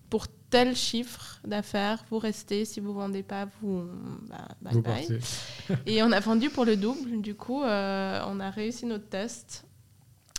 pour 0.10 0.28
tel 0.50 0.76
chiffre 0.76 1.40
d'affaires, 1.46 2.04
vous 2.10 2.20
restez. 2.20 2.66
Si 2.66 2.80
vous 2.80 2.94
vendez 2.94 3.24
pas, 3.24 3.48
vous, 3.62 3.84
bah, 4.30 4.48
bye 4.62 4.82
bye. 4.82 5.20
et 5.86 6.02
on 6.04 6.12
a 6.12 6.20
vendu 6.20 6.50
pour 6.50 6.66
le 6.66 6.76
double. 6.76 7.22
Du 7.22 7.36
coup, 7.36 7.64
euh, 7.64 8.22
on 8.28 8.40
a 8.40 8.50
réussi 8.50 8.86
notre 8.86 9.08
test. 9.08 9.66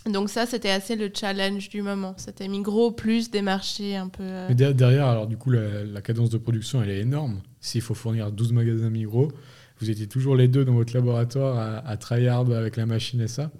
Donc 0.05 0.29
ça, 0.29 0.45
c'était 0.45 0.69
assez 0.69 0.95
le 0.95 1.11
challenge 1.13 1.69
du 1.69 1.81
moment. 1.81 2.13
C'était 2.17 2.47
Migros 2.47 2.91
plus 2.91 3.29
des 3.29 3.41
marchés 3.41 3.95
un 3.95 4.07
peu... 4.07 4.47
Mais 4.47 4.55
derrière, 4.55 5.07
alors 5.07 5.27
du 5.27 5.37
coup, 5.37 5.51
la, 5.51 6.01
cadence 6.01 6.29
de 6.29 6.37
production, 6.37 6.81
elle 6.81 6.89
est 6.89 6.99
énorme. 6.99 7.41
S'il 7.59 7.81
faut 7.81 7.93
fournir 7.93 8.31
12 8.31 8.53
magasins 8.53 8.89
Migros, 8.89 9.29
vous 9.79 9.89
étiez 9.89 10.07
toujours 10.07 10.35
les 10.35 10.47
deux 10.47 10.63
dans 10.63 10.73
votre 10.73 10.93
laboratoire 10.93 11.57
à, 11.57 11.87
à 11.87 11.97
tryhard 11.97 12.51
avec 12.51 12.77
la 12.77 12.85
machine 12.85 13.21
et 13.21 13.27
ça 13.27 13.51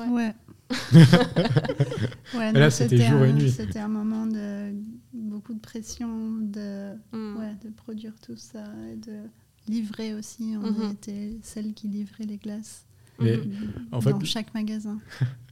Ouais. 0.00 0.08
ouais. 0.08 0.34
là, 2.34 2.70
c'était 2.70 2.98
jour 2.98 3.24
et 3.24 3.32
nuit. 3.32 3.50
C'était 3.50 3.78
un 3.78 3.88
moment 3.88 4.26
de 4.26 4.72
beaucoup 5.12 5.54
de 5.54 5.60
pression 5.60 6.08
de, 6.40 6.92
mm. 7.12 7.36
ouais, 7.36 7.56
de 7.64 7.70
produire 7.70 8.14
tout 8.20 8.36
ça 8.36 8.64
et 8.92 8.96
de 8.96 9.18
livrer 9.66 10.14
aussi. 10.14 10.54
On 10.56 10.70
mm-hmm. 10.70 10.92
était 10.92 11.36
celle 11.42 11.74
qui 11.74 11.88
livrait 11.88 12.24
les 12.24 12.36
glaces 12.36 12.84
Mais, 13.18 13.38
en 13.92 14.00
fait, 14.00 14.10
dans 14.10 14.24
chaque 14.24 14.52
magasin. 14.54 14.98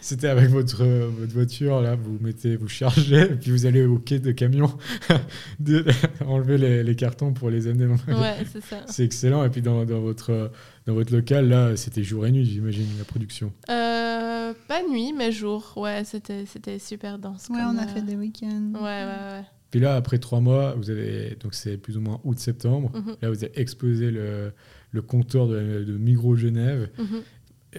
C'était 0.00 0.28
avec 0.28 0.48
votre, 0.50 0.84
votre 0.84 1.32
voiture, 1.32 1.80
là, 1.80 1.96
vous 1.96 2.18
mettez, 2.20 2.56
vous 2.56 2.68
chargez, 2.68 3.22
et 3.22 3.26
puis 3.40 3.50
vous 3.50 3.66
allez 3.66 3.84
au 3.84 3.98
quai 3.98 4.18
de 4.18 4.32
camion 4.32 4.72
enlever 6.26 6.58
les, 6.58 6.82
les, 6.82 6.96
cartons 6.96 7.32
pour 7.32 7.50
les 7.50 7.66
amener. 7.66 7.86
Ouais, 7.86 8.36
c'est 8.52 8.62
ça. 8.62 8.82
C'est 8.86 9.04
excellent. 9.04 9.44
Et 9.44 9.50
puis 9.50 9.62
dans, 9.62 9.84
dans, 9.84 10.00
votre, 10.00 10.50
dans 10.86 10.94
votre 10.94 11.14
local, 11.14 11.48
là, 11.48 11.76
c'était 11.76 12.02
jour 12.02 12.26
et 12.26 12.32
nuit, 12.32 12.44
j'imagine, 12.44 12.86
la 12.98 13.04
production. 13.04 13.52
Euh, 13.68 14.52
pas 14.68 14.82
nuit, 14.90 15.12
mais 15.12 15.32
jour. 15.32 15.72
Ouais, 15.76 16.02
c'était, 16.04 16.44
c'était 16.46 16.78
super 16.78 17.18
dense. 17.18 17.48
Ouais, 17.50 17.60
on 17.66 17.78
a 17.78 17.86
fait 17.86 18.02
des 18.02 18.16
week-ends. 18.16 18.72
Ouais, 18.74 18.80
ouais, 18.80 19.32
ouais. 19.32 19.44
Puis 19.70 19.80
là, 19.80 19.96
après 19.96 20.18
trois 20.18 20.40
mois, 20.40 20.74
vous 20.74 20.90
avez, 20.90 21.36
donc 21.40 21.54
c'est 21.54 21.76
plus 21.76 21.96
ou 21.96 22.00
moins 22.00 22.20
août-septembre, 22.24 22.90
mhm. 22.94 23.16
là, 23.20 23.30
vous 23.30 23.44
avez 23.44 23.60
exposé 23.60 24.10
le, 24.10 24.52
le 24.92 25.02
compteur 25.02 25.48
de, 25.48 25.84
de 25.84 25.98
Migros 25.98 26.36
Genève. 26.36 26.88
Mhm. 26.98 27.22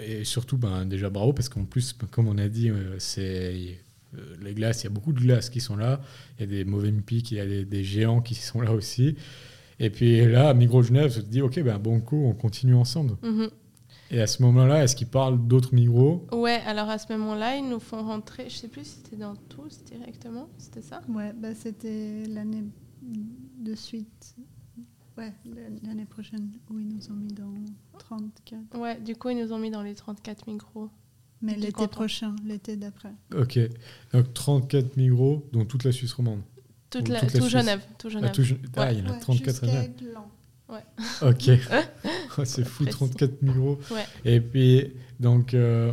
Et 0.06 0.24
surtout, 0.24 0.58
ben, 0.58 0.86
déjà 0.86 1.10
bravo, 1.10 1.34
parce 1.34 1.50
qu'en 1.50 1.66
plus, 1.66 1.96
ben, 1.98 2.08
comme 2.10 2.28
on 2.28 2.38
a 2.38 2.48
dit, 2.48 2.70
euh, 2.70 2.96
c'est 3.00 3.80
euh, 4.16 4.36
les 4.42 4.54
glaces, 4.54 4.82
il 4.82 4.86
y 4.86 4.88
a 4.88 4.92
beaucoup 4.92 5.14
de 5.14 5.20
glaces 5.20 5.50
qui 5.50 5.60
sont 5.60 5.76
là. 5.76 6.02
Il 6.38 6.42
y 6.42 6.44
a 6.44 6.48
des 6.48 6.66
mauvais 6.66 6.92
pics, 6.92 7.32
il 7.32 7.38
y 7.38 7.40
a 7.40 7.46
des, 7.46 7.84
géants 7.84 8.22
qui 8.22 8.36
sont 8.36 8.62
là 8.62 8.74
aussi. 8.74 9.16
Et 9.80 9.90
puis 9.90 10.26
là, 10.26 10.54
Migros 10.54 10.84
Genève 10.84 11.12
se 11.12 11.20
dit, 11.20 11.42
ok, 11.42 11.62
ben, 11.62 11.78
bon 11.78 12.00
coup, 12.00 12.26
on 12.26 12.34
continue 12.34 12.76
ensemble. 12.76 13.16
Mhm. 13.22 13.50
Et 14.10 14.22
à 14.22 14.28
ce 14.28 14.42
moment-là, 14.44 14.84
est-ce 14.84 14.96
qu'ils 14.96 15.08
parlent 15.08 15.48
d'autres 15.48 15.74
Migros? 15.74 16.26
Ouais, 16.32 16.62
alors 16.66 16.90
à 16.90 16.98
ce 16.98 17.12
moment-là, 17.14 17.58
ils 17.58 17.68
nous 17.68 17.80
font 17.80 18.04
rentrer, 18.04 18.50
je 18.50 18.56
sais 18.56 18.70
plus 18.70 18.86
si 18.86 19.00
c'était 19.04 19.18
dans 19.18 19.36
tous 19.36 19.84
directement, 19.84 20.48
c'était 20.58 20.82
ça? 20.82 21.02
Ouais, 21.10 21.34
bah, 21.34 21.54
c'était 21.54 22.26
l'année 22.28 22.64
de 23.02 23.76
suite. 23.76 24.36
Ouais, 25.18 25.34
l'année 25.84 26.06
prochaine, 26.06 26.52
où 26.70 26.80
ils 26.80 26.88
nous 26.88 27.10
ont 27.10 27.16
mis 27.16 27.34
dans 27.34 27.52
34. 27.98 28.78
Ouais, 28.78 29.00
du 29.00 29.16
coup, 29.16 29.30
ils 29.30 29.38
nous 29.38 29.52
ont 29.52 29.58
mis 29.58 29.72
dans 29.72 29.82
les 29.82 29.96
34 29.96 30.48
micros. 30.48 30.90
Mais 31.42 31.56
l'été 31.56 31.88
prochain, 31.88 32.36
l'été 32.46 32.76
d'après. 32.78 33.14
Ok, 33.36 33.60
donc 34.12 34.34
34 34.34 34.98
micros 34.98 35.48
dans 35.54 35.66
toute 35.66 35.84
la 35.84 35.92
Suisse 35.92 36.14
romande. 36.14 36.42
Toute 36.90 37.10
la, 37.10 37.20
tout, 37.20 37.48
Genève, 37.48 37.82
tout 37.98 38.10
Genève. 38.10 38.32
Ah, 38.76 38.84
ah 38.84 38.94
il 38.94 39.00
y 39.00 39.02
en 39.02 39.12
a 39.14 39.18
34 39.18 39.64
à 39.64 39.68
Genève. 39.68 39.92
Ouais. 40.70 40.84
Ok. 41.22 41.50
Oh, 42.40 42.46
c'est 42.46 42.64
fou, 42.64 42.86
34 42.86 43.42
micros. 43.42 43.80
Ouais. 43.90 44.06
Et 44.24 44.40
puis, 44.40 44.94
donc 45.20 45.56
euh, 45.56 45.92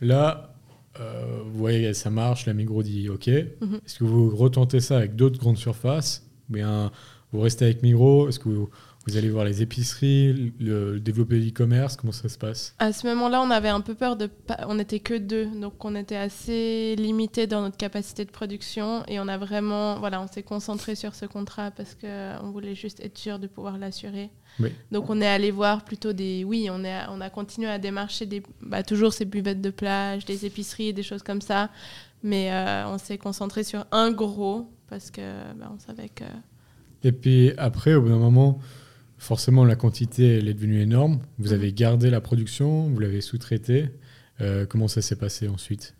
là, 0.00 0.56
euh, 0.98 1.42
vous 1.44 1.58
voyez, 1.58 1.94
ça 1.94 2.10
marche, 2.10 2.46
la 2.46 2.54
micro 2.54 2.82
dit 2.82 3.08
OK. 3.08 3.28
Mhm. 3.28 3.80
Est-ce 3.86 4.00
que 4.00 4.04
vous 4.04 4.34
retentez 4.34 4.80
ça 4.80 4.96
avec 4.96 5.14
d'autres 5.14 5.38
grandes 5.38 5.58
surfaces 5.58 6.26
bien 6.48 6.90
vous 7.36 7.42
restez 7.42 7.64
avec 7.66 7.82
Migros 7.82 8.28
Est-ce 8.28 8.38
que 8.38 8.48
vous, 8.48 8.68
allez 9.14 9.28
voir 9.28 9.44
les 9.44 9.62
épiceries, 9.62 10.52
le, 10.58 10.98
développer 10.98 11.38
l'e-commerce 11.38 11.96
Comment 11.96 12.12
ça 12.12 12.28
se 12.28 12.38
passe? 12.38 12.74
À 12.78 12.92
ce 12.92 13.06
moment-là, 13.06 13.40
on 13.40 13.50
avait 13.50 13.68
un 13.68 13.80
peu 13.80 13.94
peur 13.94 14.16
de. 14.16 14.28
On 14.66 14.74
n'était 14.74 14.98
que 14.98 15.14
deux, 15.14 15.46
donc 15.46 15.84
on 15.84 15.94
était 15.94 16.16
assez 16.16 16.96
limité 16.96 17.46
dans 17.46 17.60
notre 17.60 17.76
capacité 17.76 18.24
de 18.24 18.30
production 18.30 19.04
et 19.06 19.20
on 19.20 19.28
a 19.28 19.38
vraiment. 19.38 20.00
Voilà, 20.00 20.20
on 20.20 20.26
s'est 20.26 20.42
concentré 20.42 20.94
sur 20.94 21.14
ce 21.14 21.26
contrat 21.26 21.70
parce 21.70 21.94
qu'on 21.94 22.50
voulait 22.50 22.74
juste 22.74 23.00
être 23.00 23.16
sûr 23.16 23.38
de 23.38 23.46
pouvoir 23.46 23.78
l'assurer. 23.78 24.30
Donc 24.90 25.10
on 25.10 25.20
est 25.20 25.28
allé 25.28 25.50
voir 25.50 25.84
plutôt 25.84 26.12
des. 26.12 26.42
Oui, 26.44 26.68
on, 26.70 26.82
est, 26.82 27.02
on 27.10 27.20
a 27.20 27.30
continué 27.30 27.68
à 27.68 27.78
démarcher 27.78 28.26
des, 28.26 28.42
bah, 28.60 28.82
toujours 28.82 29.12
ces 29.12 29.26
buvettes 29.26 29.60
de 29.60 29.70
plage, 29.70 30.24
des 30.24 30.46
épiceries, 30.46 30.92
des 30.92 31.02
choses 31.02 31.22
comme 31.22 31.42
ça. 31.42 31.70
Mais 32.22 32.50
euh, 32.50 32.88
on 32.88 32.98
s'est 32.98 33.18
concentré 33.18 33.62
sur 33.62 33.86
un 33.92 34.10
gros 34.10 34.68
parce 34.88 35.10
que 35.10 35.20
bah, 35.54 35.70
on 35.74 35.78
savait 35.78 36.08
que 36.08 36.24
et 37.02 37.12
puis 37.12 37.52
après, 37.58 37.94
au 37.94 38.02
bout 38.02 38.08
d'un 38.08 38.18
moment, 38.18 38.58
forcément, 39.18 39.64
la 39.64 39.76
quantité, 39.76 40.38
elle 40.38 40.48
est 40.48 40.54
devenue 40.54 40.80
énorme. 40.80 41.20
Vous 41.38 41.52
avez 41.52 41.72
gardé 41.72 42.10
la 42.10 42.20
production, 42.20 42.88
vous 42.88 42.98
l'avez 42.98 43.20
sous-traitée. 43.20 43.90
Euh, 44.40 44.66
comment 44.66 44.88
ça 44.88 45.02
s'est 45.02 45.16
passé 45.16 45.48
ensuite? 45.48 45.94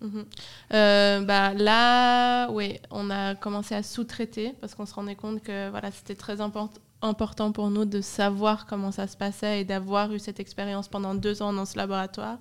Mhm. 0.00 0.24
euh, 0.72 1.20
bah, 1.22 1.52
Là, 1.54 2.50
oui, 2.50 2.78
on 2.90 3.10
a 3.10 3.34
commencé 3.34 3.74
à 3.74 3.82
sous-traiter 3.82 4.54
parce 4.60 4.74
qu'on 4.74 4.86
se 4.86 4.94
rendait 4.94 5.16
compte 5.16 5.42
que 5.42 5.68
voilà, 5.70 5.90
c'était 5.90 6.14
très 6.14 6.40
important 6.40 7.52
pour 7.52 7.70
nous 7.70 7.84
de 7.84 8.00
savoir 8.00 8.66
comment 8.66 8.92
ça 8.92 9.06
se 9.06 9.16
passait 9.16 9.60
et 9.60 9.64
d'avoir 9.64 10.12
eu 10.12 10.18
cette 10.18 10.40
expérience 10.40 10.88
pendant 10.88 11.14
deux 11.14 11.42
ans 11.42 11.52
dans 11.52 11.66
ce 11.66 11.76
laboratoire 11.76 12.38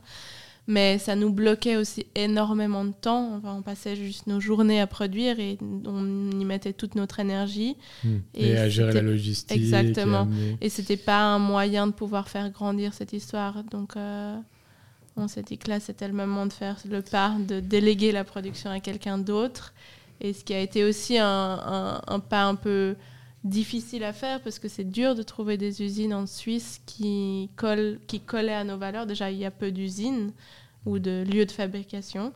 mais 0.69 0.99
ça 0.99 1.15
nous 1.15 1.33
bloquait 1.33 1.77
aussi 1.77 2.05
énormément 2.13 2.85
de 2.85 2.91
temps. 2.91 3.33
Enfin, 3.35 3.55
on 3.57 3.63
passait 3.63 3.95
juste 3.95 4.27
nos 4.27 4.39
journées 4.39 4.79
à 4.79 4.85
produire 4.85 5.39
et 5.39 5.57
on 5.61 6.29
y 6.29 6.45
mettait 6.45 6.73
toute 6.73 6.93
notre 6.93 7.19
énergie. 7.19 7.75
Hmm. 8.03 8.17
Et, 8.35 8.55
à 8.55 8.69
gérer 8.69 8.93
la 8.93 9.01
logistique. 9.01 9.57
Exactement. 9.57 10.27
Et, 10.61 10.69
c'était 10.69 10.95
pas 10.95 11.21
un 11.21 11.39
moyen 11.39 11.87
de 11.87 11.91
pouvoir 11.91 12.29
faire 12.29 12.51
grandir 12.51 12.93
cette 12.93 13.13
histoire. 13.13 13.63
Donc, 13.63 13.97
euh, 13.97 14.37
on 15.17 15.27
s'est 15.27 15.41
dit 15.41 15.57
que 15.57 15.71
là, 15.71 15.79
c'était 15.79 16.07
le 16.07 16.13
moment 16.13 16.45
de 16.45 16.53
faire 16.53 16.77
le 16.87 17.01
pas, 17.01 17.35
de 17.39 17.59
déléguer 17.59 18.11
la 18.11 18.23
production 18.23 18.69
à 18.69 18.79
quelqu'un 18.79 19.17
d'autre. 19.17 19.73
Et 20.21 20.33
ce 20.33 20.43
qui 20.43 20.53
a 20.53 20.59
été 20.59 20.83
aussi 20.83 21.17
un, 21.17 21.99
un, 22.07 22.19
pas 22.19 22.43
un 22.43 22.53
peu 22.53 22.95
difficile 23.43 24.03
à 24.03 24.13
faire 24.13 24.41
parce 24.41 24.59
que 24.59 24.67
c'est 24.67 24.89
dur 24.89 25.15
de 25.15 25.23
trouver 25.23 25.57
des 25.57 25.81
usines 25.81 26.13
en 26.13 26.27
Suisse 26.27 26.81
qui, 26.85 27.49
collent, 27.55 27.99
qui 28.07 28.19
collaient 28.19 28.53
à 28.53 28.63
nos 28.63 28.77
valeurs. 28.77 29.05
Déjà, 29.05 29.31
il 29.31 29.37
y 29.37 29.45
a 29.45 29.51
peu 29.51 29.71
d'usines 29.71 30.31
ou 30.85 30.99
de 30.99 31.23
lieux 31.31 31.45
de 31.45 31.51
fabrication. 31.51 32.33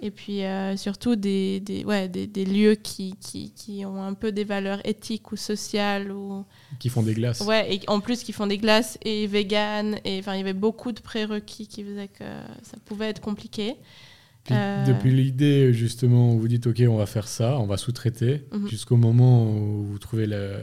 Et 0.00 0.10
puis 0.10 0.42
euh, 0.42 0.76
surtout 0.76 1.14
des, 1.14 1.60
des, 1.60 1.84
ouais, 1.84 2.08
des, 2.08 2.26
des 2.26 2.44
lieux 2.44 2.74
qui, 2.74 3.14
qui, 3.20 3.52
qui, 3.52 3.84
ont 3.84 4.02
un 4.02 4.14
peu 4.14 4.32
des 4.32 4.42
valeurs 4.42 4.84
éthiques 4.84 5.30
ou 5.30 5.36
sociales. 5.36 6.10
Ou... 6.10 6.44
Qui 6.80 6.88
font 6.88 7.02
des 7.02 7.14
glaces. 7.14 7.40
Ouais, 7.42 7.74
et 7.74 7.80
en 7.88 8.00
plus 8.00 8.24
qui 8.24 8.32
font 8.32 8.46
des 8.46 8.58
glaces 8.58 8.98
et 9.02 9.26
vegan. 9.26 9.98
Et 10.04 10.18
enfin, 10.18 10.34
il 10.34 10.38
y 10.38 10.40
avait 10.40 10.54
beaucoup 10.54 10.92
de 10.92 11.00
prérequis 11.00 11.68
qui 11.68 11.84
faisaient 11.84 12.08
que 12.08 12.24
ça 12.62 12.78
pouvait 12.84 13.10
être 13.10 13.20
compliqué. 13.20 13.76
Euh, 14.50 14.84
depuis 14.86 15.12
l'idée, 15.12 15.72
justement, 15.72 16.34
où 16.34 16.40
vous 16.40 16.48
dites, 16.48 16.66
OK, 16.66 16.82
on 16.88 16.96
va 16.96 17.06
faire 17.06 17.28
ça, 17.28 17.58
on 17.58 17.66
va 17.66 17.76
sous-traiter, 17.76 18.44
mhm. 18.52 18.68
jusqu'au 18.68 18.96
moment 18.96 19.44
où 19.48 19.84
vous 19.84 19.98
trouvez 19.98 20.26
le, 20.26 20.56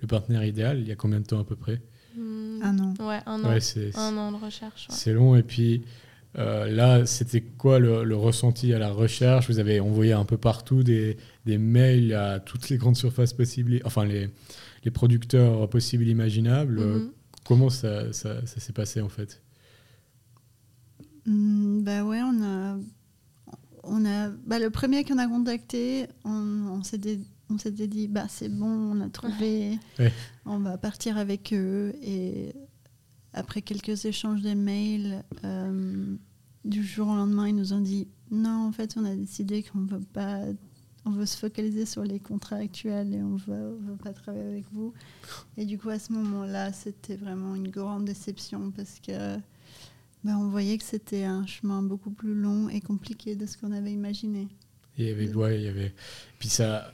le, 0.00 0.06
partenaire 0.06 0.44
idéal, 0.44 0.80
il 0.80 0.88
y 0.88 0.92
a 0.92 0.96
combien 0.96 1.20
de 1.20 1.24
temps 1.24 1.40
à 1.40 1.44
peu 1.44 1.56
près? 1.56 1.80
Hmm. 2.16 2.60
Un 2.62 2.78
an. 2.78 2.94
Ouais, 3.00 3.20
un 3.24 3.42
an. 3.42 3.58
un 3.96 4.16
an 4.18 4.32
de 4.32 4.44
recherche. 4.44 4.86
C'est 4.90 5.14
long. 5.14 5.34
Et 5.34 5.42
puis, 5.42 5.82
euh, 6.38 6.70
là, 6.70 7.06
c'était 7.06 7.40
quoi 7.40 7.78
le, 7.78 8.14
ressenti 8.14 8.74
à 8.74 8.78
la 8.78 8.90
recherche? 8.90 9.48
Vous 9.48 9.58
avez 9.58 9.80
envoyé 9.80 10.12
un 10.12 10.26
peu 10.26 10.36
partout 10.36 10.82
des, 10.82 11.16
des, 11.46 11.56
mails 11.56 12.12
à 12.12 12.38
toutes 12.38 12.68
les 12.68 12.76
grandes 12.76 12.96
surfaces 12.96 13.32
possibles, 13.32 13.80
enfin 13.84 14.04
les, 14.04 14.28
les 14.84 14.90
producteurs 14.90 15.68
possibles 15.70 16.06
imaginables. 16.06 16.80
Mhm. 16.80 17.12
Comment 17.44 17.70
ça, 17.70 18.12
ça, 18.12 18.46
ça 18.46 18.60
s'est 18.60 18.72
passé 18.72 19.00
en 19.00 19.08
fait? 19.08 19.42
Mmh, 21.26 21.82
Bah 21.82 22.04
ouais, 22.04 22.20
on 22.22 22.42
a, 22.42 22.76
on 23.84 24.04
a, 24.04 24.28
bah 24.30 24.58
le 24.58 24.70
premier 24.70 25.04
qu'on 25.04 25.18
a 25.18 25.26
contacté, 25.26 26.06
on, 26.24 26.30
on 26.30 26.82
s'est 26.82 27.00
on 27.50 27.58
s'était 27.58 27.86
dit 27.86 28.08
bah 28.08 28.26
c'est 28.28 28.48
bon, 28.48 28.66
on 28.66 29.00
a 29.00 29.08
trouvé, 29.08 29.78
on 30.46 30.58
va 30.58 30.78
partir 30.78 31.18
avec 31.18 31.52
eux. 31.52 31.94
Et 32.02 32.54
après 33.34 33.62
quelques 33.62 34.04
échanges 34.04 34.42
de 34.42 34.54
mails, 34.54 35.22
euh, 35.44 36.16
du 36.64 36.82
jour 36.82 37.08
au 37.08 37.14
lendemain, 37.14 37.48
ils 37.48 37.56
nous 37.56 37.72
ont 37.72 37.80
dit 37.80 38.08
non, 38.30 38.66
en 38.66 38.72
fait, 38.72 38.94
on 38.96 39.04
a 39.04 39.14
décidé 39.14 39.62
qu'on 39.62 39.84
veut 39.84 40.00
pas, 40.00 40.40
on 41.04 41.10
veut 41.10 41.26
se 41.26 41.36
focaliser 41.36 41.84
sur 41.84 42.02
les 42.02 42.18
contrats 42.18 42.56
actuels 42.56 43.12
et 43.14 43.22
on 43.22 43.36
veut, 43.36 43.76
veut 43.80 43.96
pas 43.96 44.12
travailler 44.12 44.48
avec 44.48 44.64
vous. 44.72 44.94
Et 45.56 45.66
du 45.66 45.78
coup, 45.78 45.90
à 45.90 45.98
ce 45.98 46.12
moment-là, 46.12 46.72
c'était 46.72 47.16
vraiment 47.16 47.54
une 47.54 47.68
grande 47.68 48.06
déception 48.06 48.70
parce 48.70 49.00
que 49.00 49.36
ben, 50.24 50.36
on 50.36 50.48
voyait 50.48 50.78
que 50.78 50.84
c'était 50.84 51.24
un 51.24 51.46
chemin 51.46 51.82
beaucoup 51.82 52.10
plus 52.10 52.34
long 52.34 52.68
et 52.68 52.80
compliqué 52.80 53.34
de 53.34 53.46
ce 53.46 53.58
qu'on 53.58 53.72
avait 53.72 53.92
imaginé. 53.92 54.48
Il 54.98 55.06
y 55.06 55.10
avait, 55.10 55.32
ouais, 55.34 55.56
il 55.58 55.64
y 55.64 55.68
avait. 55.68 55.92
Puis 56.38 56.48
ça. 56.48 56.90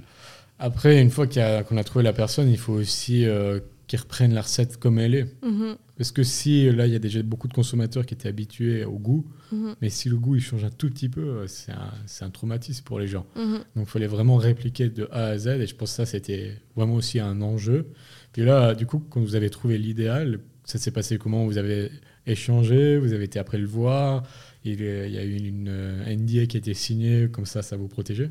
Après, 0.58 1.00
une 1.00 1.10
fois 1.10 1.26
qu'on 1.26 1.76
a, 1.76 1.84
trouvé 1.84 2.02
la 2.02 2.12
personne, 2.12 2.50
il 2.50 2.58
faut 2.58 2.72
aussi 2.72 3.24
euh, 3.26 3.60
qu'ils 3.86 4.00
reprennent 4.00 4.34
la 4.34 4.42
recette 4.42 4.76
comme 4.76 4.98
elle 4.98 5.14
est. 5.14 5.44
Mhm. 5.44 5.76
Parce 5.96 6.10
que 6.10 6.22
si, 6.22 6.70
là, 6.70 6.86
il 6.86 6.92
y 6.92 6.96
a 6.96 6.98
déjà 6.98 7.22
beaucoup 7.22 7.48
de 7.48 7.52
consommateurs 7.52 8.06
qui 8.06 8.14
étaient 8.14 8.28
habitués 8.28 8.84
au 8.84 8.98
goût, 8.98 9.26
mhm. 9.52 9.74
mais 9.80 9.88
si 9.88 10.08
le 10.08 10.16
goût 10.16 10.36
il 10.36 10.40
change 10.40 10.64
un 10.64 10.70
tout 10.70 10.88
petit 10.88 11.08
peu, 11.08 11.46
c'est 11.46 11.72
un, 11.72 12.26
un, 12.26 12.30
traumatisme 12.30 12.84
pour 12.84 12.98
les 12.98 13.06
gens. 13.06 13.26
Mhm. 13.36 13.58
Donc 13.76 13.86
il 13.86 13.86
fallait 13.86 14.06
vraiment 14.06 14.36
répliquer 14.36 14.88
de 14.88 15.08
A 15.12 15.26
à 15.26 15.38
Z, 15.38 15.46
et 15.48 15.66
je 15.66 15.74
pense 15.74 15.90
que 15.90 15.96
ça, 15.96 16.06
c'était 16.06 16.56
vraiment 16.74 16.94
aussi 16.94 17.20
un 17.20 17.40
enjeu. 17.40 17.88
Puis 18.32 18.44
là, 18.44 18.74
du 18.74 18.86
coup, 18.86 18.98
quand 18.98 19.20
vous 19.20 19.36
avez 19.36 19.50
trouvé 19.50 19.78
l'idéal, 19.78 20.40
ça 20.64 20.78
s'est 20.78 20.90
passé 20.90 21.18
comment? 21.18 21.46
Vous 21.46 21.58
avez 21.58 21.90
échangé, 22.28 22.98
vous 22.98 23.12
avez 23.12 23.24
été 23.24 23.38
après 23.38 23.58
le 23.58 23.66
voir, 23.66 24.22
il 24.64 24.80
y 24.80 25.18
a 25.18 25.24
eu 25.24 25.36
une, 25.36 26.04
NDA 26.06 26.46
qui 26.46 26.56
a 26.56 26.58
été 26.58 26.74
signée, 26.74 27.28
comme 27.30 27.46
ça, 27.46 27.62
ça 27.62 27.76
vous 27.76 27.88
protégeait 27.88 28.30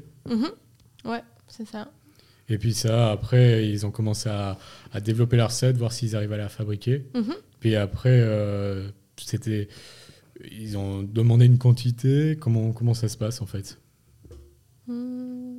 Ouais, 1.06 1.22
c'est 1.48 1.68
ça. 1.68 1.92
Et 2.50 2.58
puis 2.58 2.74
ça, 2.74 3.12
après, 3.12 3.70
ils 3.70 3.86
ont 3.86 3.92
commencé 3.92 4.30
à, 4.30 4.58
développer 5.02 5.38
la 5.38 5.48
recette, 5.48 5.78
voir 5.78 5.92
s'ils 5.92 6.16
arrivent 6.16 6.34
à 6.34 6.38
la 6.38 6.50
fabriquer. 6.50 7.06
Mhm. 7.14 7.34
Puis 7.60 7.76
après, 7.76 8.22
euh, 8.22 8.90
c'était, 9.18 9.68
ils 10.52 10.78
ont 10.78 11.04
demandé 11.04 11.46
une 11.46 11.58
quantité. 11.58 12.38
Comment, 12.40 12.72
comment 12.72 12.94
ça 12.94 13.10
se 13.10 13.18
passe 13.18 13.42
en 13.42 13.46
fait? 13.46 13.80
Hmm, 14.88 15.58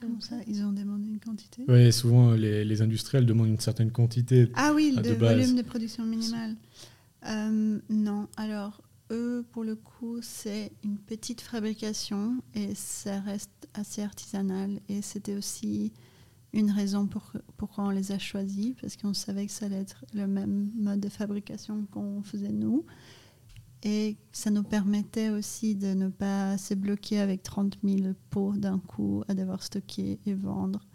Comment 0.00 0.20
ça 0.20 0.36
Ils 0.46 0.62
ont 0.62 0.72
demandé 0.72 1.08
une 1.08 1.18
quantité? 1.18 1.64
Oui, 1.66 1.92
souvent 1.92 2.32
les, 2.32 2.64
les, 2.64 2.82
industriels 2.82 3.26
demandent 3.26 3.48
une 3.48 3.60
certaine 3.60 3.90
quantité. 3.90 4.48
Ah 4.54 4.72
oui, 4.74 4.94
le 4.96 5.14
volume 5.14 5.56
de 5.56 5.62
production 5.62 6.04
minimale. 6.04 6.56
Euh, 7.26 7.80
non, 7.88 8.28
alors 8.36 8.82
eux, 9.10 9.44
pour 9.52 9.64
le 9.64 9.76
coup, 9.76 10.20
c'est 10.22 10.72
une 10.84 10.98
petite 10.98 11.40
fabrication 11.40 12.42
et 12.54 12.74
ça 12.74 13.20
reste 13.20 13.68
assez 13.74 14.02
artisanal. 14.02 14.80
Et 14.88 15.02
c'était 15.02 15.36
aussi 15.36 15.92
une 16.52 16.70
raison 16.70 17.06
pour, 17.06 17.32
pourquoi 17.56 17.84
on 17.84 17.90
les 17.90 18.12
a 18.12 18.18
choisis, 18.18 18.74
parce 18.80 18.96
qu'on 18.96 19.14
savait 19.14 19.46
que 19.46 19.52
ça 19.52 19.66
allait 19.66 19.80
être 19.80 20.04
le 20.12 20.26
même 20.26 20.70
mode 20.74 21.00
de 21.00 21.08
fabrication 21.08 21.86
qu'on 21.90 22.22
faisait 22.22 22.52
nous. 22.52 22.84
Et 23.84 24.16
ça 24.30 24.50
nous 24.50 24.62
permettait 24.62 25.30
aussi 25.30 25.74
de 25.74 25.88
ne 25.88 26.08
pas 26.08 26.56
se 26.56 26.74
bloquer 26.74 27.18
avec 27.18 27.42
30 27.42 27.78
000 27.82 28.14
pots 28.30 28.52
d'un 28.56 28.78
coup 28.78 29.24
à 29.28 29.34
devoir 29.34 29.62
stocker 29.62 30.20
et 30.24 30.34
vendre. 30.34 30.86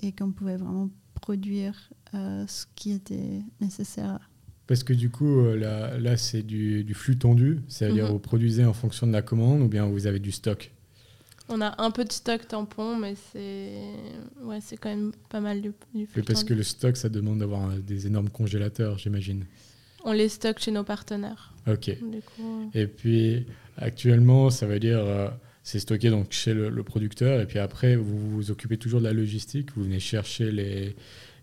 Et 0.00 0.12
qu'on 0.12 0.32
pouvait 0.32 0.56
vraiment 0.56 0.88
produire 1.20 1.92
euh, 2.14 2.46
ce 2.46 2.66
qui 2.74 2.92
était 2.92 3.42
nécessaire 3.60 4.30
parce 4.66 4.84
que 4.84 4.92
du 4.92 5.10
coup, 5.10 5.40
euh, 5.40 5.56
là, 5.56 5.98
là 5.98 6.16
c'est 6.16 6.42
du, 6.42 6.84
du, 6.84 6.94
flux 6.94 7.18
tendu, 7.18 7.60
c'est-à-dire 7.68 8.06
mhm. 8.06 8.12
vous 8.12 8.18
produisez 8.18 8.64
en 8.64 8.72
fonction 8.72 9.06
de 9.06 9.12
la 9.12 9.22
commande 9.22 9.62
ou 9.62 9.68
bien 9.68 9.86
vous 9.86 10.06
avez 10.06 10.18
du 10.18 10.32
stock? 10.32 10.70
On 11.48 11.60
a 11.60 11.74
un 11.82 11.90
peu 11.90 12.04
de 12.04 12.12
stock 12.12 12.46
tampon, 12.46 12.96
mais 12.96 13.14
c'est 13.32 13.72
ouais, 14.42 14.58
quand 14.80 14.88
même 14.88 15.12
pas 15.28 15.40
mal 15.40 15.60
du, 15.60 15.72
du 15.94 16.06
flux 16.06 16.22
Parce 16.22 16.44
que 16.44 16.54
le 16.54 16.62
stock, 16.62 16.96
ça 16.96 17.08
demande 17.08 17.40
d'avoir 17.40 17.68
des 17.70 18.06
énormes 18.06 18.30
congélateurs, 18.30 18.98
j'imagine. 18.98 19.44
On 20.04 20.12
les 20.12 20.28
stocke 20.28 20.60
chez 20.60 20.70
nos 20.70 20.84
partenaires. 20.84 21.52
Ok. 21.66 21.90
Et 22.74 22.86
puis, 22.86 23.44
actuellement, 23.76 24.50
ça 24.50 24.66
veut 24.66 24.80
dire... 24.80 24.98
Euh, 24.98 25.28
c'est 25.64 25.78
stocké 25.78 26.10
donc 26.10 26.32
chez 26.32 26.54
le, 26.54 26.70
le, 26.70 26.82
producteur 26.82 27.40
et 27.40 27.46
puis 27.46 27.60
après 27.60 27.94
vous 27.94 28.18
vous 28.18 28.50
occupez 28.50 28.78
toujours 28.78 28.98
de 28.98 29.04
la 29.04 29.12
logistique, 29.12 29.68
vous 29.76 29.84
venez 29.84 30.00
chercher 30.00 30.50
les, 30.50 30.96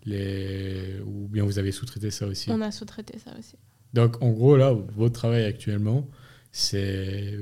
les... 0.05 0.99
ou 1.05 1.27
bien 1.27 1.43
vous 1.43 1.59
avez 1.59 1.71
sous-traité 1.71 2.11
ça 2.11 2.27
aussi 2.27 2.49
On 2.51 2.61
a 2.61 2.71
sous-traité 2.71 3.17
ça 3.19 3.31
aussi. 3.37 3.55
Donc 3.93 4.21
en 4.21 4.31
gros, 4.31 4.55
là, 4.57 4.73
votre 4.95 5.13
travail 5.13 5.43
actuellement, 5.43 6.07
c'est 6.51 7.37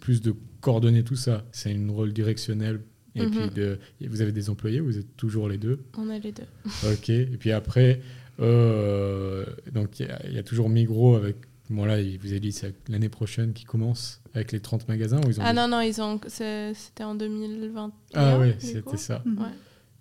plus 0.00 0.20
de 0.20 0.34
coordonner 0.60 1.02
tout 1.02 1.16
ça. 1.16 1.44
C'est 1.52 1.72
une 1.72 1.90
rôle 1.90 2.12
directionnel. 2.12 2.80
Et 3.14 3.26
puis 3.26 3.38
mhm. 3.38 3.50
de, 3.50 3.78
vous 4.08 4.20
avez 4.20 4.32
des 4.32 4.50
employés, 4.50 4.80
vous 4.80 4.98
êtes 4.98 5.16
toujours 5.16 5.48
les 5.48 5.56
deux? 5.56 5.80
On 5.96 6.10
a 6.10 6.18
les 6.18 6.32
deux. 6.32 6.44
ok. 6.92 7.08
Et 7.08 7.36
puis 7.38 7.50
après, 7.50 8.02
euh, 8.40 9.46
donc 9.72 10.00
il 10.00 10.34
y, 10.34 10.38
a 10.38 10.42
toujours 10.42 10.68
Migros 10.68 11.16
avec. 11.16 11.36
Bon 11.70 11.84
là, 11.84 12.00
il 12.00 12.18
vous 12.18 12.32
a 12.32 12.38
dit 12.38 12.52
c'est 12.52 12.74
l'année 12.88 13.08
prochaine 13.08 13.52
qui 13.52 13.64
commence 13.64 14.20
avec 14.34 14.52
les 14.52 14.60
30 14.60 14.86
magasins 14.86 15.20
ils 15.26 15.40
ont 15.40 15.42
Ah 15.44 15.52
non, 15.52 15.66
non, 15.66 15.80
ils 15.80 16.00
ont, 16.00 16.20
c'était 16.28 17.02
en 17.02 17.14
2020. 17.14 17.92
Ah 18.14 18.38
oui, 18.38 18.52
c'était 18.58 18.98
ça. 18.98 19.22
Ouais. 19.24 19.46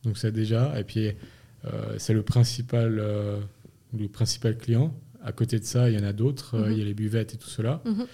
Donc 0.04 0.18
ça 0.18 0.30
déjà. 0.30 0.78
Et 0.80 0.84
puis 0.84 1.12
c'est 1.98 2.14
le 2.14 2.24
principal, 2.24 3.00
euh, 3.00 3.40
le 3.98 4.08
principal 4.08 4.58
client. 4.58 4.96
À 5.24 5.32
côté 5.32 5.60
de 5.60 5.64
ça, 5.64 5.90
il 5.90 5.98
y 5.98 6.00
en 6.00 6.06
a 6.06 6.14
d'autres. 6.14 6.56
Euh, 6.56 6.68
mhm. 6.68 6.72
Il 6.72 6.78
y 6.78 6.82
a 6.82 6.86
les 6.86 6.94
buvettes 6.94 7.34
et 7.34 7.38
tout 7.38 7.50
cela. 7.50 7.82
Mhm. 7.86 8.06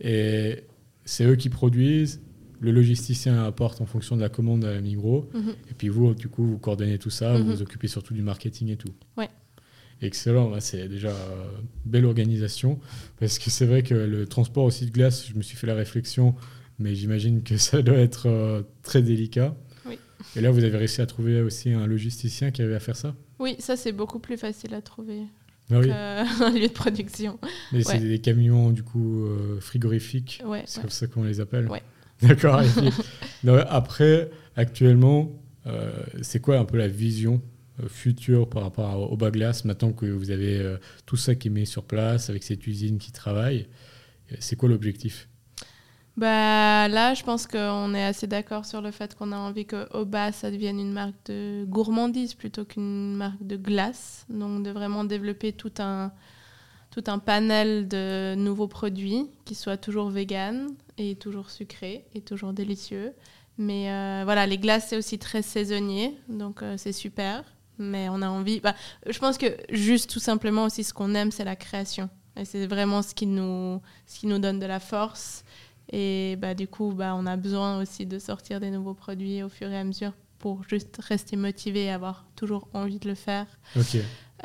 Et 0.00 0.64
c'est 1.04 1.24
eux 1.24 1.36
qui 1.36 1.48
produisent. 1.48 2.20
Le 2.58 2.70
logisticien 2.70 3.44
apporte 3.44 3.80
en 3.80 3.86
fonction 3.86 4.16
de 4.16 4.22
la 4.22 4.28
commande 4.28 4.64
à 4.64 4.72
la 4.72 4.80
Migros. 4.80 5.28
Mhm. 5.34 5.50
Et 5.70 5.74
puis 5.74 5.88
vous, 5.88 6.14
du 6.14 6.28
coup, 6.28 6.44
vous 6.44 6.58
coordonnez 6.58 6.98
tout 6.98 7.10
ça. 7.10 7.36
Vous 7.36 7.44
vous 7.44 7.62
occupez 7.62 7.86
surtout 7.86 8.14
du 8.14 8.22
marketing 8.22 8.70
et 8.70 8.76
tout. 8.76 8.92
Ouais. 9.16 9.28
Excellent, 10.02 10.52
c'est 10.60 10.88
déjà 10.88 11.14
belle 11.84 12.04
organisation. 12.04 12.80
Parce 13.18 13.38
que 13.38 13.50
c'est 13.50 13.66
vrai 13.66 13.82
que 13.82 13.94
le 13.94 14.26
transport 14.26 14.64
aussi 14.64 14.86
de 14.86 14.90
glace, 14.90 15.26
je 15.28 15.34
me 15.34 15.42
suis 15.42 15.56
fait 15.56 15.66
la 15.66 15.74
réflexion, 15.74 16.34
mais 16.78 16.94
j'imagine 16.94 17.42
que 17.42 17.56
ça 17.58 17.82
doit 17.82 17.98
être 17.98 18.64
très 18.82 19.02
délicat. 19.02 19.54
Et 20.34 20.40
là, 20.40 20.50
vous 20.50 20.64
avez 20.64 20.76
réussi 20.76 21.00
à 21.00 21.06
trouver 21.06 21.40
aussi 21.40 21.72
un 21.72 21.86
logisticien 21.86 22.50
qui 22.50 22.62
avait 22.62 22.74
à 22.74 22.80
faire 22.80 22.96
ça 22.96 23.14
Oui, 23.38 23.56
ça 23.58 23.76
c'est 23.76 23.92
beaucoup 23.92 24.18
plus 24.18 24.36
facile 24.36 24.74
à 24.74 24.82
trouver 24.82 25.22
ah 25.70 25.80
qu'un 25.80 26.50
lieu 26.54 26.68
de 26.68 26.72
production. 26.72 27.38
Mais 27.72 27.82
c'est 27.82 27.98
des 27.98 28.20
camions 28.20 28.70
du 28.70 28.82
coup 28.82 29.24
euh, 29.26 29.60
frigorifiques, 29.60 30.42
c'est 30.66 30.80
comme 30.80 30.90
ça 30.90 31.06
qu'on 31.06 31.24
les 31.24 31.40
appelle. 31.40 31.68
D'accord. 32.22 32.62
après, 33.68 34.30
actuellement, 34.56 35.32
euh, 35.66 35.92
c'est 36.22 36.40
quoi 36.40 36.58
un 36.58 36.64
peu 36.64 36.78
la 36.78 36.88
vision 36.88 37.42
euh, 37.82 37.88
future 37.88 38.48
par 38.48 38.62
rapport 38.62 39.12
au 39.12 39.16
bas 39.18 39.30
glace 39.30 39.66
maintenant 39.66 39.92
que 39.92 40.06
vous 40.06 40.30
avez 40.30 40.76
tout 41.04 41.16
ça 41.16 41.34
qui 41.34 41.48
est 41.48 41.50
mis 41.50 41.66
sur 41.66 41.84
place 41.84 42.30
avec 42.30 42.42
cette 42.42 42.66
usine 42.66 42.98
qui 42.98 43.12
travaille 43.12 43.66
C'est 44.38 44.56
quoi 44.56 44.68
l'objectif? 44.68 45.28
Bah, 46.16 46.88
là, 46.88 47.12
je 47.12 47.22
pense 47.22 47.46
qu'on 47.46 47.94
est 47.94 48.04
assez 48.04 48.26
d'accord 48.26 48.64
sur 48.64 48.80
le 48.80 48.90
fait 48.90 49.14
qu'on 49.14 49.32
a 49.32 49.36
envie 49.36 49.66
que 49.66 49.86
Oba, 49.94 50.32
ça 50.32 50.50
devienne 50.50 50.80
une 50.80 50.92
marque 50.92 51.14
de 51.26 51.64
gourmandise 51.66 52.32
plutôt 52.32 52.64
qu'une 52.64 53.14
marque 53.14 53.42
de 53.42 53.56
glace. 53.56 54.24
Donc, 54.30 54.62
de 54.62 54.70
vraiment 54.70 55.04
développer 55.04 55.52
tout 55.52 55.72
un, 55.78 56.12
tout 56.90 57.04
un 57.08 57.18
panel 57.18 57.86
de 57.86 58.34
nouveaux 58.34 58.68
produits 58.68 59.28
qui 59.44 59.54
soient 59.54 59.76
toujours 59.76 60.08
vegan 60.08 60.68
et 60.96 61.16
toujours 61.16 61.50
sucrés 61.50 62.06
et 62.14 62.22
toujours 62.22 62.54
délicieux. 62.54 63.12
Mais 63.58 63.90
euh, 63.90 64.22
voilà, 64.24 64.46
les 64.46 64.56
glaces, 64.56 64.88
c'est 64.88 64.96
aussi 64.96 65.18
très 65.18 65.42
saisonnier, 65.42 66.16
donc 66.28 66.62
euh, 66.62 66.76
c'est 66.78 66.92
super. 66.92 67.44
Mais 67.78 68.08
on 68.08 68.22
a 68.22 68.28
envie. 68.28 68.60
Bah, 68.60 68.74
je 69.06 69.18
pense 69.18 69.36
que 69.36 69.54
juste 69.70 70.08
tout 70.10 70.18
simplement 70.18 70.64
aussi 70.64 70.82
ce 70.82 70.94
qu'on 70.94 71.14
aime, 71.14 71.30
c'est 71.30 71.44
la 71.44 71.56
création. 71.56 72.08
Et 72.38 72.46
c'est 72.46 72.66
vraiment 72.66 73.02
ce 73.02 73.14
qui, 73.14 73.26
nous, 73.26 73.80
ce 74.06 74.20
qui 74.20 74.26
nous 74.26 74.38
donne 74.38 74.58
de 74.58 74.66
la 74.66 74.80
force 74.80 75.44
et 75.92 76.36
bah, 76.36 76.54
du 76.54 76.66
coup, 76.66 76.92
bah, 76.92 77.14
on 77.16 77.26
a 77.26 77.36
besoin 77.36 77.80
aussi 77.80 78.06
de 78.06 78.18
sortir 78.18 78.60
des 78.60 78.70
nouveaux 78.70 78.94
produits 78.94 79.42
au 79.42 79.48
fur 79.48 79.68
et 79.70 79.78
à 79.78 79.84
mesure 79.84 80.12
pour 80.38 80.64
juste 80.68 80.98
rester 81.00 81.36
motivé 81.36 81.84
et 81.84 81.90
avoir 81.90 82.26
toujours 82.36 82.68
envie 82.72 82.98
de 82.98 83.08
le 83.08 83.14
faire. 83.14 83.46
Ok. 83.76 83.96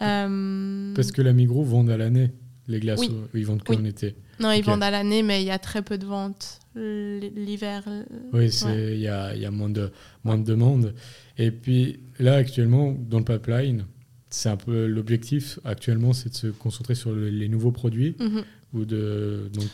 Euh, 0.02 0.94
Parce 0.96 1.12
que 1.12 1.22
la 1.22 1.34
Migros 1.34 1.64
vend 1.64 1.88
à 1.88 1.98
l'année 1.98 2.32
les 2.68 2.80
glaces, 2.80 3.02
oui. 3.02 3.12
ils 3.34 3.46
vendent 3.46 3.64
qu'en 3.64 3.84
été. 3.84 4.16
Non, 4.40 4.52
ils 4.52 4.64
vendent 4.64 4.84
à 4.84 4.92
l'année, 4.92 5.24
mais 5.24 5.42
il 5.42 5.46
y 5.46 5.52
a 5.52 5.60
très 5.60 5.82
peu 5.82 5.98
de 5.98 6.06
ventes 6.06 6.60
l'hiver. 6.76 7.84
Euh, 7.88 8.04
oui, 8.32 8.50
il 8.94 9.00
y, 9.00 9.08
a, 9.08 9.36
y, 9.36 9.46
a, 9.46 9.52
moins 9.52 9.70
de, 9.70 9.92
moins 10.24 10.38
de 10.38 10.44
demandes. 10.44 10.94
Et 11.38 11.52
puis 11.52 12.00
là, 12.20 12.36
actuellement, 12.36 12.96
dans 12.98 13.20
le 13.20 13.26
pipeline, 13.26 13.86
c'est 14.30 14.50
un 14.50 14.58
peu 14.58 14.86
l'objectif 14.86 15.60
actuellement, 15.66 16.14
c'est 16.14 16.30
de 16.30 16.36
se 16.36 16.48
concentrer 16.48 16.96
sur 16.96 17.14
les 17.14 17.50
nouveaux 17.50 17.72
produits 17.72 18.16
mhm. 18.20 18.44
ou 18.74 18.86
de 18.86 19.50
donc, 19.54 19.66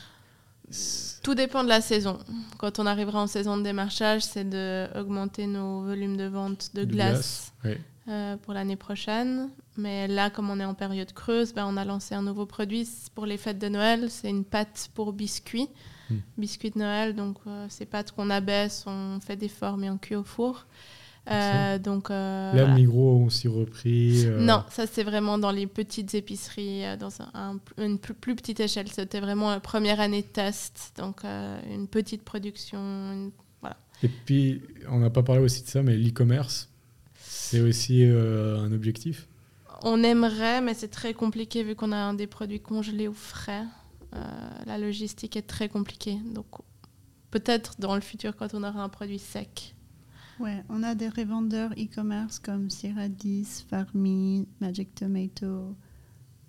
tout 1.24 1.36
dépend 1.36 1.64
de 1.64 1.70
la 1.70 1.82
saison. 1.82 2.20
Quand 2.58 2.80
on 2.80 2.86
arrivera 2.86 3.22
en 3.22 3.28
saison 3.28 3.58
de 3.58 3.64
démarchage, 3.64 4.24
c'est 4.24 4.50
d'augmenter 4.50 5.48
nos 5.48 5.84
volumes 5.84 6.18
de 6.18 6.26
vente 6.26 6.72
de, 6.74 6.84
glace, 6.84 7.54
euh, 8.08 8.38
pour 8.38 8.54
l'année 8.54 8.76
prochaine. 8.76 9.50
Mais 9.78 10.08
là, 10.08 10.30
comme 10.30 10.50
on 10.50 10.60
est 10.60 10.66
en 10.66 10.74
période 10.74 11.12
creuse, 11.14 11.54
ben, 11.54 11.66
on 11.68 11.78
a 11.78 11.86
lancé 11.86 12.16
un 12.16 12.22
nouveau 12.22 12.46
produit 12.46 12.88
pour 13.16 13.26
les 13.26 13.38
fêtes 13.38 13.60
de 13.60 13.70
Noël. 13.70 14.10
C'est 14.10 14.30
une 14.30 14.44
pâte 14.44 14.90
pour 14.94 15.14
biscuits. 15.14 15.70
Hmm. 16.10 16.18
Biscuits 16.38 16.72
de 16.72 16.80
Noël, 16.80 17.16
donc 17.16 17.38
euh, 17.48 17.66
ces 17.70 17.86
pâtes 17.86 18.12
qu'on 18.12 18.30
abaisse, 18.30 18.86
on 18.88 19.20
fait 19.20 19.36
des 19.36 19.50
formes 19.50 19.84
et 19.84 19.90
on 19.90 19.98
cuit 19.98 20.16
au 20.16 20.24
four. 20.24 20.66
Euh, 21.30 21.78
donc, 21.78 22.10
euh, 22.10 22.54
Là, 22.54 22.68
Migros 22.68 23.18
ont 23.18 23.26
aussi 23.26 23.48
repris. 23.48 24.26
Euh, 24.26 24.40
non, 24.40 24.64
ça 24.70 24.88
c'est 24.88 25.04
vraiment 25.04 25.38
dans 25.38 25.52
les 25.52 25.68
petites 25.68 26.14
épiceries, 26.14 26.84
dans 26.98 27.10
une 27.78 28.00
plus, 28.00 28.36
petite 28.36 28.60
échelle. 28.60 28.88
C'était 28.90 29.20
vraiment 29.20 29.50
la 29.50 29.60
première 29.60 30.00
année 30.00 30.22
de 30.22 30.28
test, 30.28 30.94
donc 30.98 31.24
une 31.24 31.88
petite 31.88 32.24
production. 32.24 33.32
Voilà. 33.62 33.78
Et 34.04 34.08
puis, 34.08 34.62
on 34.90 35.00
n'a 35.00 35.10
pas 35.10 35.24
parlé 35.24 35.42
aussi 35.42 35.64
de 35.64 35.68
ça, 35.68 35.84
mais 35.84 35.98
l'e-commerce, 35.98 36.70
c'est 37.20 37.62
aussi 37.62 38.04
un 38.04 38.72
objectif? 38.72 39.28
On 39.84 40.02
aimerait, 40.04 40.62
mais 40.62 40.74
c'est 40.74 40.88
très 40.88 41.14
compliqué 41.14 41.64
vu 41.64 41.76
qu'on 41.76 41.92
a 41.92 42.14
des 42.14 42.28
produits 42.28 42.62
congelés 42.62 43.08
ou 43.08 43.14
frais. 43.14 43.66
la 44.66 44.78
logistique 44.78 45.36
est 45.36 45.48
très 45.48 45.68
compliquée. 45.68 46.18
Donc, 46.34 46.48
peut-être 47.32 47.76
dans 47.80 47.96
le 47.96 48.02
futur, 48.02 48.36
quand 48.36 48.54
on 48.54 48.64
aura 48.64 48.82
un 48.82 48.90
produit 48.90 49.20
sec, 49.20 49.76
Ouais, 50.40 50.64
on 50.70 50.84
a 50.84 50.94
des 50.94 51.10
revendeurs 51.10 51.72
e-commerce 51.72 52.40
comme 52.40 52.70
Sierra 52.70 53.08
10, 53.08 53.66
Farmi, 53.70 54.48
Magic 54.62 54.94
Tomato, 54.94 55.76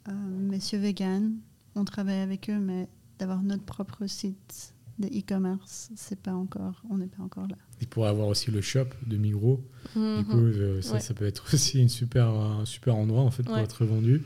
euh, 0.09 0.13
Monsieur 0.13 0.79
Vegan. 0.79 1.37
On 1.75 1.85
travaille 1.85 2.21
avec 2.21 2.51
eux, 2.51 2.59
mais 2.59 2.89
d'avoir 3.19 3.43
notre 3.43 3.65
propre 3.65 4.07
site 4.07 4.75
de 4.99 5.07
e-commerce, 5.07 5.91
c'est 5.97 6.21
pas 6.21 6.35
encore, 6.35 6.83
on 6.91 6.99
n'est 6.99 7.07
pas 7.07 7.23
encore 7.23 7.47
là. 7.47 7.57
Il 7.81 7.87
pourrait 7.87 8.11
avoir 8.11 8.29
aussi 8.29 8.51
le 8.51 8.61
shop 8.61 8.89
de 9.07 9.17
Migros. 9.17 9.65
Du 9.95 10.01
mhm. 10.01 10.25
coup, 10.25 10.37
euh, 10.37 10.83
ça, 10.83 11.01
ça, 11.01 11.15
peut 11.15 11.27
être 11.27 11.55
aussi 11.55 11.81
une 11.81 11.89
super, 11.89 12.29
un 12.29 12.65
super 12.67 12.97
endroit 12.97 13.23
en 13.23 13.31
fait 13.31 13.45
pour 13.45 13.59
être 13.59 13.85
vendu. 13.85 14.23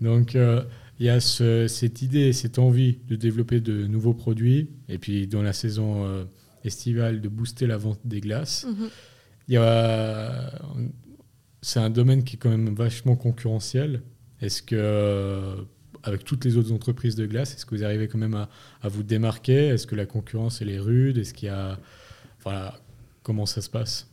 Donc, 0.00 0.34
euh, 0.34 0.64
il 0.98 1.06
y 1.06 1.08
a 1.08 1.20
cette 1.20 2.02
idée, 2.02 2.32
cette 2.32 2.58
envie 2.58 2.98
de 3.08 3.16
développer 3.16 3.60
de 3.60 3.86
nouveaux 3.86 4.12
produits, 4.12 4.68
et 4.88 4.98
puis 4.98 5.26
dans 5.26 5.42
la 5.42 5.52
saison 5.54 6.04
euh, 6.04 6.24
estivale, 6.64 7.20
de 7.20 7.28
booster 7.28 7.66
la 7.66 7.76
vente 7.76 8.00
des 8.04 8.20
glaces. 8.20 8.64
Mhm. 8.64 8.88
Il 9.48 9.54
y 9.54 9.56
a, 9.56 10.52
c'est 11.62 11.80
un 11.80 11.90
domaine 11.90 12.22
qui 12.24 12.36
est 12.36 12.38
quand 12.38 12.50
même 12.50 12.74
vachement 12.74 13.16
concurrentiel. 13.16 14.02
Est-ce 14.40 14.62
que 14.62 15.66
avec 16.02 16.24
toutes 16.24 16.44
les 16.44 16.56
autres 16.56 16.72
entreprises 16.72 17.14
de 17.14 17.26
glace, 17.26 17.54
est-ce 17.54 17.66
que 17.66 17.74
vous 17.74 17.84
arrivez 17.84 18.08
quand 18.08 18.18
même 18.18 18.34
à, 18.34 18.48
à 18.80 18.88
vous 18.88 19.02
démarquer? 19.02 19.66
Est-ce 19.68 19.86
que 19.86 19.96
la 19.96 20.06
concurrence 20.06 20.62
elle 20.62 20.70
est 20.70 20.78
rude? 20.78 21.18
Est-ce 21.18 21.34
qu'il 21.34 21.46
y 21.46 21.50
a 21.50 21.78
voilà, 22.42 22.80
comment 23.22 23.44
ça 23.46 23.60
se 23.60 23.68
passe? 23.68 24.08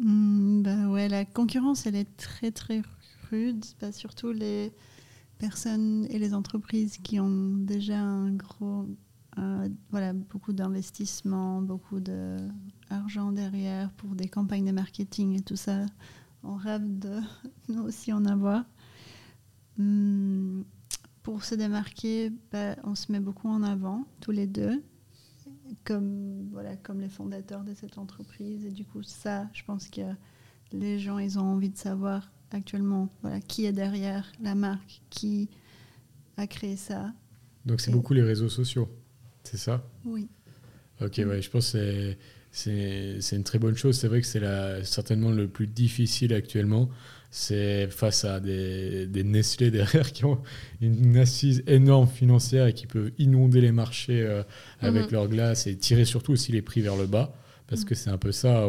Hmm, 0.00 0.62
bah 0.62 0.88
ouais, 0.88 1.08
la 1.08 1.24
concurrence 1.24 1.86
elle 1.86 1.96
est 1.96 2.16
très 2.16 2.52
très 2.52 2.82
rude, 3.30 3.64
bah, 3.80 3.90
surtout 3.90 4.32
les 4.32 4.72
personnes 5.38 6.06
et 6.10 6.18
les 6.18 6.34
entreprises 6.34 6.98
qui 6.98 7.18
ont 7.18 7.56
déjà 7.56 7.98
un 7.98 8.30
gros 8.32 8.86
euh, 9.38 9.68
voilà, 9.90 10.12
beaucoup 10.12 10.52
d'investissements, 10.52 11.62
beaucoup 11.62 12.00
d'argent 12.00 13.32
derrière 13.32 13.90
pour 13.92 14.14
des 14.14 14.28
campagnes 14.28 14.66
de 14.66 14.72
marketing 14.72 15.38
et 15.38 15.42
tout 15.42 15.56
ça. 15.56 15.86
On 16.42 16.56
rêve 16.56 16.98
de 16.98 17.20
nous 17.68 17.82
aussi 17.82 18.12
en 18.12 18.24
avoir. 18.24 18.64
Hmm, 19.76 20.62
pour 21.22 21.44
se 21.44 21.54
démarquer, 21.54 22.32
bah, 22.50 22.76
on 22.84 22.94
se 22.94 23.12
met 23.12 23.20
beaucoup 23.20 23.48
en 23.48 23.62
avant, 23.62 24.06
tous 24.20 24.30
les 24.30 24.46
deux, 24.46 24.82
comme, 25.84 26.48
voilà, 26.50 26.76
comme 26.76 27.00
les 27.00 27.08
fondateurs 27.08 27.64
de 27.64 27.74
cette 27.74 27.98
entreprise. 27.98 28.64
Et 28.64 28.70
du 28.70 28.84
coup, 28.84 29.02
ça, 29.02 29.48
je 29.52 29.62
pense 29.62 29.88
que 29.88 30.00
les 30.72 30.98
gens, 30.98 31.18
ils 31.18 31.38
ont 31.38 31.42
envie 31.42 31.70
de 31.70 31.76
savoir 31.76 32.30
actuellement 32.50 33.08
voilà, 33.22 33.40
qui 33.40 33.66
est 33.66 33.72
derrière 33.72 34.32
la 34.40 34.54
marque, 34.54 35.02
qui 35.10 35.48
a 36.36 36.46
créé 36.46 36.76
ça. 36.76 37.12
Donc 37.64 37.80
c'est 37.80 37.90
beaucoup 37.90 38.14
les 38.14 38.22
réseaux 38.22 38.48
sociaux, 38.48 38.88
c'est 39.50 39.56
ça? 39.58 39.84
Oui. 40.04 40.28
Ok, 41.00 41.18
ouais, 41.18 41.40
je 41.40 41.50
pense 41.50 41.72
que 41.72 42.14
c'est 42.50 43.36
une 43.36 43.44
très 43.44 43.58
bonne 43.58 43.76
chose. 43.76 43.98
C'est 43.98 44.08
vrai 44.08 44.20
que 44.20 44.26
c'est 44.26 44.42
certainement 44.84 45.30
le 45.30 45.48
plus 45.48 45.66
difficile 45.66 46.34
actuellement 46.34 46.90
c'est 47.30 47.88
face 47.88 48.24
à 48.24 48.40
des, 48.40 49.06
des, 49.06 49.22
Nestlé 49.22 49.70
derrière 49.70 50.12
qui 50.12 50.24
ont 50.24 50.38
une 50.80 51.16
assise 51.16 51.62
énorme 51.66 52.08
financière 52.08 52.66
et 52.66 52.72
qui 52.72 52.86
peuvent 52.86 53.10
inonder 53.18 53.60
les 53.60 53.72
marchés 53.72 54.22
euh, 54.22 54.42
avec 54.80 55.06
mhm. 55.06 55.12
leur 55.12 55.28
glace 55.28 55.66
et 55.66 55.76
tirer 55.76 56.04
surtout 56.04 56.32
aussi 56.32 56.52
les 56.52 56.62
prix 56.62 56.80
vers 56.80 56.96
le 56.96 57.06
bas. 57.06 57.34
Parce 57.66 57.82
mhm. 57.82 57.88
que 57.88 57.94
c'est 57.94 58.10
un 58.10 58.16
peu 58.18 58.32
ça, 58.32 58.68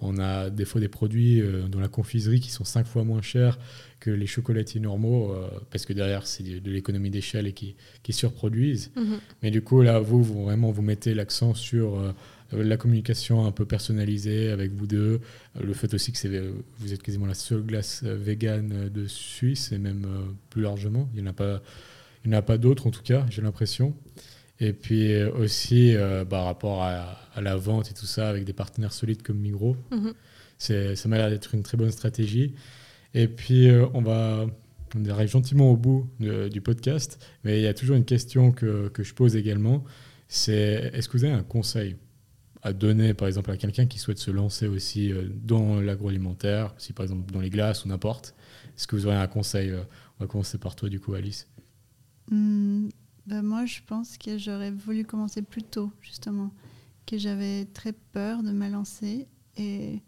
on 0.00 0.18
a 0.18 0.50
des 0.50 0.64
fois 0.64 0.80
des 0.80 0.88
produits 0.88 1.40
euh, 1.40 1.68
dans 1.68 1.80
la 1.80 1.88
confiserie 1.88 2.40
qui 2.40 2.50
sont 2.50 2.64
cinq 2.64 2.86
fois 2.86 3.04
moins 3.04 3.22
chers 3.22 3.58
que 3.98 4.10
les 4.10 4.26
chocolatiers 4.26 4.80
normaux, 4.80 5.32
euh, 5.32 5.48
parce 5.70 5.84
que 5.84 5.92
derrière 5.92 6.26
c'est 6.26 6.42
de, 6.42 6.70
l'économie 6.70 7.10
d'échelle 7.10 7.46
et 7.46 7.52
qui, 7.52 7.76
qui 8.02 8.12
surproduisent. 8.12 8.90
Mhm. 8.96 9.18
Mais 9.42 9.50
du 9.50 9.62
coup, 9.62 9.82
là, 9.82 10.00
vous, 10.00 10.22
vous, 10.22 10.44
vraiment, 10.44 10.70
vous 10.70 10.82
mettez 10.82 11.12
l'accent 11.12 11.54
sur 11.54 11.98
euh, 11.98 12.12
la 12.52 12.76
communication 12.76 13.44
un 13.44 13.52
peu 13.52 13.66
personnalisée 13.66 14.50
avec 14.50 14.72
vous 14.72 14.86
deux, 14.86 15.20
le 15.60 15.72
fait 15.72 15.92
aussi 15.94 16.12
que 16.12 16.54
vous 16.78 16.92
êtes 16.92 17.02
quasiment 17.02 17.26
la 17.26 17.34
seule 17.34 17.62
glace 17.62 18.02
végane 18.02 18.88
de 18.88 19.06
Suisse 19.06 19.70
et 19.70 19.78
même 19.78 20.04
plus 20.48 20.62
largement. 20.62 21.08
Il 21.14 21.22
n'y 21.22 21.28
en 21.28 21.30
a 21.30 21.34
pas, 21.34 21.62
il 22.24 22.34
a 22.34 22.42
pas 22.42 22.58
d'autres 22.58 22.88
en 22.88 22.90
tout 22.90 23.02
cas, 23.02 23.24
j'ai 23.30 23.40
l'impression. 23.40 23.94
Et 24.60 24.72
puis 24.72 25.22
aussi 25.24 25.94
par 26.28 26.44
rapport 26.44 26.82
à, 26.82 27.16
la 27.40 27.56
vente 27.56 27.90
et 27.90 27.94
tout 27.94 28.06
ça 28.06 28.28
avec 28.28 28.44
des 28.44 28.52
partenaires 28.52 28.92
solides 28.92 29.22
comme 29.22 29.38
Migros. 29.38 29.76
Mhm. 29.90 30.12
Ça 30.58 31.08
m'a 31.08 31.16
l'air 31.16 31.30
d'être 31.30 31.54
une 31.54 31.62
très 31.62 31.78
bonne 31.78 31.90
stratégie. 31.90 32.54
Et 33.14 33.26
puis 33.26 33.70
on 33.94 34.02
va 34.02 34.46
on 34.94 35.08
arrive 35.08 35.30
gentiment 35.30 35.70
au 35.70 35.76
bout 35.76 36.10
du 36.18 36.60
podcast, 36.60 37.24
mais 37.44 37.58
il 37.58 37.62
y 37.62 37.66
a 37.66 37.74
toujours 37.74 37.96
une 37.96 38.04
question 38.04 38.52
que, 38.52 38.88
que 38.88 39.02
je 39.02 39.14
pose 39.14 39.36
également. 39.36 39.84
C'est 40.28 40.90
est-ce 40.92 41.08
que 41.08 41.16
vous 41.16 41.24
avez 41.24 41.34
un 41.34 41.42
conseil 41.42 41.96
à 42.62 42.72
donner, 42.72 43.14
par 43.14 43.26
exemple, 43.26 43.50
à 43.50 43.56
quelqu'un 43.56 43.86
qui 43.86 43.98
souhaite 43.98 44.18
se 44.18 44.30
lancer 44.30 44.66
aussi 44.66 45.12
euh, 45.12 45.24
dans 45.42 45.80
l'agroalimentaire, 45.80 46.74
si 46.78 46.92
par 46.92 47.04
exemple 47.04 47.32
dans 47.32 47.40
les 47.40 47.50
glaces 47.50 47.84
ou 47.84 47.88
n'importe? 47.88 48.34
Est-ce 48.76 48.86
que 48.86 48.96
vous 48.96 49.06
aurez 49.06 49.16
un 49.16 49.26
conseil 49.26 49.70
euh, 49.70 49.82
On 50.18 50.24
va 50.24 50.28
commencer 50.28 50.58
par 50.58 50.76
toi, 50.76 50.88
du 50.88 51.00
coup, 51.00 51.14
Alice. 51.14 51.48
Hmm, 52.30 52.88
bah, 53.26 53.42
moi, 53.42 53.66
je 53.66 53.80
pense 53.86 54.18
que 54.18 54.38
j'aurais 54.38 54.70
voulu 54.70 55.04
commencer 55.04 55.42
plus 55.42 55.62
tôt, 55.62 55.90
justement. 56.00 56.50
Que 57.06 57.18
j'avais 57.18 57.64
très 57.66 57.92
peur 57.92 58.42
de 58.42 58.50
me 58.50 58.68
lancer. 58.68 59.26
Et 59.56 60.00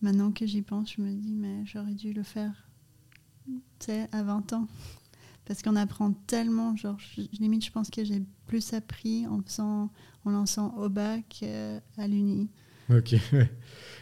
maintenant 0.00 0.32
que 0.32 0.46
j'y 0.46 0.62
pense, 0.62 0.94
je 0.94 1.00
me 1.00 1.12
dis, 1.12 1.32
mais 1.32 1.64
j'aurais 1.66 1.94
dû 1.94 2.12
le 2.12 2.22
faire, 2.22 2.68
tu 3.46 3.60
sais, 3.80 4.08
à 4.12 4.22
20 4.22 4.52
ans. 4.52 4.68
Parce 5.44 5.62
qu'on 5.62 5.76
apprend 5.76 6.12
tellement, 6.12 6.76
genre, 6.76 6.98
limite, 7.38 7.64
je 7.64 7.70
pense 7.70 7.88
que 7.88 8.04
j'ai 8.04 8.20
plus 8.46 8.72
appris 8.72 9.26
en 9.28 9.42
faisant, 9.42 9.92
en 10.24 10.30
lançant 10.30 10.76
au 10.76 10.88
bac 10.88 11.38
euh, 11.44 11.78
à 11.96 12.08
l'Uni. 12.08 12.48
Ok, 12.90 13.14
ouais. 13.32 13.50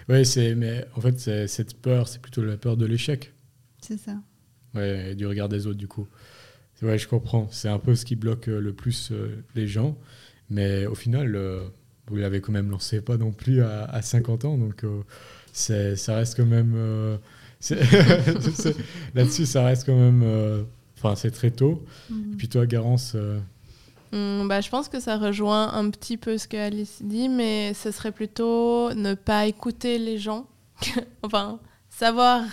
ouais 0.09 0.25
c'est, 0.25 0.55
mais 0.55 0.87
en 0.97 1.01
fait, 1.03 1.47
cette 1.47 1.81
peur, 1.81 2.09
c'est 2.09 2.21
plutôt 2.21 2.43
la 2.43 2.57
peur 2.57 2.79
de 2.79 2.87
l'échec. 2.87 3.35
C'est 3.81 3.99
ça. 3.99 4.23
Ouais, 4.75 5.13
et 5.13 5.15
du 5.15 5.27
regard 5.27 5.49
des 5.49 5.67
autres, 5.67 5.79
du 5.79 5.89
coup. 5.89 6.09
Ouais, 6.83 6.99
je 6.99 7.09
comprends. 7.09 7.49
C'est 7.51 7.69
un 7.69 7.79
peu 7.79 7.95
ce 7.95 8.05
qui 8.05 8.17
bloque 8.17 8.49
euh, 8.49 8.61
le 8.61 8.73
plus 8.73 9.11
euh, 9.11 9.43
les 9.55 9.67
gens. 9.67 9.97
Mais 10.51 10.87
au 10.87 10.95
final, 10.95 11.39
vous 12.07 12.17
l'avez 12.17 12.41
quand 12.43 12.53
même 12.53 12.71
lancé 12.71 13.01
pas 13.01 13.17
non 13.17 13.33
plus 13.33 13.63
à, 13.63 14.03
50 14.03 14.45
ans. 14.45 14.59
Donc, 14.59 14.85
c'est, 15.55 15.97
ça 15.97 16.17
reste 16.17 16.37
quand 16.37 16.45
même. 16.45 16.75
là-dessus, 19.15 19.47
ça 19.47 19.65
reste 19.65 19.87
quand 19.87 19.97
même. 19.97 20.67
Enfin, 20.99 21.17
c'est 21.17 21.31
très 21.31 21.51
tôt. 21.51 21.83
Mhm. 22.11 22.35
Et 22.35 22.37
puis 22.37 22.49
toi, 22.51 22.67
Garance 22.67 23.17
Hmm, 24.15 24.47
bah, 24.47 24.61
je 24.61 24.71
pense 24.71 24.89
que 24.89 25.01
ça 25.01 25.19
rejoint 25.19 25.73
un 25.73 25.91
petit 25.91 26.17
peu 26.17 26.39
ce 26.39 26.47
que 26.47 26.57
Alice 26.57 27.03
dit, 27.03 27.29
mais 27.29 27.75
ce 27.75 27.91
serait 27.91 28.13
plutôt 28.13 28.95
ne 28.95 29.15
pas 29.15 29.47
écouter 29.47 29.99
les 29.99 30.19
gens. 30.19 30.47
enfin, 31.25 31.59
savoir 31.91 32.45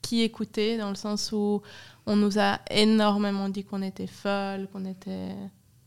qui 0.00 0.22
écouter, 0.22 0.78
dans 0.78 0.88
le 0.88 0.94
sens 0.94 1.30
où 1.32 1.60
on 2.06 2.16
nous 2.16 2.38
a 2.38 2.60
énormément 2.70 3.48
dit 3.48 3.64
qu'on 3.64 3.82
était 3.82 4.06
folle, 4.06 4.68
qu'on 4.72 4.84
était 4.84 5.34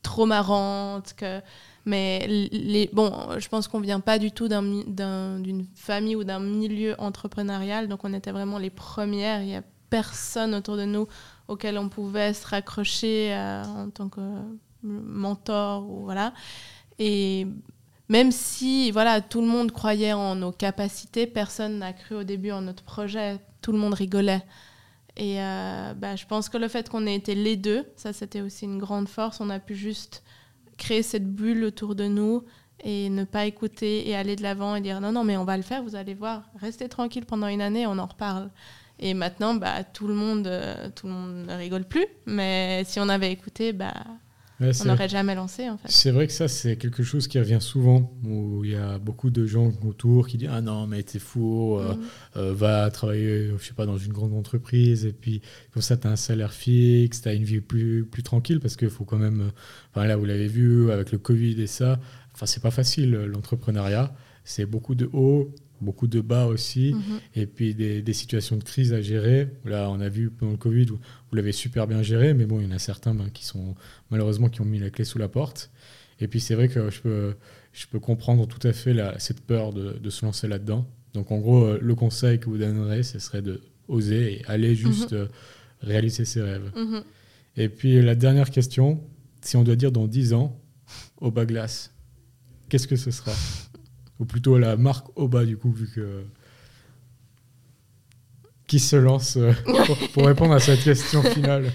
trop 0.02 0.26
marrante, 0.26 1.14
que... 1.16 1.42
mais 1.86 2.90
bon, 2.94 3.12
je 3.38 3.48
pense 3.50 3.68
qu'on 3.68 3.82
vient 3.82 4.00
pas 4.00 4.20
du 4.20 4.32
tout 4.32 4.48
d'une 4.48 5.68
famille 5.76 6.16
ou 6.16 6.24
d'un 6.24 6.40
milieu 6.40 6.96
entrepreneurial, 6.98 7.88
donc 7.88 8.04
on 8.04 8.14
était 8.14 8.32
vraiment 8.32 8.58
les 8.58 8.70
premières. 8.70 9.42
Il 9.42 9.50
y 9.50 9.56
a 9.56 9.64
personne 9.90 10.56
autour 10.56 10.78
de 10.78 10.86
nous 10.86 11.08
auquel 11.48 11.78
on 11.78 11.90
pouvait 11.90 12.34
se 12.34 12.46
raccrocher 12.48 13.34
euh, 13.34 13.64
en 13.64 13.90
tant 13.90 14.10
que 14.10 14.22
mentor 14.84 15.90
ou 15.90 16.04
voilà. 16.04 16.34
Et 17.00 17.48
même 18.10 18.32
si 18.32 18.92
voilà 18.92 19.22
tout 19.22 19.42
le 19.42 19.48
monde 19.48 19.72
croyait 19.72 20.14
en 20.14 20.36
nos 20.36 20.52
capacités, 20.52 21.28
personne 21.28 21.80
n'a 21.80 21.94
cru 21.94 22.16
au 22.16 22.24
début 22.24 22.52
en 22.52 22.62
notre 22.62 22.84
projet. 22.84 23.40
Tout 23.62 23.72
le 23.72 23.78
monde 23.78 23.94
rigolait. 23.94 24.44
Et 25.18 25.42
euh, 25.42 25.94
bah, 25.96 26.16
je 26.16 26.26
pense 26.28 26.48
que 26.48 26.58
le 26.58 26.68
fait 26.68 26.90
qu'on 26.90 27.08
ait 27.08 27.16
été 27.16 27.34
les 27.34 27.58
deux, 27.58 27.86
ça 27.96 28.14
c'était 28.14 28.42
aussi 28.42 28.66
une 28.66 28.78
grande 28.78 29.10
force. 29.10 29.42
On 29.42 29.50
a 29.50 29.60
pu 29.60 29.76
juste 29.76 30.24
créer 30.78 31.02
cette 31.02 31.28
bulle 31.28 31.64
autour 31.64 31.96
de 31.96 32.06
nous 32.06 32.44
et 32.84 33.10
ne 33.10 33.24
pas 33.24 33.48
écouter 33.48 34.08
et 34.08 34.16
aller 34.16 34.36
de 34.36 34.44
l'avant 34.44 34.76
et 34.76 34.82
dire 34.82 35.02
non, 35.02 35.12
non, 35.12 35.24
mais 35.24 35.36
on 35.36 35.44
va 35.44 35.58
le 35.58 35.64
faire, 35.64 35.82
vous 35.82 35.96
allez 35.96 36.14
voir. 36.14 36.44
Restez 36.62 36.88
tranquille 36.88 37.26
pendant 37.26 37.48
une 37.48 37.62
année, 37.62 37.88
on 37.88 37.98
en 37.98 38.06
reparle. 38.06 38.52
Et 39.00 39.16
maintenant, 39.16 39.56
bah, 39.56 39.84
tout, 39.84 40.08
le 40.08 40.14
monde, 40.14 40.48
euh, 40.48 40.90
tout 40.96 41.08
le 41.08 41.14
monde 41.14 41.48
ne 41.48 41.54
rigole 41.56 41.86
plus. 41.86 42.06
Mais 42.28 42.84
si 42.86 43.00
on 43.00 43.10
avait 43.10 43.32
écouté, 43.32 43.74
bah, 43.74 43.94
on 44.60 44.86
n'aurait 44.86 45.10
jamais 45.10 45.36
lancé 45.36 45.70
en 45.70 45.78
fait. 45.78 45.88
C'est 45.90 46.12
vrai 46.12 46.26
que 46.26 46.34
ça, 46.34 46.48
c'est 46.48 46.78
quelque 46.78 47.04
chose 47.04 47.28
qui 47.28 47.38
revient 47.38 47.60
souvent, 47.62 48.12
où 48.26 48.64
il 48.64 48.72
y 48.72 48.76
a 48.76 48.98
beaucoup 48.98 49.30
de 49.30 49.46
gens 49.46 49.72
autour 49.86 50.28
qui 50.28 50.38
disent 50.38 50.50
Ah 50.52 50.62
non, 50.62 50.88
mais 50.88 51.04
t'es 51.04 51.20
fou, 51.20 51.78
euh, 51.78 51.94
mm. 51.94 52.00
euh, 52.38 52.54
va 52.54 52.90
travailler, 52.90 53.52
je 53.58 53.64
sais 53.64 53.74
pas, 53.74 53.86
dans 53.86 53.98
une 53.98 54.14
grande 54.14 54.34
entreprise, 54.34 55.06
et 55.06 55.14
puis 55.14 55.42
comme 55.74 55.84
ça, 55.84 55.96
tu 55.96 56.08
as 56.08 56.12
un 56.12 56.16
salaire 56.16 56.54
fixe, 56.54 57.22
tu 57.22 57.30
as 57.30 57.34
une 57.34 57.44
vie 57.44 57.62
plus, 57.62 58.06
plus 58.06 58.24
tranquille, 58.24 58.60
parce 58.60 58.76
qu'il 58.76 58.90
faut 58.90 59.06
quand 59.06 59.20
même, 59.20 59.42
euh, 59.42 59.52
enfin, 59.92 60.08
là, 60.08 60.16
vous 60.16 60.26
l'avez 60.26 60.48
vu, 60.48 60.92
avec 60.92 61.12
le 61.12 61.20
Covid 61.20 61.62
et 61.62 61.68
ça, 61.68 62.00
enfin, 62.34 62.48
c'est 62.48 62.62
pas 62.62 62.72
facile 62.72 63.12
l'entrepreneuriat, 63.12 64.14
c'est 64.44 64.66
beaucoup 64.66 64.96
de 64.96 65.10
hauts, 65.14 65.54
beaucoup 65.82 66.08
de 66.08 66.22
bas 66.22 66.46
aussi, 66.46 66.94
mhm. 66.94 67.20
et 67.36 67.46
puis 67.46 67.74
des, 67.74 68.14
situations 68.14 68.58
de 68.58 68.64
crise 68.64 68.94
à 68.94 69.02
gérer. 69.02 69.50
Là, 69.66 69.90
on 69.90 70.00
a 70.00 70.10
vu 70.10 70.30
pendant 70.30 70.54
le 70.54 70.58
Covid, 70.58 70.86
vous, 70.86 71.00
l'avez 71.34 71.52
super 71.52 71.88
bien 71.88 72.02
géré, 72.02 72.34
mais 72.34 72.46
bon, 72.46 72.60
il 72.60 72.68
y 72.68 72.68
en 72.68 72.76
a 72.76 72.80
certains 72.80 73.14
ben, 73.14 73.30
qui 73.30 73.46
sont 73.46 73.76
malheureusement 74.10 74.50
qui 74.50 74.62
ont 74.62 74.66
mis 74.66 74.80
la 74.80 74.90
clé 74.90 75.04
sous 75.04 75.18
la 75.18 75.28
porte. 75.28 75.72
Et 76.20 76.28
puis 76.28 76.40
c'est 76.40 76.56
vrai 76.56 76.68
que 76.68 76.90
je 76.90 77.02
peux, 77.02 77.36
je 77.74 77.86
peux 77.88 78.00
comprendre 78.00 78.48
tout 78.48 78.66
à 78.68 78.74
fait 78.74 78.94
la, 78.94 79.20
cette 79.20 79.42
peur 79.42 79.72
de, 79.72 79.94
de 79.94 80.10
se 80.10 80.26
lancer 80.26 80.48
là-dedans. 80.48 80.88
Donc 81.14 81.32
en 81.32 81.38
gros, 81.40 81.64
euh, 81.64 81.80
le 81.82 81.96
conseil 81.96 82.40
que 82.40 82.46
vous 82.46 82.58
donnerez, 82.58 83.04
ce 83.04 83.20
serait 83.20 83.42
de 83.42 83.62
oser 83.88 84.40
et 84.40 84.46
aller 84.46 84.76
juste 84.76 85.12
mhm. 85.12 85.20
euh, 85.20 85.28
réaliser 85.82 86.26
ses 86.26 86.42
rêves. 86.42 86.72
Mhm. 86.76 87.04
Et 87.56 87.70
puis 87.70 88.02
la 88.02 88.16
dernière 88.16 88.50
question, 88.50 89.02
si 89.42 89.58
on 89.58 89.64
doit 89.64 89.76
dire 89.76 89.92
dans 89.92 90.08
10 90.08 90.34
ans, 90.34 90.60
au 91.20 91.32
bas 91.32 91.46
glace, 91.46 91.94
qu'est-ce 92.70 92.88
que 92.88 92.96
ce 92.96 93.12
sera? 93.12 93.32
Ou 94.20 94.26
plutôt 94.26 94.58
la 94.58 94.78
marque 94.78 95.08
au 95.16 95.28
bas 95.28 95.46
du 95.46 95.58
coup, 95.58 95.72
vu 95.72 95.88
que... 95.88 96.24
Qui 98.68 98.80
se 98.80 98.98
lance 98.98 99.38
euh, 99.38 99.54
pour 100.14 100.26
répondre 100.26 100.54
à 100.54 100.60
cette 100.60 100.84
question 100.84 101.22
finale 101.24 101.72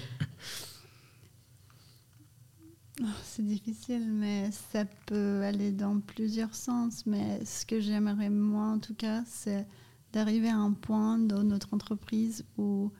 c'est 3.33 3.43
difficile, 3.45 4.11
mais 4.11 4.51
ça 4.51 4.85
peut 5.07 5.41
aller 5.41 5.71
dans 5.71 5.99
plusieurs 5.99 6.53
sens. 6.53 7.07
Mais 7.07 7.43
ce 7.45 7.65
que 7.65 7.79
j'aimerais 7.79 8.29
moi, 8.29 8.67
en 8.67 8.77
tout 8.77 8.93
cas, 8.93 9.23
c'est 9.25 9.65
d'arriver 10.11 10.49
à 10.49 10.57
un 10.57 10.71
point 10.71 11.17
dans 11.17 11.43
notre 11.43 11.73
entreprise 11.73 12.45
où 12.59 12.91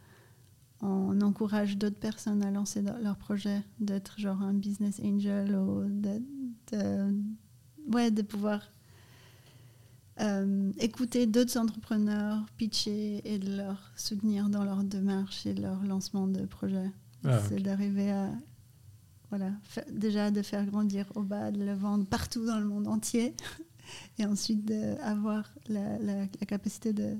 on 0.81 1.21
encourage 1.21 1.77
d'autres 1.77 1.99
personnes 1.99 2.43
à 2.43 2.49
lancer 2.49 2.81
leur 2.81 3.15
projet, 3.15 3.61
d'être 3.79 4.19
genre 4.19 4.41
un 4.41 4.55
business 4.55 4.99
angel 5.05 5.55
ou 5.55 5.83
de, 5.87 6.19
ouais, 7.93 8.09
de 8.09 8.23
pouvoir 8.23 8.72
euh, 10.21 10.71
écouter 10.79 11.25
d'autres 11.25 11.57
entrepreneurs 11.57 12.45
pitcher 12.57 13.21
et 13.25 13.39
de 13.39 13.57
leur 13.57 13.91
soutenir 13.95 14.49
dans 14.49 14.63
leur 14.63 14.83
démarche 14.83 15.45
et 15.45 15.53
leur 15.53 15.83
lancement 15.83 16.27
de 16.27 16.45
projet. 16.45 16.91
Ah, 17.25 17.39
c'est 17.47 17.61
d'arriver 17.61 18.11
à 18.11 18.29
voilà, 19.29 19.51
déjà 19.89 20.29
de 20.29 20.43
faire 20.43 20.63
grandir 20.63 21.11
au 21.15 21.23
bas, 21.23 21.49
de 21.49 21.63
le 21.63 21.73
vendre 21.73 22.05
partout 22.05 22.45
dans 22.45 22.59
le 22.59 22.65
monde 22.65 22.87
entier, 22.87 23.33
et 24.19 24.25
ensuite 24.25 24.63
d'avoir 24.63 25.51
la, 25.67 25.97
la, 25.97 26.27
capacité 26.45 26.93
de 26.93 27.17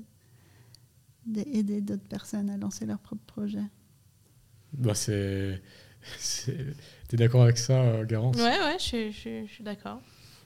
d'aider 1.26 1.80
d'autres 1.80 2.06
personnes 2.06 2.50
à 2.50 2.56
lancer 2.56 2.86
leur 2.86 3.00
propre 3.00 3.24
projet. 3.26 3.64
Bah 4.74 4.94
c'est, 4.94 5.60
t'es 7.08 7.16
d'accord 7.16 7.42
avec 7.42 7.58
ça, 7.58 8.04
Garance? 8.04 8.36
Ouais, 8.36 8.60
ouais, 8.60 8.76
je, 8.78 9.10
je, 9.10 9.46
suis 9.50 9.64
d'accord. 9.64 10.00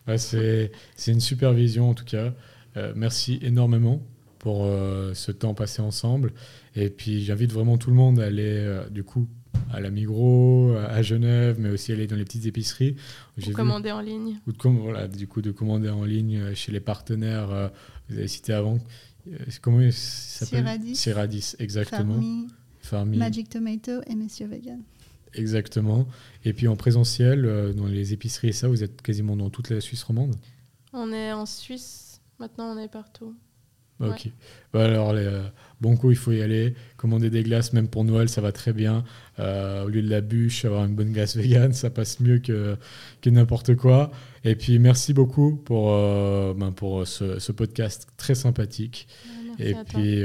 Ouais, 0.08 0.18
c'est, 0.18 0.70
une 1.06 1.20
super 1.20 1.52
vision 1.52 1.90
en 1.90 1.94
tout 1.94 2.04
cas. 2.04 2.32
Euh, 2.76 2.92
merci 2.96 3.38
énormément 3.42 4.02
pour 4.38 4.64
euh, 4.64 5.12
ce 5.14 5.32
temps 5.32 5.54
passé 5.54 5.82
ensemble. 5.82 6.32
Et 6.74 6.90
puis 6.90 7.24
j'invite 7.24 7.52
vraiment 7.52 7.76
tout 7.76 7.90
le 7.90 7.96
monde 7.96 8.18
à 8.18 8.24
aller 8.24 8.42
euh, 8.44 8.88
du 8.88 9.04
coup 9.04 9.28
à 9.72 9.80
la 9.80 9.90
Migros, 9.90 10.74
à 10.76 11.02
Genève, 11.02 11.56
mais 11.58 11.70
aussi 11.70 11.92
aller 11.92 12.06
dans 12.06 12.16
les 12.16 12.24
petites 12.24 12.46
épiceries. 12.46 12.96
Ou 13.36 13.50
commander 13.52 13.92
en 13.92 14.00
ligne. 14.00 14.38
Ou 14.46 14.52
de, 14.52 14.68
voilà, 14.68 15.08
du 15.08 15.26
coup, 15.26 15.42
de 15.42 15.50
commander 15.50 15.90
en 15.90 16.04
ligne 16.04 16.54
chez 16.54 16.72
les 16.72 16.80
partenaires, 16.80 17.50
euh, 17.50 17.68
vous 18.08 18.18
avez 18.18 18.28
cité 18.28 18.52
avant. 18.52 18.78
Comment 19.60 19.90
ça 19.90 20.46
s'appelle? 20.46 20.94
Ciradis, 20.94 21.54
exactement. 21.58 22.20
Farmi, 22.80 23.18
Magic 23.18 23.50
Tomato 23.50 24.00
et 24.06 24.14
Monsieur 24.14 24.46
Vegan. 24.46 24.80
Exactement. 25.38 26.06
Et 26.44 26.52
puis 26.52 26.68
en 26.68 26.76
présentiel, 26.76 27.74
dans 27.76 27.86
les 27.86 28.12
épiceries 28.12 28.48
et 28.48 28.52
ça, 28.52 28.68
vous 28.68 28.82
êtes 28.82 29.02
quasiment 29.02 29.36
dans 29.36 29.50
toute 29.50 29.70
la 29.70 29.80
Suisse 29.80 30.02
romande 30.02 30.36
On 30.92 31.12
est 31.12 31.32
en 31.32 31.46
Suisse, 31.46 32.20
maintenant 32.38 32.74
on 32.74 32.78
est 32.78 32.88
partout. 32.88 33.34
Ok. 34.00 34.28
Bah 34.72 34.84
alors, 34.84 35.12
les, 35.12 35.24
euh, 35.24 35.42
bon 35.80 35.96
coup, 35.96 36.10
il 36.10 36.16
faut 36.16 36.30
y 36.30 36.40
aller. 36.40 36.74
Commander 36.96 37.30
des 37.30 37.42
glaces, 37.42 37.72
même 37.72 37.88
pour 37.88 38.04
Noël, 38.04 38.28
ça 38.28 38.40
va 38.40 38.52
très 38.52 38.72
bien. 38.72 39.04
Euh, 39.38 39.84
au 39.84 39.88
lieu 39.88 40.02
de 40.02 40.10
la 40.10 40.20
bûche, 40.20 40.64
avoir 40.64 40.84
une 40.84 40.94
bonne 40.94 41.12
glace 41.12 41.36
vegan, 41.36 41.72
ça 41.72 41.90
passe 41.90 42.20
mieux 42.20 42.38
que, 42.38 42.76
que 43.22 43.30
n'importe 43.30 43.74
quoi. 43.74 44.10
Et 44.44 44.54
puis, 44.54 44.78
merci 44.78 45.14
beaucoup 45.14 45.56
pour, 45.56 45.92
euh, 45.92 46.54
ben, 46.54 46.70
pour 46.70 47.06
ce, 47.06 47.52
podcast 47.52 48.08
très 48.16 48.34
sympathique. 48.34 49.08
et 49.58 49.74
puis, 49.88 50.22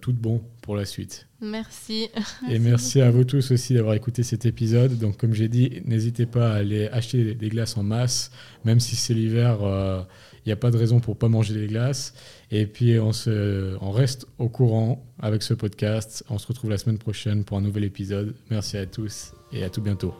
tout 0.00 0.14
bon 0.14 0.42
pour 0.70 0.76
la 0.76 0.84
suite. 0.84 1.26
Merci. 1.40 2.10
Et 2.48 2.60
merci, 2.60 3.00
à 3.00 3.10
vous 3.10 3.24
tous 3.24 3.50
aussi 3.50 3.74
d'avoir 3.74 3.94
écouté 3.94 4.22
cet 4.22 4.46
épisode. 4.46 5.00
Donc, 5.00 5.16
comme 5.16 5.34
j'ai 5.34 5.48
dit, 5.48 5.82
n'hésitez 5.84 6.24
pas 6.26 6.52
à 6.52 6.58
aller 6.58 6.86
acheter 6.92 7.34
des 7.34 7.48
glaces 7.48 7.76
en 7.76 7.82
masse, 7.82 8.30
même 8.64 8.78
si 8.78 8.94
c'est 8.94 9.12
l'hiver 9.12 9.58
il 10.44 10.48
n'y 10.48 10.52
a 10.52 10.56
pas 10.56 10.70
de 10.70 10.76
raison 10.76 11.00
pour 11.00 11.16
pas 11.16 11.28
manger 11.28 11.54
des 11.54 11.66
glaces. 11.66 12.14
Et 12.52 12.66
puis 12.66 13.00
on, 13.00 13.12
se, 13.12 13.76
on 13.80 13.90
reste 13.90 14.28
au 14.38 14.48
courant 14.48 15.04
avec 15.18 15.42
ce 15.42 15.54
podcast. 15.54 16.24
On 16.30 16.38
se 16.38 16.46
retrouve 16.46 16.70
la 16.70 16.78
semaine 16.78 16.98
prochaine 16.98 17.42
pour 17.42 17.58
un 17.58 17.62
nouvel 17.62 17.82
épisode. 17.82 18.36
Merci 18.48 18.76
à 18.76 18.86
tous 18.86 19.32
et 19.52 19.64
à 19.64 19.70
tout 19.70 19.82
bientôt. 19.82 20.14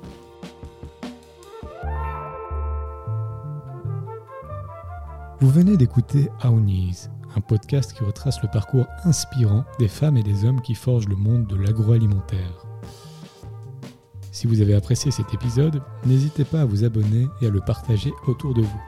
Vous 5.41 5.49
venez 5.49 5.77
d'écouter 5.77 6.29
Aounis, 6.41 7.09
un 7.37 7.41
podcast 7.41 7.93
qui 7.93 8.05
retrace 8.05 8.43
le 8.43 8.49
parcours 8.49 8.87
inspirant 9.05 9.65
des 9.79 9.89
femmes 9.89 10.17
et 10.17 10.23
des 10.23 10.45
hommes 10.45 10.61
qui 10.61 10.75
forgent 10.75 11.09
le 11.09 11.17
monde 11.17 11.47
de 11.47 11.57
l'agroalimentaire. 11.57 12.67
Si 14.33 14.47
vous 14.47 14.61
avez 14.61 14.75
apprécié 14.75 15.11
cet 15.11 15.35
épisode, 15.35 15.83
n'hésitez 16.07 16.45
pas 16.45 16.63
à 16.63 16.65
vous 16.65 16.85
abonner 16.85 17.27
et 17.41 17.47
à 17.47 17.51
le 17.51 17.61
partager 17.61 18.13
autour 18.27 18.55
de 18.55 18.63
vous. 18.63 18.81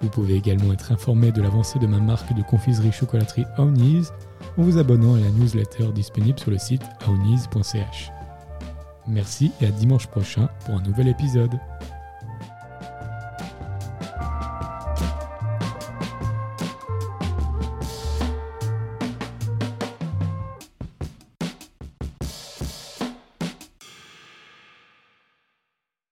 Vous 0.00 0.08
pouvez 0.08 0.34
également 0.34 0.72
être 0.72 0.92
informé 0.92 1.32
de 1.32 1.42
l'avancée 1.42 1.78
de 1.78 1.86
ma 1.86 1.98
marque 1.98 2.32
de 2.32 2.42
confiserie 2.42 2.92
chocolaterie 2.92 3.46
Aounis 3.56 4.08
en 4.56 4.62
vous 4.62 4.78
abonnant 4.78 5.14
à 5.14 5.20
la 5.20 5.30
newsletter 5.30 5.92
disponible 5.92 6.38
sur 6.38 6.50
le 6.50 6.58
site 6.58 6.82
aounis.ch. 7.06 8.10
Merci 9.08 9.50
et 9.60 9.66
à 9.66 9.70
dimanche 9.70 10.06
prochain 10.06 10.48
pour 10.64 10.76
un 10.76 10.82
nouvel 10.82 11.08
épisode. 11.08 11.58